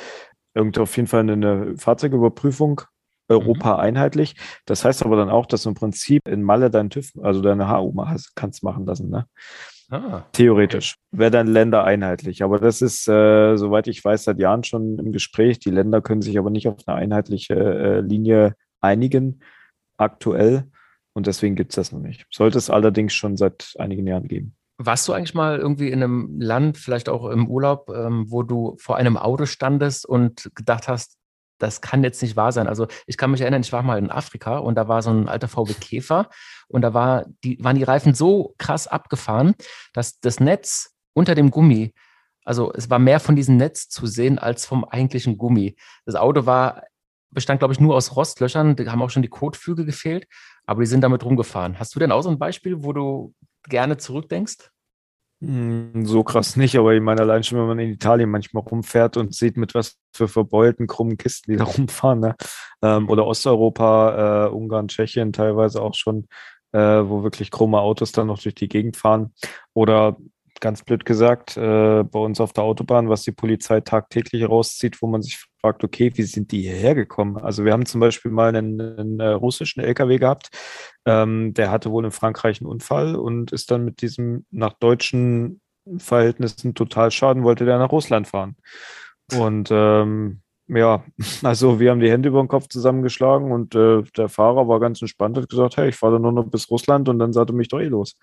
irgendwie 0.54 0.80
auf 0.80 0.94
jeden 0.96 1.08
Fall 1.08 1.20
eine 1.20 1.74
Fahrzeugüberprüfung 1.76 2.82
Europa 3.28 3.74
mhm. 3.74 3.80
einheitlich. 3.80 4.36
Das 4.64 4.84
heißt 4.84 5.04
aber 5.04 5.16
dann 5.16 5.30
auch, 5.30 5.46
dass 5.46 5.64
du 5.64 5.70
im 5.70 5.74
Prinzip 5.74 6.28
in 6.28 6.42
Malle 6.42 6.70
dein 6.70 6.90
TÜV, 6.90 7.12
also 7.22 7.40
deine 7.40 7.70
HU 7.70 7.94
kannst 8.34 8.62
machen 8.62 8.86
lassen. 8.86 9.10
Ne? 9.10 9.26
Ah, 9.90 10.24
Theoretisch 10.32 10.96
okay. 10.96 11.20
wäre 11.20 11.30
dann 11.30 11.46
Länder 11.46 11.84
einheitlich. 11.84 12.42
Aber 12.42 12.58
das 12.58 12.82
ist, 12.82 13.08
äh, 13.08 13.56
soweit 13.56 13.86
ich 13.86 14.04
weiß, 14.04 14.24
seit 14.24 14.40
Jahren 14.40 14.64
schon 14.64 14.98
im 14.98 15.12
Gespräch. 15.12 15.58
Die 15.60 15.70
Länder 15.70 16.00
können 16.02 16.22
sich 16.22 16.38
aber 16.38 16.50
nicht 16.50 16.66
auf 16.68 16.76
eine 16.86 16.96
einheitliche 16.96 17.54
äh, 17.54 18.00
Linie 18.00 18.54
einigen, 18.80 19.40
aktuell. 19.96 20.68
Und 21.14 21.26
deswegen 21.26 21.54
gibt 21.54 21.72
es 21.72 21.76
das 21.76 21.92
noch 21.92 22.00
nicht. 22.00 22.26
Sollte 22.30 22.58
es 22.58 22.68
allerdings 22.68 23.14
schon 23.14 23.36
seit 23.36 23.74
einigen 23.78 24.06
Jahren 24.06 24.28
geben. 24.28 24.56
Warst 24.78 25.08
du 25.08 25.14
eigentlich 25.14 25.34
mal 25.34 25.58
irgendwie 25.58 25.88
in 25.88 26.02
einem 26.02 26.38
Land, 26.38 26.76
vielleicht 26.76 27.08
auch 27.08 27.30
im 27.30 27.48
Urlaub, 27.48 27.88
ähm, 27.88 28.26
wo 28.28 28.42
du 28.42 28.76
vor 28.78 28.96
einem 28.96 29.16
Auto 29.16 29.46
standest 29.46 30.04
und 30.04 30.50
gedacht 30.54 30.88
hast, 30.88 31.16
das 31.58 31.80
kann 31.80 32.04
jetzt 32.04 32.22
nicht 32.22 32.36
wahr 32.36 32.52
sein. 32.52 32.66
Also 32.66 32.86
ich 33.06 33.16
kann 33.16 33.30
mich 33.30 33.40
erinnern, 33.40 33.62
ich 33.62 33.72
war 33.72 33.82
mal 33.82 33.98
in 33.98 34.10
Afrika 34.10 34.58
und 34.58 34.74
da 34.74 34.88
war 34.88 35.02
so 35.02 35.10
ein 35.10 35.28
alter 35.28 35.48
VW 35.48 35.74
Käfer 35.74 36.28
und 36.68 36.82
da 36.82 36.94
war 36.94 37.26
die, 37.44 37.62
waren 37.62 37.76
die 37.76 37.84
Reifen 37.84 38.14
so 38.14 38.54
krass 38.58 38.86
abgefahren, 38.86 39.54
dass 39.92 40.20
das 40.20 40.40
Netz 40.40 40.94
unter 41.14 41.34
dem 41.34 41.50
Gummi, 41.50 41.94
also 42.44 42.72
es 42.74 42.90
war 42.90 42.98
mehr 42.98 43.20
von 43.20 43.36
diesem 43.36 43.56
Netz 43.56 43.88
zu 43.88 44.06
sehen 44.06 44.38
als 44.38 44.66
vom 44.66 44.84
eigentlichen 44.84 45.36
Gummi. 45.38 45.76
Das 46.04 46.14
Auto 46.14 46.46
war, 46.46 46.84
bestand, 47.30 47.58
glaube 47.58 47.74
ich, 47.74 47.80
nur 47.80 47.96
aus 47.96 48.14
Rostlöchern. 48.14 48.76
Da 48.76 48.86
haben 48.86 49.02
auch 49.02 49.10
schon 49.10 49.22
die 49.22 49.28
Kotflügel 49.28 49.84
gefehlt, 49.84 50.26
aber 50.64 50.82
die 50.82 50.86
sind 50.86 51.00
damit 51.00 51.24
rumgefahren. 51.24 51.78
Hast 51.78 51.94
du 51.94 51.98
denn 51.98 52.12
auch 52.12 52.22
so 52.22 52.30
ein 52.30 52.38
Beispiel, 52.38 52.84
wo 52.84 52.92
du 52.92 53.34
gerne 53.68 53.96
zurückdenkst? 53.96 54.70
Hm, 55.42 56.06
so 56.06 56.24
krass 56.24 56.56
nicht, 56.56 56.76
aber 56.76 56.94
ich 56.94 57.02
meine, 57.02 57.20
allein 57.20 57.42
schon, 57.42 57.58
wenn 57.58 57.66
man 57.66 57.78
in 57.78 57.90
Italien 57.90 58.30
manchmal 58.30 58.62
rumfährt 58.62 59.18
und 59.18 59.34
sieht, 59.34 59.58
mit 59.58 59.74
was 59.74 59.98
für 60.14 60.28
verbeulten, 60.28 60.86
krummen 60.86 61.18
Kisten 61.18 61.52
die 61.52 61.58
da 61.58 61.64
rumfahren, 61.78 62.20
ne? 62.20 62.36
ähm, 62.82 63.10
oder 63.10 63.26
Osteuropa, 63.26 64.46
äh, 64.46 64.48
Ungarn, 64.50 64.88
Tschechien 64.88 65.34
teilweise 65.34 65.82
auch 65.82 65.94
schon, 65.94 66.26
äh, 66.72 66.78
wo 66.78 67.22
wirklich 67.22 67.50
krumme 67.50 67.80
Autos 67.80 68.12
dann 68.12 68.28
noch 68.28 68.38
durch 68.38 68.54
die 68.54 68.68
Gegend 68.68 68.96
fahren. 68.96 69.34
Oder 69.74 70.16
ganz 70.60 70.82
blöd 70.82 71.04
gesagt, 71.04 71.56
äh, 71.56 72.02
bei 72.02 72.18
uns 72.18 72.40
auf 72.40 72.52
der 72.52 72.64
Autobahn, 72.64 73.08
was 73.08 73.22
die 73.22 73.32
Polizei 73.32 73.80
tagtäglich 73.80 74.48
rauszieht, 74.48 75.00
wo 75.02 75.06
man 75.06 75.22
sich 75.22 75.44
fragt, 75.60 75.84
okay, 75.84 76.12
wie 76.14 76.22
sind 76.22 76.52
die 76.52 76.62
hierher 76.62 76.94
gekommen? 76.94 77.36
Also 77.38 77.64
wir 77.64 77.72
haben 77.72 77.86
zum 77.86 78.00
Beispiel 78.00 78.30
mal 78.30 78.54
einen, 78.54 78.80
einen 78.80 79.20
äh, 79.20 79.28
russischen 79.28 79.80
LKW 79.80 80.18
gehabt, 80.18 80.50
ähm, 81.04 81.54
der 81.54 81.70
hatte 81.70 81.90
wohl 81.90 82.04
in 82.04 82.10
Frankreich 82.10 82.60
einen 82.60 82.68
Unfall 82.68 83.16
und 83.16 83.52
ist 83.52 83.70
dann 83.70 83.84
mit 83.84 84.02
diesem 84.02 84.46
nach 84.50 84.74
deutschen 84.74 85.60
Verhältnissen 85.98 86.74
total 86.74 87.10
schaden, 87.10 87.44
wollte 87.44 87.64
der 87.64 87.78
nach 87.78 87.92
Russland 87.92 88.26
fahren. 88.26 88.56
Und 89.38 89.68
ähm, 89.70 90.40
ja, 90.68 91.04
also 91.42 91.80
wir 91.80 91.90
haben 91.90 92.00
die 92.00 92.10
Hände 92.10 92.28
über 92.28 92.42
den 92.42 92.48
Kopf 92.48 92.68
zusammengeschlagen 92.68 93.52
und 93.52 93.74
äh, 93.74 94.02
der 94.16 94.28
Fahrer 94.28 94.68
war 94.68 94.80
ganz 94.80 95.00
entspannt, 95.00 95.36
hat 95.36 95.48
gesagt, 95.48 95.76
hey, 95.76 95.90
ich 95.90 95.96
fahre 95.96 96.18
nur 96.18 96.32
noch 96.32 96.48
bis 96.48 96.70
Russland 96.70 97.08
und 97.08 97.18
dann 97.18 97.32
sagte 97.32 97.52
mich 97.52 97.68
doch 97.68 97.80
eh 97.80 97.88
los 97.88 98.16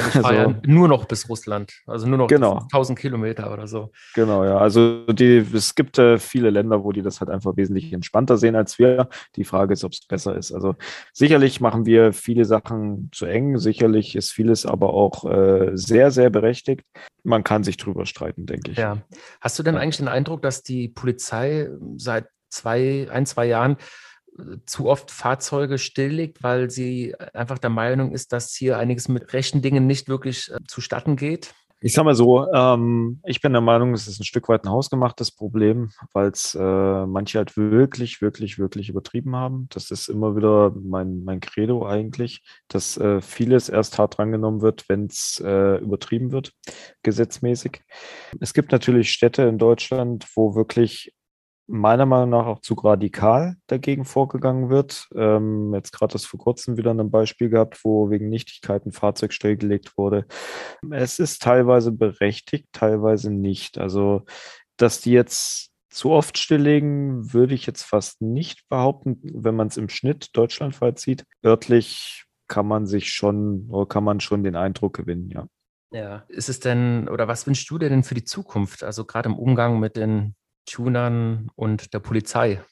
vor 0.00 0.22
Feiern 0.22 0.56
also, 0.56 0.60
nur 0.64 0.88
noch 0.88 1.04
bis 1.04 1.28
Russland. 1.28 1.72
Also 1.86 2.06
nur 2.06 2.18
noch 2.18 2.26
genau. 2.26 2.58
1000 2.72 2.98
Kilometer 2.98 3.52
oder 3.52 3.66
so. 3.66 3.90
Genau, 4.14 4.44
ja. 4.44 4.58
Also 4.58 5.06
die, 5.06 5.46
es 5.52 5.74
gibt 5.74 5.98
äh, 5.98 6.18
viele 6.18 6.50
Länder, 6.50 6.84
wo 6.84 6.92
die 6.92 7.02
das 7.02 7.20
halt 7.20 7.30
einfach 7.30 7.56
wesentlich 7.56 7.92
entspannter 7.92 8.36
sehen 8.36 8.56
als 8.56 8.78
wir. 8.78 9.08
Die 9.36 9.44
Frage 9.44 9.72
ist, 9.72 9.84
ob 9.84 9.92
es 9.92 10.06
besser 10.06 10.36
ist. 10.36 10.52
Also 10.52 10.74
sicherlich 11.12 11.60
machen 11.60 11.86
wir 11.86 12.12
viele 12.12 12.44
Sachen 12.44 13.10
zu 13.12 13.26
eng. 13.26 13.58
Sicherlich 13.58 14.16
ist 14.16 14.32
vieles 14.32 14.66
aber 14.66 14.92
auch 14.94 15.24
äh, 15.24 15.70
sehr, 15.74 16.10
sehr 16.10 16.30
berechtigt. 16.30 16.82
Man 17.22 17.44
kann 17.44 17.64
sich 17.64 17.76
drüber 17.76 18.06
streiten, 18.06 18.46
denke 18.46 18.72
ich. 18.72 18.78
Ja. 18.78 18.98
Hast 19.40 19.58
du 19.58 19.62
denn 19.62 19.76
eigentlich 19.76 19.98
den 19.98 20.08
Eindruck, 20.08 20.42
dass 20.42 20.62
die 20.62 20.88
Polizei 20.88 21.68
seit 21.96 22.26
zwei, 22.48 23.08
ein, 23.10 23.26
zwei 23.26 23.46
Jahren 23.46 23.76
zu 24.66 24.86
oft 24.86 25.10
Fahrzeuge 25.10 25.78
stilllegt, 25.78 26.42
weil 26.42 26.70
sie 26.70 27.14
einfach 27.32 27.58
der 27.58 27.70
Meinung 27.70 28.12
ist, 28.12 28.32
dass 28.32 28.54
hier 28.54 28.78
einiges 28.78 29.08
mit 29.08 29.32
rechten 29.32 29.62
Dingen 29.62 29.86
nicht 29.86 30.08
wirklich 30.08 30.50
äh, 30.50 30.58
zustatten 30.66 31.16
geht? 31.16 31.54
Ich 31.80 31.92
sage 31.92 32.06
mal 32.06 32.14
so, 32.14 32.50
ähm, 32.50 33.20
ich 33.26 33.42
bin 33.42 33.52
der 33.52 33.60
Meinung, 33.60 33.92
es 33.92 34.08
ist 34.08 34.18
ein 34.18 34.24
Stück 34.24 34.48
weit 34.48 34.64
ein 34.64 34.70
hausgemachtes 34.70 35.32
Problem, 35.32 35.90
weil 36.14 36.28
es 36.28 36.54
äh, 36.54 37.06
manche 37.06 37.36
halt 37.36 37.58
wirklich, 37.58 38.22
wirklich, 38.22 38.58
wirklich 38.58 38.88
übertrieben 38.88 39.36
haben. 39.36 39.66
Das 39.68 39.90
ist 39.90 40.08
immer 40.08 40.34
wieder 40.34 40.72
mein, 40.74 41.24
mein 41.24 41.40
Credo 41.40 41.86
eigentlich, 41.86 42.42
dass 42.68 42.96
äh, 42.96 43.20
vieles 43.20 43.68
erst 43.68 43.98
hart 43.98 44.16
drangenommen 44.16 44.62
wird, 44.62 44.88
wenn 44.88 45.06
es 45.06 45.42
äh, 45.44 45.76
übertrieben 45.76 46.32
wird, 46.32 46.52
gesetzmäßig. 47.02 47.82
Es 48.40 48.54
gibt 48.54 48.72
natürlich 48.72 49.10
Städte 49.10 49.42
in 49.42 49.58
Deutschland, 49.58 50.26
wo 50.34 50.54
wirklich 50.54 51.12
meiner 51.66 52.06
Meinung 52.06 52.30
nach 52.30 52.46
auch 52.46 52.60
zu 52.60 52.74
radikal 52.74 53.56
dagegen 53.66 54.04
vorgegangen 54.04 54.68
wird. 54.68 55.08
Ähm, 55.14 55.72
jetzt 55.74 55.92
gerade 55.92 56.12
das 56.12 56.24
vor 56.24 56.40
kurzem 56.40 56.76
wieder 56.76 56.92
ein 56.92 57.10
Beispiel 57.10 57.48
gehabt, 57.48 57.84
wo 57.84 58.10
wegen 58.10 58.28
Nichtigkeit 58.28 58.84
ein 58.84 58.92
Fahrzeug 58.92 59.32
stillgelegt 59.32 59.96
wurde. 59.96 60.26
Es 60.90 61.18
ist 61.18 61.42
teilweise 61.42 61.92
berechtigt, 61.92 62.68
teilweise 62.72 63.30
nicht. 63.30 63.78
Also, 63.78 64.22
dass 64.76 65.00
die 65.00 65.12
jetzt 65.12 65.70
zu 65.88 66.10
oft 66.10 66.38
stilllegen, 66.38 67.32
würde 67.32 67.54
ich 67.54 67.66
jetzt 67.66 67.84
fast 67.84 68.20
nicht 68.20 68.68
behaupten, 68.68 69.20
wenn 69.22 69.54
man 69.54 69.68
es 69.68 69.76
im 69.76 69.88
Schnitt 69.88 70.36
deutschlandweit 70.36 70.98
sieht. 70.98 71.24
Örtlich 71.44 72.24
kann 72.48 72.66
man 72.66 72.86
sich 72.86 73.12
schon, 73.12 73.70
kann 73.88 74.04
man 74.04 74.20
schon 74.20 74.42
den 74.42 74.56
Eindruck 74.56 74.94
gewinnen, 74.94 75.30
ja. 75.30 75.46
Ja, 75.92 76.24
ist 76.26 76.48
es 76.48 76.58
denn, 76.58 77.08
oder 77.08 77.28
was 77.28 77.46
wünschst 77.46 77.70
du 77.70 77.78
dir 77.78 77.88
denn 77.88 78.02
für 78.02 78.16
die 78.16 78.24
Zukunft? 78.24 78.82
Also 78.82 79.04
gerade 79.04 79.28
im 79.28 79.38
Umgang 79.38 79.78
mit 79.78 79.96
den 79.96 80.34
Tunern 80.66 81.50
und 81.54 81.94
der 81.94 82.00
Polizei? 82.00 82.62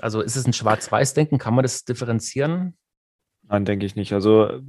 Also 0.00 0.20
ist 0.20 0.36
es 0.36 0.46
ein 0.46 0.52
Schwarz-Weiß-Denken? 0.52 1.38
Kann 1.38 1.54
man 1.54 1.62
das 1.62 1.84
differenzieren? 1.84 2.76
Nein, 3.42 3.64
denke 3.64 3.86
ich 3.86 3.96
nicht. 3.96 4.12
Also 4.12 4.60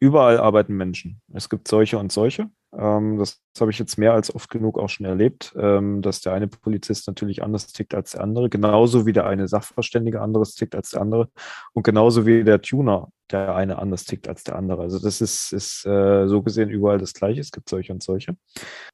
überall 0.00 0.38
arbeiten 0.38 0.76
Menschen. 0.76 1.20
Es 1.32 1.48
gibt 1.48 1.68
solche 1.68 1.98
und 1.98 2.12
solche. 2.12 2.50
Ähm, 2.76 3.18
das, 3.18 3.40
habe 3.60 3.70
ich 3.72 3.78
jetzt 3.78 3.98
mehr 3.98 4.12
als 4.12 4.32
oft 4.32 4.50
genug 4.50 4.78
auch 4.78 4.88
schon 4.88 5.06
erlebt, 5.06 5.54
ähm, 5.58 6.00
dass 6.00 6.20
der 6.20 6.32
eine 6.32 6.46
Polizist 6.46 7.08
natürlich 7.08 7.42
anders 7.42 7.66
tickt 7.72 7.94
als 7.94 8.12
der 8.12 8.20
andere, 8.22 8.48
genauso 8.48 9.04
wie 9.04 9.12
der 9.12 9.26
eine 9.26 9.48
Sachverständige 9.48 10.20
anderes 10.20 10.54
tickt 10.54 10.76
als 10.76 10.90
der 10.90 11.00
andere 11.00 11.28
und 11.72 11.82
genauso 11.82 12.24
wie 12.24 12.44
der 12.44 12.60
Tuner 12.60 13.08
der 13.30 13.54
eine 13.54 13.78
anders 13.78 14.04
tickt 14.04 14.28
als 14.28 14.44
der 14.44 14.56
andere. 14.56 14.82
Also 14.82 14.98
das 14.98 15.20
ist, 15.20 15.52
ist 15.52 15.84
äh, 15.86 16.26
so 16.26 16.42
gesehen 16.42 16.70
überall 16.70 16.98
das 16.98 17.12
Gleiche. 17.12 17.40
Es 17.40 17.50
gibt 17.50 17.68
solche 17.68 17.92
und 17.92 18.02
solche. 18.02 18.36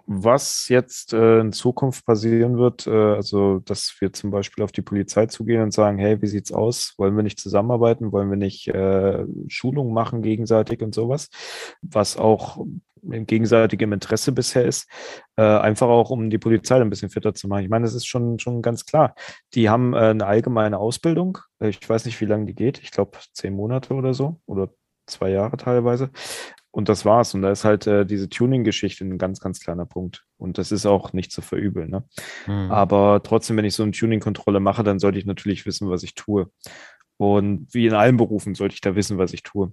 Was 0.07 0.69
jetzt 0.69 1.13
äh, 1.13 1.41
in 1.41 1.53
Zukunft 1.53 2.05
passieren 2.05 2.59
wird, 2.59 2.87
äh, 2.87 2.91
also 2.91 3.61
dass 3.61 3.95
wir 4.01 4.13
zum 4.13 4.31
Beispiel 4.31 4.65
auf 4.65 4.73
die 4.73 4.83
Polizei 4.83 5.27
zugehen 5.27 5.63
und 5.63 5.73
sagen, 5.73 5.99
hey, 5.99 6.21
wie 6.21 6.27
sieht's 6.27 6.53
aus? 6.53 6.95
Wollen 6.99 7.17
wir 7.17 7.23
nicht 7.23 7.39
zusammenarbeiten? 7.39 8.13
Wollen 8.13 8.31
wir 8.31 8.37
nicht 8.37 8.73
Schulungen 9.49 9.95
machen 9.95 10.23
gegenseitig 10.23 10.83
und 10.83 10.95
sowas? 10.95 11.29
Was 11.83 12.17
auch 12.17 12.65
in 13.11 13.27
gegenseitigem 13.27 13.93
Interesse 13.93 14.33
bisher 14.33 14.65
ist, 14.65 14.89
äh, 15.37 15.43
einfach 15.43 15.89
auch 15.89 16.11
um 16.11 16.31
die 16.31 16.39
Polizei 16.39 16.81
ein 16.81 16.91
bisschen 16.91 17.11
fitter 17.11 17.35
zu 17.35 17.49
machen. 17.49 17.65
Ich 17.65 17.71
meine, 17.71 17.85
das 17.85 17.95
ist 17.95 18.07
schon, 18.07 18.39
schon 18.39 18.63
ganz 18.63 18.87
klar. 18.87 19.15
Die 19.55 19.69
haben 19.69 19.95
äh, 19.95 19.99
eine 19.99 20.27
allgemeine 20.27 20.79
Ausbildung. 20.79 21.39
Ich 21.61 21.89
weiß 21.89 22.05
nicht, 22.07 22.21
wie 22.21 22.27
lange 22.27 22.47
die 22.47 22.55
geht. 22.55 22.81
Ich 22.81 22.91
glaube, 22.91 23.19
zehn 23.33 23.55
Monate 23.55 23.95
oder 23.95 24.15
so 24.15 24.41
oder 24.47 24.71
zwei 25.07 25.31
Jahre 25.31 25.57
teilweise. 25.57 26.11
Und 26.71 26.89
das 26.89 27.05
war's. 27.05 27.35
Und 27.35 27.43
da 27.43 27.53
ist 27.53 27.65
halt 27.65 27.87
äh, 27.87 28.05
diese 28.05 28.29
Tuning-Geschichte 28.29 29.05
ein 29.05 29.17
ganz, 29.17 29.39
ganz 29.39 29.61
kleiner 29.61 29.87
Punkt. 29.87 30.25
Und 30.39 30.59
das 30.59 30.73
ist 30.73 30.87
auch 30.87 31.13
nicht 31.13 31.31
zu 31.31 31.41
verübeln. 31.41 31.89
Ne? 31.89 32.05
Mhm. 32.49 32.71
Aber 32.73 33.23
trotzdem, 33.23 33.57
wenn 33.57 33.65
ich 33.65 33.75
so 33.75 33.85
eine 33.85 33.93
Tuning-Kontrolle 33.93 34.59
mache, 34.59 34.83
dann 34.83 34.99
sollte 34.99 35.19
ich 35.19 35.25
natürlich 35.25 35.67
wissen, 35.67 35.89
was 35.89 36.03
ich 36.03 36.15
tue. 36.15 36.51
Und 37.17 37.73
wie 37.73 37.87
in 37.87 37.95
allen 37.95 38.17
Berufen 38.17 38.57
sollte 38.57 38.75
ich 38.75 38.81
da 38.81 38.97
wissen, 38.97 39.19
was 39.19 39.33
ich 39.33 39.45
tue. 39.45 39.73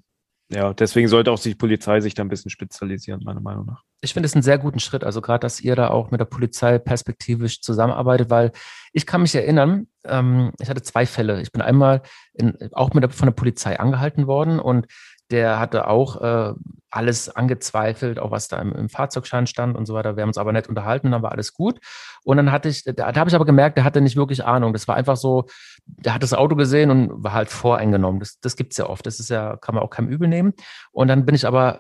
Ja, 0.54 0.74
deswegen 0.74 1.08
sollte 1.08 1.32
auch 1.32 1.40
die 1.40 1.56
Polizei 1.56 2.02
sich 2.02 2.14
da 2.14 2.24
ein 2.24 2.30
bisschen 2.30 2.52
spezialisieren, 2.52 3.24
meiner 3.24 3.40
Meinung 3.40 3.66
nach. 3.66 3.84
Ich 4.02 4.14
finde 4.14 4.28
es 4.28 4.34
einen 4.34 4.44
sehr 4.44 4.58
guten 4.58 4.80
Schritt. 4.80 5.04
Also 5.06 5.22
gerade, 5.22 5.40
dass 5.40 5.62
ihr 5.62 5.78
da 5.78 5.90
auch 5.90 6.12
mit 6.12 6.20
der 6.20 6.26
Polizei 6.26 6.78
perspektivisch 6.78 7.62
zusammenarbeitet, 7.62 8.30
weil 8.30 8.52
ich 8.92 9.06
kann 9.06 9.22
mich 9.22 9.34
erinnern, 9.34 9.88
ähm, 10.04 10.52
ich 10.60 10.70
hatte 10.70 10.82
zwei 10.82 11.06
Fälle. 11.06 11.42
Ich 11.42 11.54
bin 11.54 11.62
einmal 11.62 12.02
in, 12.34 12.58
auch 12.74 12.94
mit 12.94 13.04
der, 13.04 13.12
von 13.12 13.28
der 13.28 13.34
Polizei 13.34 13.80
angehalten 13.80 14.28
worden 14.28 14.60
und 14.60 14.88
der 15.32 15.60
hatte 15.60 15.88
auch 15.88 16.22
äh, 16.22 16.54
alles 16.92 17.34
angezweifelt, 17.34 18.20
auch 18.20 18.32
was 18.32 18.50
da 18.50 18.60
im, 18.60 18.74
im, 18.74 18.90
Fahrzeugschein 18.90 19.48
stand 19.48 19.78
und 19.78 19.86
so 19.86 19.94
weiter. 19.94 20.18
Wir 20.18 20.24
haben 20.24 20.30
uns 20.30 20.38
aber 20.38 20.52
nett 20.52 20.68
unterhalten, 20.68 21.12
dann 21.12 21.24
war 21.24 21.32
alles 21.32 21.54
gut. 21.54 21.80
Und 22.24 22.38
dann 22.38 22.52
hatte 22.52 22.68
ich, 22.68 22.84
da, 22.84 23.12
da 23.12 23.16
habe 23.16 23.30
ich 23.30 23.36
aber 23.36 23.46
gemerkt, 23.46 23.78
der 23.78 23.86
hatte 23.86 24.02
nicht 24.02 24.18
wirklich 24.18 24.44
Ahnung. 24.44 24.74
Das 24.74 24.88
war 24.90 24.96
einfach 24.96 25.16
so, 25.16 25.46
der 25.86 26.14
hat 26.14 26.22
das 26.22 26.34
Auto 26.34 26.56
gesehen 26.56 26.92
und 26.92 27.24
war 27.24 27.32
halt 27.32 27.50
voreingenommen. 27.50 28.20
Das, 28.20 28.40
das 28.42 28.58
gibt 28.58 28.74
es 28.74 28.78
ja 28.78 28.88
oft. 28.88 29.06
Das 29.06 29.20
ist 29.20 29.30
ja, 29.30 29.56
kann 29.58 29.74
man 29.74 29.84
auch 29.84 29.90
keinem 29.90 30.10
übel 30.10 30.28
nehmen. 30.28 30.54
Und 30.92 31.08
dann 31.08 31.26
bin 31.26 31.34
ich 31.34 31.48
aber 31.48 31.80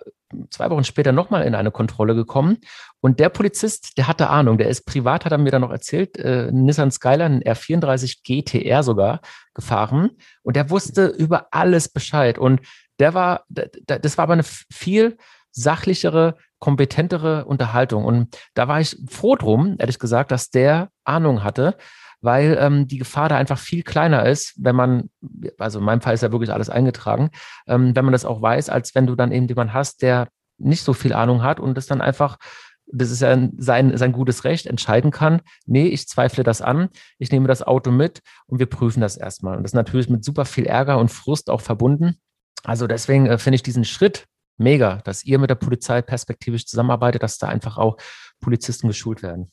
zwei 0.49 0.69
Wochen 0.69 0.85
später 0.85 1.11
nochmal 1.11 1.43
in 1.43 1.55
eine 1.55 1.71
Kontrolle 1.71 2.15
gekommen. 2.15 2.57
Und 3.01 3.19
der 3.19 3.29
Polizist, 3.29 3.97
der 3.97 4.07
hatte 4.07 4.29
Ahnung. 4.29 4.57
Der 4.57 4.69
ist 4.69 4.85
privat, 4.85 5.25
hat 5.25 5.33
er 5.33 5.37
mir 5.37 5.51
dann 5.51 5.61
noch 5.61 5.71
erzählt, 5.71 6.17
äh, 6.17 6.49
Nissan 6.51 6.91
Skyline, 6.91 7.41
R34 7.41 8.19
GTR 8.23 8.83
sogar 8.83 9.19
gefahren. 9.53 10.11
Und 10.41 10.55
der 10.55 10.69
wusste 10.69 11.07
über 11.07 11.47
alles 11.51 11.89
Bescheid. 11.89 12.37
Und 12.37 12.61
der 13.01 13.13
war, 13.13 13.45
das 13.49 14.17
war 14.17 14.23
aber 14.23 14.33
eine 14.33 14.43
viel 14.43 15.17
sachlichere, 15.51 16.37
kompetentere 16.59 17.45
Unterhaltung. 17.45 18.05
Und 18.05 18.37
da 18.53 18.67
war 18.67 18.79
ich 18.79 18.95
froh 19.09 19.35
drum, 19.35 19.75
ehrlich 19.79 19.99
gesagt, 19.99 20.31
dass 20.31 20.49
der 20.49 20.89
Ahnung 21.03 21.43
hatte, 21.43 21.75
weil 22.21 22.57
ähm, 22.59 22.87
die 22.87 22.99
Gefahr 22.99 23.29
da 23.29 23.37
einfach 23.37 23.57
viel 23.57 23.81
kleiner 23.81 24.25
ist, 24.27 24.53
wenn 24.57 24.75
man, 24.75 25.09
also 25.57 25.79
in 25.79 25.85
meinem 25.85 26.01
Fall 26.01 26.13
ist 26.13 26.21
ja 26.21 26.31
wirklich 26.31 26.53
alles 26.53 26.69
eingetragen, 26.69 27.31
ähm, 27.67 27.95
wenn 27.95 28.05
man 28.05 28.11
das 28.11 28.25
auch 28.25 28.41
weiß, 28.41 28.69
als 28.69 28.93
wenn 28.93 29.07
du 29.07 29.15
dann 29.15 29.31
eben 29.31 29.47
jemanden 29.47 29.73
hast, 29.73 30.03
der 30.03 30.27
nicht 30.59 30.83
so 30.83 30.93
viel 30.93 31.13
Ahnung 31.13 31.41
hat 31.41 31.59
und 31.59 31.75
das 31.75 31.87
dann 31.87 32.01
einfach, 32.01 32.37
das 32.85 33.09
ist 33.09 33.21
ja 33.21 33.35
sein, 33.57 33.97
sein 33.97 34.11
gutes 34.11 34.43
Recht, 34.43 34.67
entscheiden 34.67 35.09
kann, 35.09 35.41
nee, 35.65 35.87
ich 35.87 36.07
zweifle 36.07 36.43
das 36.43 36.61
an, 36.61 36.89
ich 37.17 37.31
nehme 37.31 37.47
das 37.47 37.63
Auto 37.63 37.89
mit 37.89 38.21
und 38.45 38.59
wir 38.59 38.67
prüfen 38.67 39.01
das 39.01 39.17
erstmal. 39.17 39.57
Und 39.57 39.63
das 39.63 39.71
ist 39.71 39.75
natürlich 39.75 40.09
mit 40.09 40.23
super 40.23 40.45
viel 40.45 40.67
Ärger 40.67 40.99
und 40.99 41.09
Frust 41.09 41.49
auch 41.49 41.61
verbunden. 41.61 42.17
Also 42.63 42.87
deswegen 42.87 43.25
äh, 43.27 43.37
finde 43.37 43.55
ich 43.55 43.63
diesen 43.63 43.85
Schritt 43.85 44.27
mega, 44.57 44.97
dass 45.03 45.23
ihr 45.23 45.39
mit 45.39 45.49
der 45.49 45.55
Polizei 45.55 46.01
perspektivisch 46.01 46.65
zusammenarbeitet, 46.65 47.23
dass 47.23 47.37
da 47.37 47.47
einfach 47.47 47.77
auch 47.77 47.97
Polizisten 48.39 48.87
geschult 48.87 49.23
werden. 49.23 49.51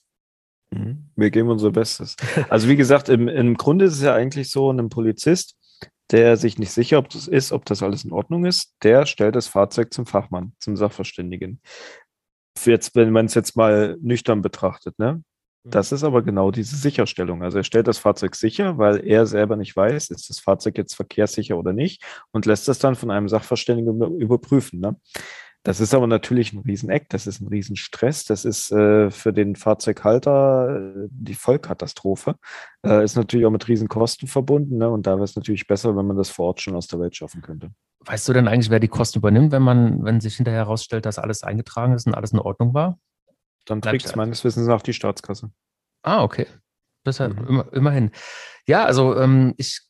Mhm. 0.71 1.11
Wir 1.17 1.31
geben 1.31 1.49
unser 1.49 1.71
Bestes. 1.71 2.17
Also 2.49 2.69
wie 2.69 2.77
gesagt, 2.77 3.09
im, 3.09 3.29
im 3.29 3.57
Grunde 3.57 3.87
ist 3.87 3.95
es 3.95 4.03
ja 4.03 4.15
eigentlich 4.15 4.51
so, 4.51 4.71
ein 4.71 4.89
Polizist, 4.89 5.57
der 6.11 6.37
sich 6.37 6.59
nicht 6.59 6.73
sicher 6.73 6.99
ob 6.99 7.09
das 7.11 7.29
ist, 7.29 7.53
ob 7.53 7.65
das 7.67 7.83
alles 7.83 8.05
in 8.05 8.13
Ordnung 8.13 8.45
ist, 8.45 8.75
der 8.83 9.07
stellt 9.07 9.37
das 9.37 9.47
Fahrzeug 9.47 9.93
zum 9.93 10.07
Fachmann, 10.07 10.53
zum 10.59 10.77
Sachverständigen. 10.77 11.61
Jetzt, 12.65 12.97
wenn 12.97 13.13
man 13.13 13.27
es 13.27 13.35
jetzt 13.35 13.57
mal 13.57 13.97
nüchtern 14.01 14.43
betrachtet, 14.43 14.99
ne? 14.99 15.23
Mhm. 15.65 15.71
Das 15.71 15.93
ist 15.93 16.05
aber 16.05 16.23
genau 16.23 16.51
diese 16.51 16.77
Sicherstellung. 16.77 17.43
Also 17.43 17.59
er 17.59 17.65
stellt 17.65 17.89
das 17.89 17.99
Fahrzeug 17.99 18.35
sicher, 18.35 18.79
weil 18.79 19.07
er 19.07 19.27
selber 19.27 19.57
nicht 19.57 19.77
weiß, 19.77 20.11
ist 20.11 20.31
das 20.31 20.41
Fahrzeug 20.41 20.79
jetzt 20.79 20.95
verkehrssicher 20.95 21.57
oder 21.57 21.73
nicht 21.73 22.03
und 22.33 22.47
lässt 22.47 22.69
es 22.69 22.79
dann 22.79 22.95
von 22.95 23.11
einem 23.11 23.29
Sachverständigen 23.29 24.19
überprüfen. 24.19 24.81
Ne? 24.81 24.97
Das 25.65 25.81
ist 25.81 25.93
aber 25.93 26.07
natürlich 26.07 26.53
ein 26.53 26.61
Rieseneck, 26.61 27.09
das 27.09 27.27
ist 27.27 27.41
ein 27.41 27.49
Riesenstress, 27.49 28.25
das 28.25 28.45
ist 28.45 28.71
äh, 28.71 29.11
für 29.11 29.33
den 29.33 29.57
Fahrzeughalter 29.57 30.95
äh, 30.95 31.09
die 31.11 31.35
Vollkatastrophe. 31.35 32.37
Äh, 32.87 33.05
ist 33.05 33.17
natürlich 33.17 33.45
auch 33.45 33.51
mit 33.51 33.67
Riesenkosten 33.67 34.29
verbunden 34.29 34.79
ne? 34.79 34.89
und 34.89 35.07
da 35.07 35.17
wäre 35.17 35.25
es 35.25 35.37
natürlich 35.37 35.67
besser, 35.67 35.97
wenn 35.97 36.07
man 36.07 36.17
das 36.17 36.31
vor 36.31 36.47
Ort 36.47 36.61
schon 36.61 36.77
aus 36.77 36.87
der 36.87 37.01
Welt 37.01 37.17
schaffen 37.17 37.43
könnte. 37.43 37.71
Weißt 38.05 38.29
du 38.29 38.33
denn 38.33 38.49
eigentlich, 38.49 38.71
wer 38.71 38.81
die 38.81 38.89
Kosten 38.89 39.19
übernimmt, 39.19 39.53
wenn 39.53 39.63
man, 39.63 40.05
wenn 40.05 40.21
sich 40.21 40.37
hinterher 40.37 40.61
herausstellt, 40.61 41.05
dass 41.05 41.19
alles 41.19 41.43
eingetragen 41.43 41.93
ist 41.93 42.07
und 42.07 42.15
alles 42.15 42.33
in 42.33 42.39
Ordnung 42.39 42.73
war? 42.73 42.99
Dann 43.69 43.83
trägt 43.83 44.07
es 44.07 44.17
meines 44.17 44.45
Wissens 44.45 44.67
nach 44.67 44.83
die 44.83 44.95
Staatskasse. 44.95 45.51
Ah, 46.03 46.23
okay. 46.23 46.47
Das 47.09 47.21
mhm. 47.21 47.47
immer, 47.49 47.73
immerhin. 47.73 48.11
Ja, 48.67 48.85
also 48.85 49.17
ähm, 49.17 49.55
ich 49.57 49.81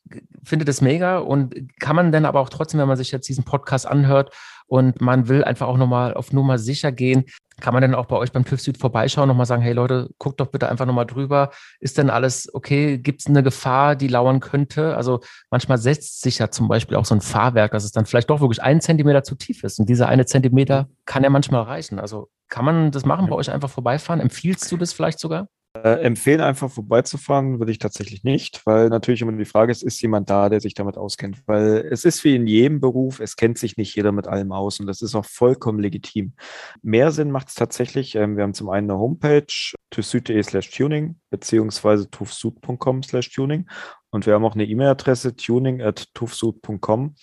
finde 0.43 0.63
das 0.63 0.79
mega 0.79 1.17
und 1.17 1.53
kann 1.81 1.97
man 1.97 2.13
denn 2.13 2.25
aber 2.25 2.39
auch 2.39 2.49
trotzdem, 2.49 2.79
wenn 2.79 2.87
man 2.87 2.95
sich 2.95 3.11
jetzt 3.11 3.27
diesen 3.27 3.43
Podcast 3.43 3.85
anhört 3.85 4.33
und 4.67 5.01
man 5.01 5.27
will 5.27 5.43
einfach 5.43 5.67
auch 5.67 5.75
nochmal 5.75 6.13
auf 6.13 6.31
Nummer 6.31 6.57
sicher 6.57 6.93
gehen, 6.93 7.25
kann 7.59 7.73
man 7.73 7.81
denn 7.81 7.93
auch 7.93 8.05
bei 8.05 8.15
euch 8.15 8.31
beim 8.31 8.45
TÜV 8.45 8.61
Süd 8.61 8.77
vorbeischauen, 8.77 9.27
nochmal 9.27 9.45
sagen, 9.45 9.61
hey 9.61 9.73
Leute, 9.73 10.09
guckt 10.17 10.39
doch 10.39 10.47
bitte 10.47 10.69
einfach 10.69 10.85
nochmal 10.85 11.05
drüber. 11.05 11.51
Ist 11.81 11.97
denn 11.97 12.09
alles 12.09 12.49
okay? 12.53 12.97
Gibt 12.97 13.19
es 13.19 13.27
eine 13.27 13.43
Gefahr, 13.43 13.97
die 13.97 14.07
lauern 14.07 14.39
könnte? 14.39 14.95
Also 14.95 15.19
manchmal 15.51 15.77
setzt 15.77 16.21
sich 16.21 16.39
ja 16.39 16.49
zum 16.49 16.67
Beispiel 16.67 16.95
auch 16.95 17.05
so 17.05 17.15
ein 17.15 17.21
Fahrwerk, 17.21 17.71
dass 17.71 17.83
es 17.83 17.91
dann 17.91 18.05
vielleicht 18.05 18.29
doch 18.29 18.39
wirklich 18.39 18.63
einen 18.63 18.79
Zentimeter 18.79 19.23
zu 19.23 19.35
tief 19.35 19.63
ist. 19.63 19.79
Und 19.79 19.89
dieser 19.89 20.07
eine 20.07 20.25
Zentimeter 20.25 20.87
kann 21.05 21.23
ja 21.23 21.29
manchmal 21.29 21.63
reichen. 21.63 21.99
Also 21.99 22.29
kann 22.47 22.63
man 22.63 22.91
das 22.91 23.05
machen, 23.05 23.27
bei 23.27 23.35
euch 23.35 23.51
einfach 23.51 23.69
vorbeifahren? 23.69 24.21
Empfiehlst 24.21 24.71
du 24.71 24.77
das 24.77 24.93
vielleicht 24.93 25.19
sogar? 25.19 25.47
Äh, 25.75 26.01
empfehlen, 26.01 26.41
einfach 26.41 26.71
vorbeizufahren, 26.71 27.59
würde 27.59 27.71
ich 27.71 27.77
tatsächlich 27.77 28.23
nicht, 28.23 28.65
weil 28.65 28.89
natürlich 28.89 29.21
immer 29.21 29.31
die 29.33 29.45
Frage 29.45 29.71
ist, 29.71 29.83
ist 29.83 30.01
jemand 30.01 30.27
da, 30.27 30.49
der 30.49 30.61
sich 30.61 30.73
damit 30.73 30.97
auskennt? 30.97 31.43
Weil 31.45 31.87
es 31.91 32.05
ist 32.05 32.23
wie 32.23 32.35
in 32.35 32.47
jedem 32.47 32.79
Beruf, 32.79 33.19
es 33.19 33.35
kennt 33.35 33.59
sich 33.59 33.77
nicht 33.77 33.95
jeder 33.95 34.11
mit 34.11 34.25
allem 34.27 34.51
aus 34.51 34.79
und 34.79 34.87
das 34.87 35.03
ist 35.03 35.13
auch 35.13 35.25
vollkommen 35.25 35.77
legitim. 35.77 36.33
Mehr 36.81 37.11
Sinn 37.11 37.29
macht 37.29 37.49
es 37.49 37.53
tatsächlich, 37.53 38.15
ähm, 38.15 38.35
wir 38.35 38.45
haben 38.45 38.55
zum 38.55 38.71
einen 38.71 38.89
eine 38.89 38.99
Homepage, 38.99 39.45
tufsud.de 39.91 40.41
slash 40.41 40.71
tuning, 40.71 41.19
beziehungsweise 41.29 42.09
tufsud.com 42.09 43.03
slash 43.03 43.29
tuning 43.29 43.69
und 44.09 44.25
wir 44.25 44.33
haben 44.33 44.45
auch 44.45 44.55
eine 44.55 44.65
E-Mail-Adresse, 44.65 45.35
tuning 45.35 45.83
at 45.83 46.07
tufsud.com 46.15 47.13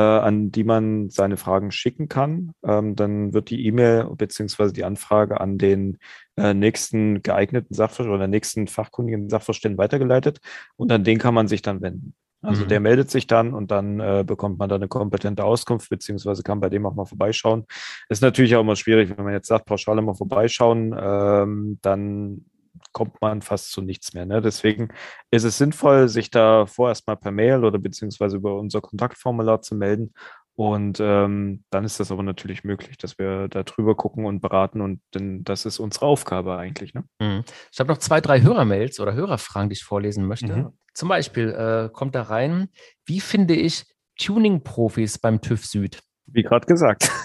äh, 0.00 0.20
an 0.20 0.50
die 0.50 0.64
man 0.64 1.10
seine 1.10 1.36
Fragen 1.36 1.70
schicken 1.70 2.08
kann. 2.08 2.52
Ähm, 2.64 2.96
dann 2.96 3.34
wird 3.34 3.50
die 3.50 3.66
E-Mail 3.66 4.04
bzw. 4.16 4.72
die 4.72 4.84
Anfrage 4.84 5.40
an 5.40 5.58
den 5.58 5.98
äh, 6.36 6.54
nächsten 6.54 7.22
geeigneten 7.22 7.74
Sachverständigen 7.74 8.16
oder 8.16 8.28
nächsten 8.28 8.66
fachkundigen 8.66 9.28
Sachverständigen 9.28 9.78
weitergeleitet 9.78 10.40
und 10.76 10.90
an 10.90 11.04
den 11.04 11.18
kann 11.18 11.34
man 11.34 11.48
sich 11.48 11.60
dann 11.60 11.82
wenden. 11.82 12.14
Also 12.42 12.64
mhm. 12.64 12.68
der 12.68 12.80
meldet 12.80 13.10
sich 13.10 13.26
dann 13.26 13.52
und 13.52 13.70
dann 13.70 14.00
äh, 14.00 14.24
bekommt 14.26 14.58
man 14.58 14.70
da 14.70 14.76
eine 14.76 14.88
kompetente 14.88 15.44
Auskunft, 15.44 15.90
beziehungsweise 15.90 16.42
kann 16.42 16.60
bei 16.60 16.70
dem 16.70 16.86
auch 16.86 16.94
mal 16.94 17.04
vorbeischauen. 17.04 17.66
Ist 18.08 18.22
natürlich 18.22 18.56
auch 18.56 18.62
immer 18.62 18.76
schwierig, 18.76 19.10
wenn 19.14 19.24
man 19.24 19.34
jetzt 19.34 19.48
sagt, 19.48 19.66
pauschal 19.66 20.00
mal 20.00 20.14
vorbeischauen, 20.14 20.96
ähm, 20.98 21.78
dann 21.82 22.46
kommt 22.92 23.20
man 23.20 23.42
fast 23.42 23.72
zu 23.72 23.82
nichts 23.82 24.14
mehr. 24.14 24.26
Ne? 24.26 24.40
Deswegen 24.40 24.88
ist 25.30 25.44
es 25.44 25.58
sinnvoll, 25.58 26.08
sich 26.08 26.30
da 26.30 26.66
vorerst 26.66 27.06
mal 27.06 27.16
per 27.16 27.30
Mail 27.30 27.64
oder 27.64 27.78
beziehungsweise 27.78 28.36
über 28.36 28.58
unser 28.58 28.80
Kontaktformular 28.80 29.62
zu 29.62 29.74
melden. 29.74 30.12
Und 30.60 30.98
ähm, 31.00 31.64
dann 31.70 31.84
ist 31.84 32.00
das 32.00 32.12
aber 32.12 32.22
natürlich 32.22 32.64
möglich, 32.64 32.98
dass 32.98 33.18
wir 33.18 33.48
da 33.48 33.62
drüber 33.62 33.94
gucken 33.94 34.26
und 34.26 34.40
beraten. 34.40 34.82
Und 34.82 35.00
denn 35.14 35.42
das 35.42 35.64
ist 35.64 35.78
unsere 35.78 36.06
Aufgabe 36.06 36.58
eigentlich. 36.58 36.92
Ne? 36.92 37.04
Mhm. 37.18 37.44
Ich 37.72 37.80
habe 37.80 37.90
noch 37.90 37.98
zwei, 37.98 38.20
drei 38.20 38.42
Hörermails 38.42 39.00
oder 39.00 39.14
Hörerfragen, 39.14 39.70
die 39.70 39.74
ich 39.74 39.84
vorlesen 39.84 40.26
möchte. 40.26 40.54
Mhm. 40.54 40.72
Zum 40.92 41.08
Beispiel 41.08 41.48
äh, 41.50 41.88
kommt 41.90 42.14
da 42.14 42.22
rein, 42.22 42.68
wie 43.06 43.20
finde 43.20 43.54
ich 43.54 43.86
Tuning-Profis 44.18 45.18
beim 45.18 45.40
TÜV 45.40 45.64
Süd? 45.64 46.00
Wie 46.32 46.42
gerade 46.42 46.66
gesagt. 46.66 47.10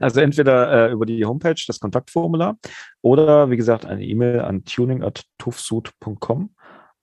Also 0.00 0.20
entweder 0.20 0.88
äh, 0.88 0.92
über 0.92 1.06
die 1.06 1.24
Homepage, 1.24 1.60
das 1.66 1.80
Kontaktformular, 1.80 2.56
oder 3.02 3.50
wie 3.50 3.56
gesagt, 3.56 3.84
eine 3.84 4.04
E-Mail 4.04 4.40
an 4.40 4.64
tuning.tufsuit.com 4.64 6.54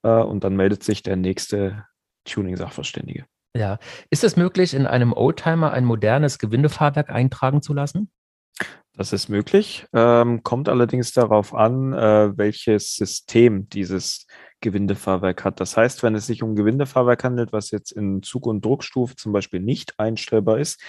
äh, 0.03 0.09
und 0.09 0.43
dann 0.43 0.55
meldet 0.55 0.83
sich 0.83 1.03
der 1.03 1.15
nächste 1.15 1.85
Tuning-Sachverständige. 2.25 3.25
Ja. 3.55 3.77
Ist 4.09 4.23
es 4.23 4.35
möglich, 4.35 4.73
in 4.73 4.87
einem 4.87 5.13
Oldtimer 5.13 5.71
ein 5.71 5.85
modernes 5.85 6.39
Gewindefahrwerk 6.39 7.09
eintragen 7.09 7.61
zu 7.61 7.73
lassen? 7.73 8.11
Das 8.95 9.11
ist 9.11 9.27
möglich, 9.27 9.87
ähm, 9.93 10.43
kommt 10.43 10.69
allerdings 10.69 11.13
darauf 11.13 11.55
an, 11.55 11.93
äh, 11.93 12.37
welches 12.37 12.95
System 12.95 13.67
dieses 13.69 14.27
Gewindefahrwerk 14.61 15.43
hat. 15.43 15.59
Das 15.59 15.75
heißt, 15.75 16.03
wenn 16.03 16.13
es 16.13 16.27
sich 16.27 16.43
um 16.43 16.55
Gewindefahrwerk 16.55 17.23
handelt, 17.23 17.51
was 17.53 17.71
jetzt 17.71 17.91
in 17.91 18.21
Zug- 18.21 18.45
und 18.45 18.63
Druckstufe 18.63 19.15
zum 19.15 19.33
Beispiel 19.33 19.61
nicht 19.61 19.99
einstellbar 19.99 20.59
ist, 20.59 20.79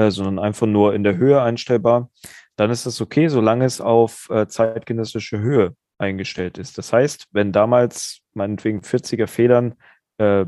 äh, 0.00 0.10
sondern 0.10 0.38
einfach 0.38 0.66
nur 0.66 0.94
in 0.94 1.04
der 1.04 1.16
Höhe 1.16 1.42
einstellbar, 1.42 2.10
dann 2.56 2.70
ist 2.70 2.86
das 2.86 3.00
okay, 3.00 3.28
solange 3.28 3.64
es 3.64 3.80
auf 3.80 4.28
äh, 4.30 4.46
zeitgenössische 4.46 5.40
Höhe 5.40 5.74
eingestellt 5.98 6.56
ist. 6.56 6.78
Das 6.78 6.92
heißt, 6.92 7.26
wenn 7.32 7.52
damals 7.52 8.20
meinetwegen 8.32 8.80
40er 8.80 9.26
Federn 9.26 9.74
äh, 10.16 10.46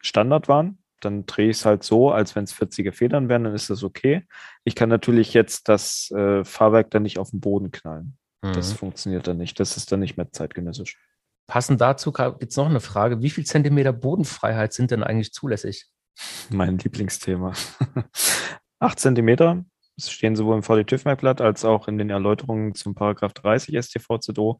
Standard 0.00 0.48
waren, 0.48 0.78
dann 1.00 1.26
drehe 1.26 1.50
ich 1.50 1.58
es 1.58 1.64
halt 1.64 1.82
so, 1.82 2.10
als 2.10 2.36
wenn 2.36 2.44
es 2.44 2.54
40er 2.54 2.92
Federn 2.92 3.28
wären, 3.28 3.44
dann 3.44 3.54
ist 3.54 3.70
das 3.70 3.82
okay. 3.82 4.26
Ich 4.64 4.74
kann 4.74 4.88
natürlich 4.88 5.32
jetzt 5.32 5.68
das 5.68 6.10
äh, 6.10 6.44
Fahrwerk 6.44 6.90
dann 6.90 7.02
nicht 7.02 7.18
auf 7.18 7.30
den 7.30 7.40
Boden 7.40 7.70
knallen. 7.70 8.18
Mhm. 8.42 8.52
Das 8.52 8.72
funktioniert 8.72 9.26
dann 9.26 9.38
nicht. 9.38 9.58
Das 9.58 9.76
ist 9.76 9.90
dann 9.90 10.00
nicht 10.00 10.16
mehr 10.16 10.30
zeitgenössisch. 10.30 10.98
Passend 11.46 11.80
dazu 11.80 12.12
gibt 12.12 12.50
es 12.50 12.56
noch 12.56 12.68
eine 12.68 12.80
Frage. 12.80 13.22
Wie 13.22 13.30
viel 13.30 13.44
Zentimeter 13.44 13.92
Bodenfreiheit 13.92 14.74
sind 14.74 14.90
denn 14.90 15.02
eigentlich 15.02 15.32
zulässig? 15.32 15.86
Mein 16.50 16.78
Lieblingsthema. 16.78 17.52
Acht 18.82 18.98
Zentimeter 18.98 19.64
es 19.96 20.10
stehen 20.10 20.36
sowohl 20.36 20.56
im 20.56 20.62
VD-TÜV-Merkblatt 20.62 21.40
als 21.40 21.64
auch 21.64 21.86
in 21.86 21.98
den 21.98 22.10
Erläuterungen 22.10 22.74
zum 22.74 22.94
Paragraph 22.94 23.34
30 23.34 23.78
StVZO. 23.78 24.58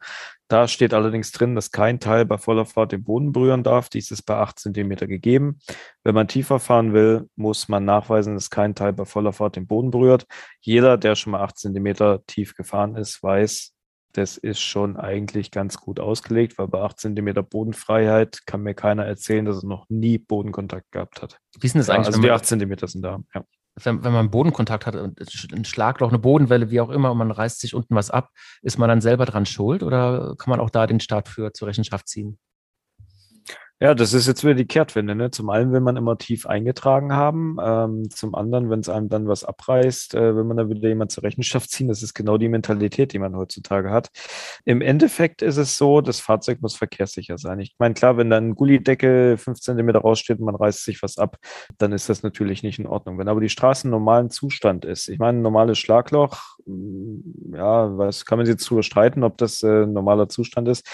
Da 0.48 0.68
steht 0.68 0.92
allerdings 0.92 1.32
drin, 1.32 1.54
dass 1.54 1.70
kein 1.70 2.00
Teil 2.00 2.26
bei 2.26 2.36
voller 2.36 2.66
Fahrt 2.66 2.92
den 2.92 3.04
Boden 3.04 3.32
berühren 3.32 3.62
darf. 3.62 3.88
Dies 3.88 4.10
ist 4.10 4.22
bei 4.22 4.36
8 4.36 4.58
cm 4.58 4.96
gegeben. 5.08 5.58
Wenn 6.04 6.14
man 6.14 6.28
tiefer 6.28 6.58
fahren 6.58 6.92
will, 6.92 7.28
muss 7.34 7.68
man 7.68 7.84
nachweisen, 7.84 8.34
dass 8.34 8.50
kein 8.50 8.74
Teil 8.74 8.92
bei 8.92 9.04
voller 9.04 9.32
Fahrt 9.32 9.56
den 9.56 9.66
Boden 9.66 9.90
berührt. 9.90 10.26
Jeder, 10.60 10.98
der 10.98 11.14
schon 11.14 11.32
mal 11.32 11.42
8 11.42 11.58
cm 11.58 12.20
tief 12.26 12.54
gefahren 12.54 12.96
ist, 12.96 13.22
weiß, 13.22 13.72
das 14.12 14.36
ist 14.36 14.60
schon 14.60 14.98
eigentlich 14.98 15.50
ganz 15.50 15.78
gut 15.78 15.98
ausgelegt, 15.98 16.58
weil 16.58 16.68
bei 16.68 16.82
8 16.82 17.00
cm 17.00 17.32
Bodenfreiheit 17.48 18.44
kann 18.44 18.62
mir 18.62 18.74
keiner 18.74 19.06
erzählen, 19.06 19.46
dass 19.46 19.62
er 19.62 19.68
noch 19.68 19.88
nie 19.88 20.18
Bodenkontakt 20.18 20.92
gehabt 20.92 21.22
hat. 21.22 21.38
Wie 21.58 21.66
ist 21.66 21.72
denn 21.72 21.80
das 21.80 21.88
eigentlich? 21.88 22.08
Ja, 22.08 22.08
also 22.08 22.20
die 22.20 22.30
8 22.30 22.44
cm 22.44 22.86
sind 22.86 23.02
da, 23.02 23.20
ja 23.34 23.42
wenn, 23.76 24.04
wenn 24.04 24.12
man 24.12 24.30
Bodenkontakt 24.30 24.86
hat, 24.86 24.96
ein 24.96 25.64
Schlagloch, 25.64 26.08
eine 26.08 26.18
Bodenwelle, 26.18 26.70
wie 26.70 26.80
auch 26.80 26.90
immer, 26.90 27.10
und 27.12 27.18
man 27.18 27.30
reißt 27.30 27.60
sich 27.60 27.74
unten 27.74 27.94
was 27.94 28.10
ab, 28.10 28.30
ist 28.62 28.78
man 28.78 28.88
dann 28.88 29.00
selber 29.00 29.24
dran 29.24 29.46
schuld 29.46 29.82
oder 29.82 30.34
kann 30.38 30.50
man 30.50 30.60
auch 30.60 30.70
da 30.70 30.86
den 30.86 31.00
Staat 31.00 31.28
für 31.28 31.52
zur 31.52 31.68
Rechenschaft 31.68 32.08
ziehen? 32.08 32.38
Ja, 33.82 33.96
das 33.96 34.12
ist 34.14 34.28
jetzt 34.28 34.44
wieder 34.44 34.54
die 34.54 34.64
Kehrtwende. 34.64 35.16
Ne? 35.16 35.32
Zum 35.32 35.50
einen 35.50 35.72
will 35.72 35.80
man 35.80 35.96
immer 35.96 36.16
tief 36.16 36.46
eingetragen 36.46 37.14
haben. 37.14 37.56
Ähm, 37.60 38.10
zum 38.10 38.36
anderen, 38.36 38.70
wenn 38.70 38.78
es 38.78 38.88
einem 38.88 39.08
dann 39.08 39.26
was 39.26 39.42
abreißt, 39.42 40.14
äh, 40.14 40.36
will 40.36 40.44
man 40.44 40.56
dann 40.56 40.70
wieder 40.70 40.88
jemand 40.88 41.10
zur 41.10 41.24
Rechenschaft 41.24 41.68
ziehen. 41.68 41.88
Das 41.88 42.00
ist 42.00 42.14
genau 42.14 42.38
die 42.38 42.48
Mentalität, 42.48 43.12
die 43.12 43.18
man 43.18 43.34
heutzutage 43.34 43.90
hat. 43.90 44.10
Im 44.64 44.82
Endeffekt 44.82 45.42
ist 45.42 45.56
es 45.56 45.76
so, 45.76 46.00
das 46.00 46.20
Fahrzeug 46.20 46.62
muss 46.62 46.76
verkehrssicher 46.76 47.38
sein. 47.38 47.58
Ich 47.58 47.74
meine, 47.78 47.94
klar, 47.94 48.16
wenn 48.16 48.30
dann 48.30 48.50
ein 48.50 48.54
Gullideckel 48.54 49.36
fünf 49.36 49.58
Zentimeter 49.58 49.98
raussteht 49.98 50.38
und 50.38 50.44
man 50.44 50.54
reißt 50.54 50.84
sich 50.84 51.02
was 51.02 51.18
ab, 51.18 51.38
dann 51.78 51.90
ist 51.90 52.08
das 52.08 52.22
natürlich 52.22 52.62
nicht 52.62 52.78
in 52.78 52.86
Ordnung. 52.86 53.18
Wenn 53.18 53.26
aber 53.26 53.40
die 53.40 53.48
Straße 53.48 53.88
im 53.88 53.90
normalen 53.90 54.30
Zustand 54.30 54.84
ist, 54.84 55.08
ich 55.08 55.18
meine, 55.18 55.38
ein 55.38 55.42
normales 55.42 55.80
Schlagloch, 55.80 56.38
mm, 56.66 57.56
ja, 57.56 57.98
was 57.98 58.26
kann 58.26 58.38
man 58.38 58.46
jetzt 58.46 58.70
drüber 58.70 58.84
streiten, 58.84 59.24
ob 59.24 59.38
das 59.38 59.64
äh, 59.64 59.82
ein 59.82 59.92
normaler 59.92 60.28
Zustand 60.28 60.68
ist. 60.68 60.88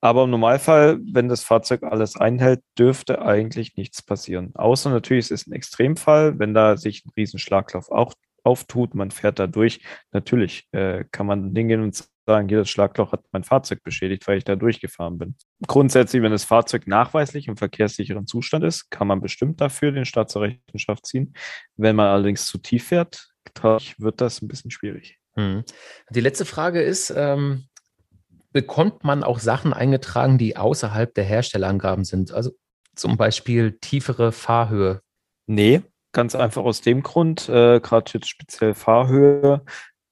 Aber 0.00 0.24
im 0.24 0.30
Normalfall, 0.30 0.98
wenn 1.12 1.28
das 1.28 1.44
Fahrzeug 1.44 1.82
alles 1.82 2.16
einhält, 2.16 2.60
dürfte 2.78 3.22
eigentlich 3.22 3.76
nichts 3.76 4.02
passieren. 4.02 4.52
Außer 4.54 4.90
natürlich, 4.90 5.26
es 5.26 5.30
ist 5.30 5.46
ein 5.46 5.52
Extremfall, 5.52 6.38
wenn 6.38 6.54
da 6.54 6.76
sich 6.76 7.04
ein 7.04 7.10
Riesenschlaglauf 7.16 7.90
auch 7.90 8.14
auftut, 8.42 8.94
man 8.94 9.10
fährt 9.10 9.38
da 9.38 9.46
durch. 9.46 9.80
Natürlich 10.12 10.66
äh, 10.72 11.04
kann 11.10 11.26
man 11.26 11.54
hingehen 11.54 11.82
und 11.82 12.02
sagen, 12.26 12.48
hier 12.48 12.58
das 12.58 12.70
Schlagloch 12.70 13.12
hat 13.12 13.24
mein 13.32 13.44
Fahrzeug 13.44 13.82
beschädigt, 13.82 14.26
weil 14.26 14.38
ich 14.38 14.44
da 14.44 14.56
durchgefahren 14.56 15.18
bin. 15.18 15.36
Grundsätzlich, 15.66 16.22
wenn 16.22 16.32
das 16.32 16.44
Fahrzeug 16.44 16.86
nachweislich 16.86 17.48
im 17.48 17.56
verkehrssicheren 17.56 18.26
Zustand 18.26 18.64
ist, 18.64 18.90
kann 18.90 19.06
man 19.06 19.20
bestimmt 19.20 19.60
dafür 19.60 19.92
den 19.92 20.04
Staat 20.04 20.30
zur 20.30 20.42
Rechenschaft 20.42 21.06
ziehen. 21.06 21.34
Wenn 21.76 21.96
man 21.96 22.06
allerdings 22.06 22.46
zu 22.46 22.58
tief 22.58 22.88
fährt, 22.88 23.28
wird 23.98 24.20
das 24.20 24.42
ein 24.42 24.48
bisschen 24.48 24.70
schwierig. 24.70 25.18
Hm. 25.34 25.64
Die 26.10 26.20
letzte 26.20 26.44
Frage 26.44 26.82
ist, 26.82 27.12
ähm, 27.16 27.66
bekommt 28.52 29.04
man 29.04 29.22
auch 29.22 29.38
Sachen 29.38 29.72
eingetragen, 29.72 30.38
die 30.38 30.56
außerhalb 30.56 31.14
der 31.14 31.24
Herstellerangaben 31.24 32.04
sind. 32.04 32.32
Also 32.32 32.50
zum 32.94 33.16
Beispiel 33.16 33.78
tiefere 33.80 34.32
Fahrhöhe. 34.32 35.00
Nee, 35.46 35.82
ganz 36.12 36.34
einfach 36.34 36.62
aus 36.62 36.80
dem 36.80 37.02
Grund, 37.02 37.48
äh, 37.48 37.80
gerade 37.80 38.10
jetzt 38.14 38.28
speziell 38.28 38.74
Fahrhöhe, 38.74 39.62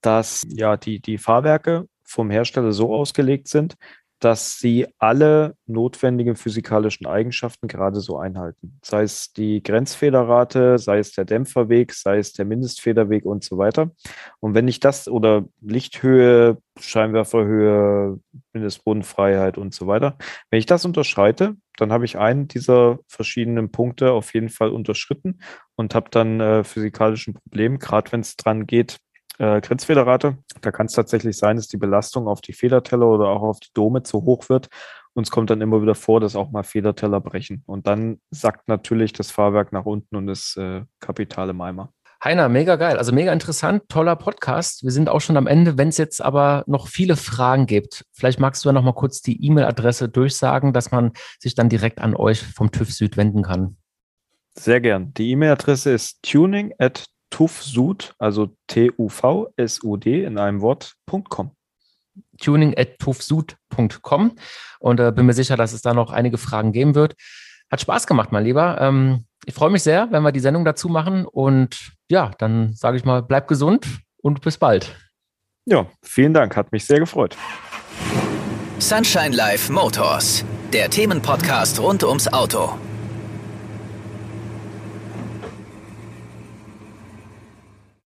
dass 0.01 0.45
ja 0.49 0.77
die, 0.77 0.99
die 0.99 1.17
Fahrwerke 1.17 1.87
vom 2.03 2.29
Hersteller 2.29 2.71
so 2.71 2.93
ausgelegt 2.93 3.47
sind, 3.47 3.75
dass 4.19 4.59
sie 4.59 4.87
alle 4.97 5.55
notwendigen 5.65 6.35
physikalischen 6.35 7.07
Eigenschaften 7.07 7.67
gerade 7.67 8.01
so 8.01 8.17
einhalten. 8.17 8.79
Sei 8.83 9.03
es 9.03 9.31
die 9.33 9.63
Grenzfederrate, 9.63 10.77
sei 10.77 10.99
es 10.99 11.13
der 11.13 11.25
Dämpferweg, 11.25 11.93
sei 11.93 12.17
es 12.17 12.33
der 12.33 12.45
Mindestfederweg 12.45 13.25
und 13.25 13.43
so 13.43 13.57
weiter. 13.57 13.91
Und 14.39 14.55
wenn 14.55 14.67
ich 14.67 14.79
das 14.79 15.07
oder 15.07 15.45
Lichthöhe, 15.61 16.57
Scheinwerferhöhe, 16.79 18.19
Mindestbodenfreiheit 18.53 19.57
und 19.57 19.73
so 19.73 19.87
weiter, 19.87 20.17
wenn 20.49 20.59
ich 20.59 20.65
das 20.65 20.85
unterschreite, 20.85 21.55
dann 21.77 21.93
habe 21.93 22.05
ich 22.05 22.17
einen 22.17 22.47
dieser 22.47 22.99
verschiedenen 23.07 23.71
Punkte 23.71 24.11
auf 24.11 24.33
jeden 24.33 24.49
Fall 24.49 24.69
unterschritten 24.69 25.39
und 25.75 25.95
habe 25.95 26.09
dann 26.11 26.41
äh, 26.41 26.63
physikalischen 26.65 27.35
Problem, 27.35 27.79
gerade 27.79 28.11
wenn 28.11 28.19
es 28.19 28.35
dran 28.35 28.67
geht, 28.67 28.99
äh, 29.39 29.61
Grenzfederrate. 29.61 30.37
Da 30.61 30.71
kann 30.71 30.85
es 30.85 30.93
tatsächlich 30.93 31.37
sein, 31.37 31.57
dass 31.57 31.67
die 31.67 31.77
Belastung 31.77 32.27
auf 32.27 32.41
die 32.41 32.53
Federteller 32.53 33.07
oder 33.07 33.29
auch 33.29 33.41
auf 33.41 33.59
die 33.59 33.73
Dome 33.73 34.03
zu 34.03 34.23
hoch 34.23 34.49
wird. 34.49 34.67
Und 35.13 35.23
es 35.23 35.31
kommt 35.31 35.49
dann 35.49 35.61
immer 35.61 35.81
wieder 35.81 35.95
vor, 35.95 36.19
dass 36.19 36.35
auch 36.35 36.51
mal 36.51 36.63
Federteller 36.63 37.19
brechen. 37.19 37.63
Und 37.65 37.87
dann 37.87 38.19
sackt 38.29 38.67
natürlich 38.67 39.11
das 39.11 39.31
Fahrwerk 39.31 39.73
nach 39.73 39.85
unten 39.85 40.15
und 40.15 40.27
ist 40.29 40.55
äh, 40.57 40.83
Kapital 40.99 41.49
im 41.49 41.59
Eimer. 41.61 41.91
Heiner, 42.23 42.49
mega 42.49 42.75
geil. 42.75 42.97
Also 42.97 43.13
mega 43.13 43.31
interessant, 43.31 43.83
toller 43.87 44.17
Podcast. 44.17 44.83
Wir 44.83 44.91
sind 44.91 45.07
auch 45.07 45.21
schon 45.21 45.37
am 45.37 45.47
Ende. 45.47 45.77
Wenn 45.77 45.87
es 45.87 45.97
jetzt 45.97 46.21
aber 46.21 46.65
noch 46.67 46.89
viele 46.89 47.15
Fragen 47.15 47.65
gibt, 47.65 48.05
vielleicht 48.11 48.41
magst 48.41 48.63
du 48.63 48.69
ja 48.69 48.73
noch 48.73 48.83
mal 48.83 48.93
kurz 48.93 49.21
die 49.21 49.45
E-Mail-Adresse 49.45 50.09
durchsagen, 50.09 50.73
dass 50.73 50.91
man 50.91 51.13
sich 51.39 51.55
dann 51.55 51.69
direkt 51.69 51.99
an 51.99 52.15
euch 52.15 52.41
vom 52.41 52.71
TÜV 52.71 52.91
Süd 52.91 53.15
wenden 53.15 53.43
kann. 53.43 53.77
Sehr 54.53 54.81
gern. 54.81 55.13
Die 55.13 55.31
E-Mail-Adresse 55.31 55.91
ist 55.91 56.21
tuning 56.21 56.73
at 56.77 57.05
tufsud, 57.29 58.13
also 58.17 58.49
T-U-V-S-U-D 58.67 60.23
in 60.23 60.37
einem 60.37 60.61
Wort.com. 60.61 61.51
Tuning 62.41 62.77
at 62.77 62.99
tufsud.com 62.99 64.35
und 64.79 64.99
äh, 64.99 65.11
bin 65.11 65.25
mir 65.25 65.33
sicher, 65.33 65.57
dass 65.57 65.73
es 65.73 65.81
da 65.81 65.93
noch 65.93 66.11
einige 66.11 66.37
Fragen 66.37 66.71
geben 66.71 66.95
wird. 66.95 67.15
Hat 67.71 67.81
Spaß 67.81 68.07
gemacht, 68.07 68.31
mein 68.31 68.43
Lieber. 68.43 68.79
Ähm, 68.81 69.25
ich 69.45 69.53
freue 69.53 69.69
mich 69.69 69.83
sehr, 69.83 70.11
wenn 70.11 70.23
wir 70.23 70.31
die 70.31 70.39
Sendung 70.39 70.65
dazu 70.65 70.89
machen 70.89 71.25
und 71.25 71.93
ja, 72.09 72.31
dann 72.39 72.73
sage 72.73 72.97
ich 72.97 73.05
mal, 73.05 73.21
bleib 73.21 73.47
gesund 73.47 73.87
und 74.21 74.41
bis 74.41 74.57
bald. 74.57 74.95
Ja, 75.65 75.85
vielen 76.03 76.33
Dank, 76.33 76.55
hat 76.55 76.71
mich 76.71 76.85
sehr 76.85 76.99
gefreut. 76.99 77.37
Sunshine 78.79 79.35
Life 79.35 79.71
Motors, 79.71 80.43
der 80.73 80.89
Themenpodcast 80.89 81.79
rund 81.79 82.03
ums 82.03 82.27
Auto. 82.31 82.73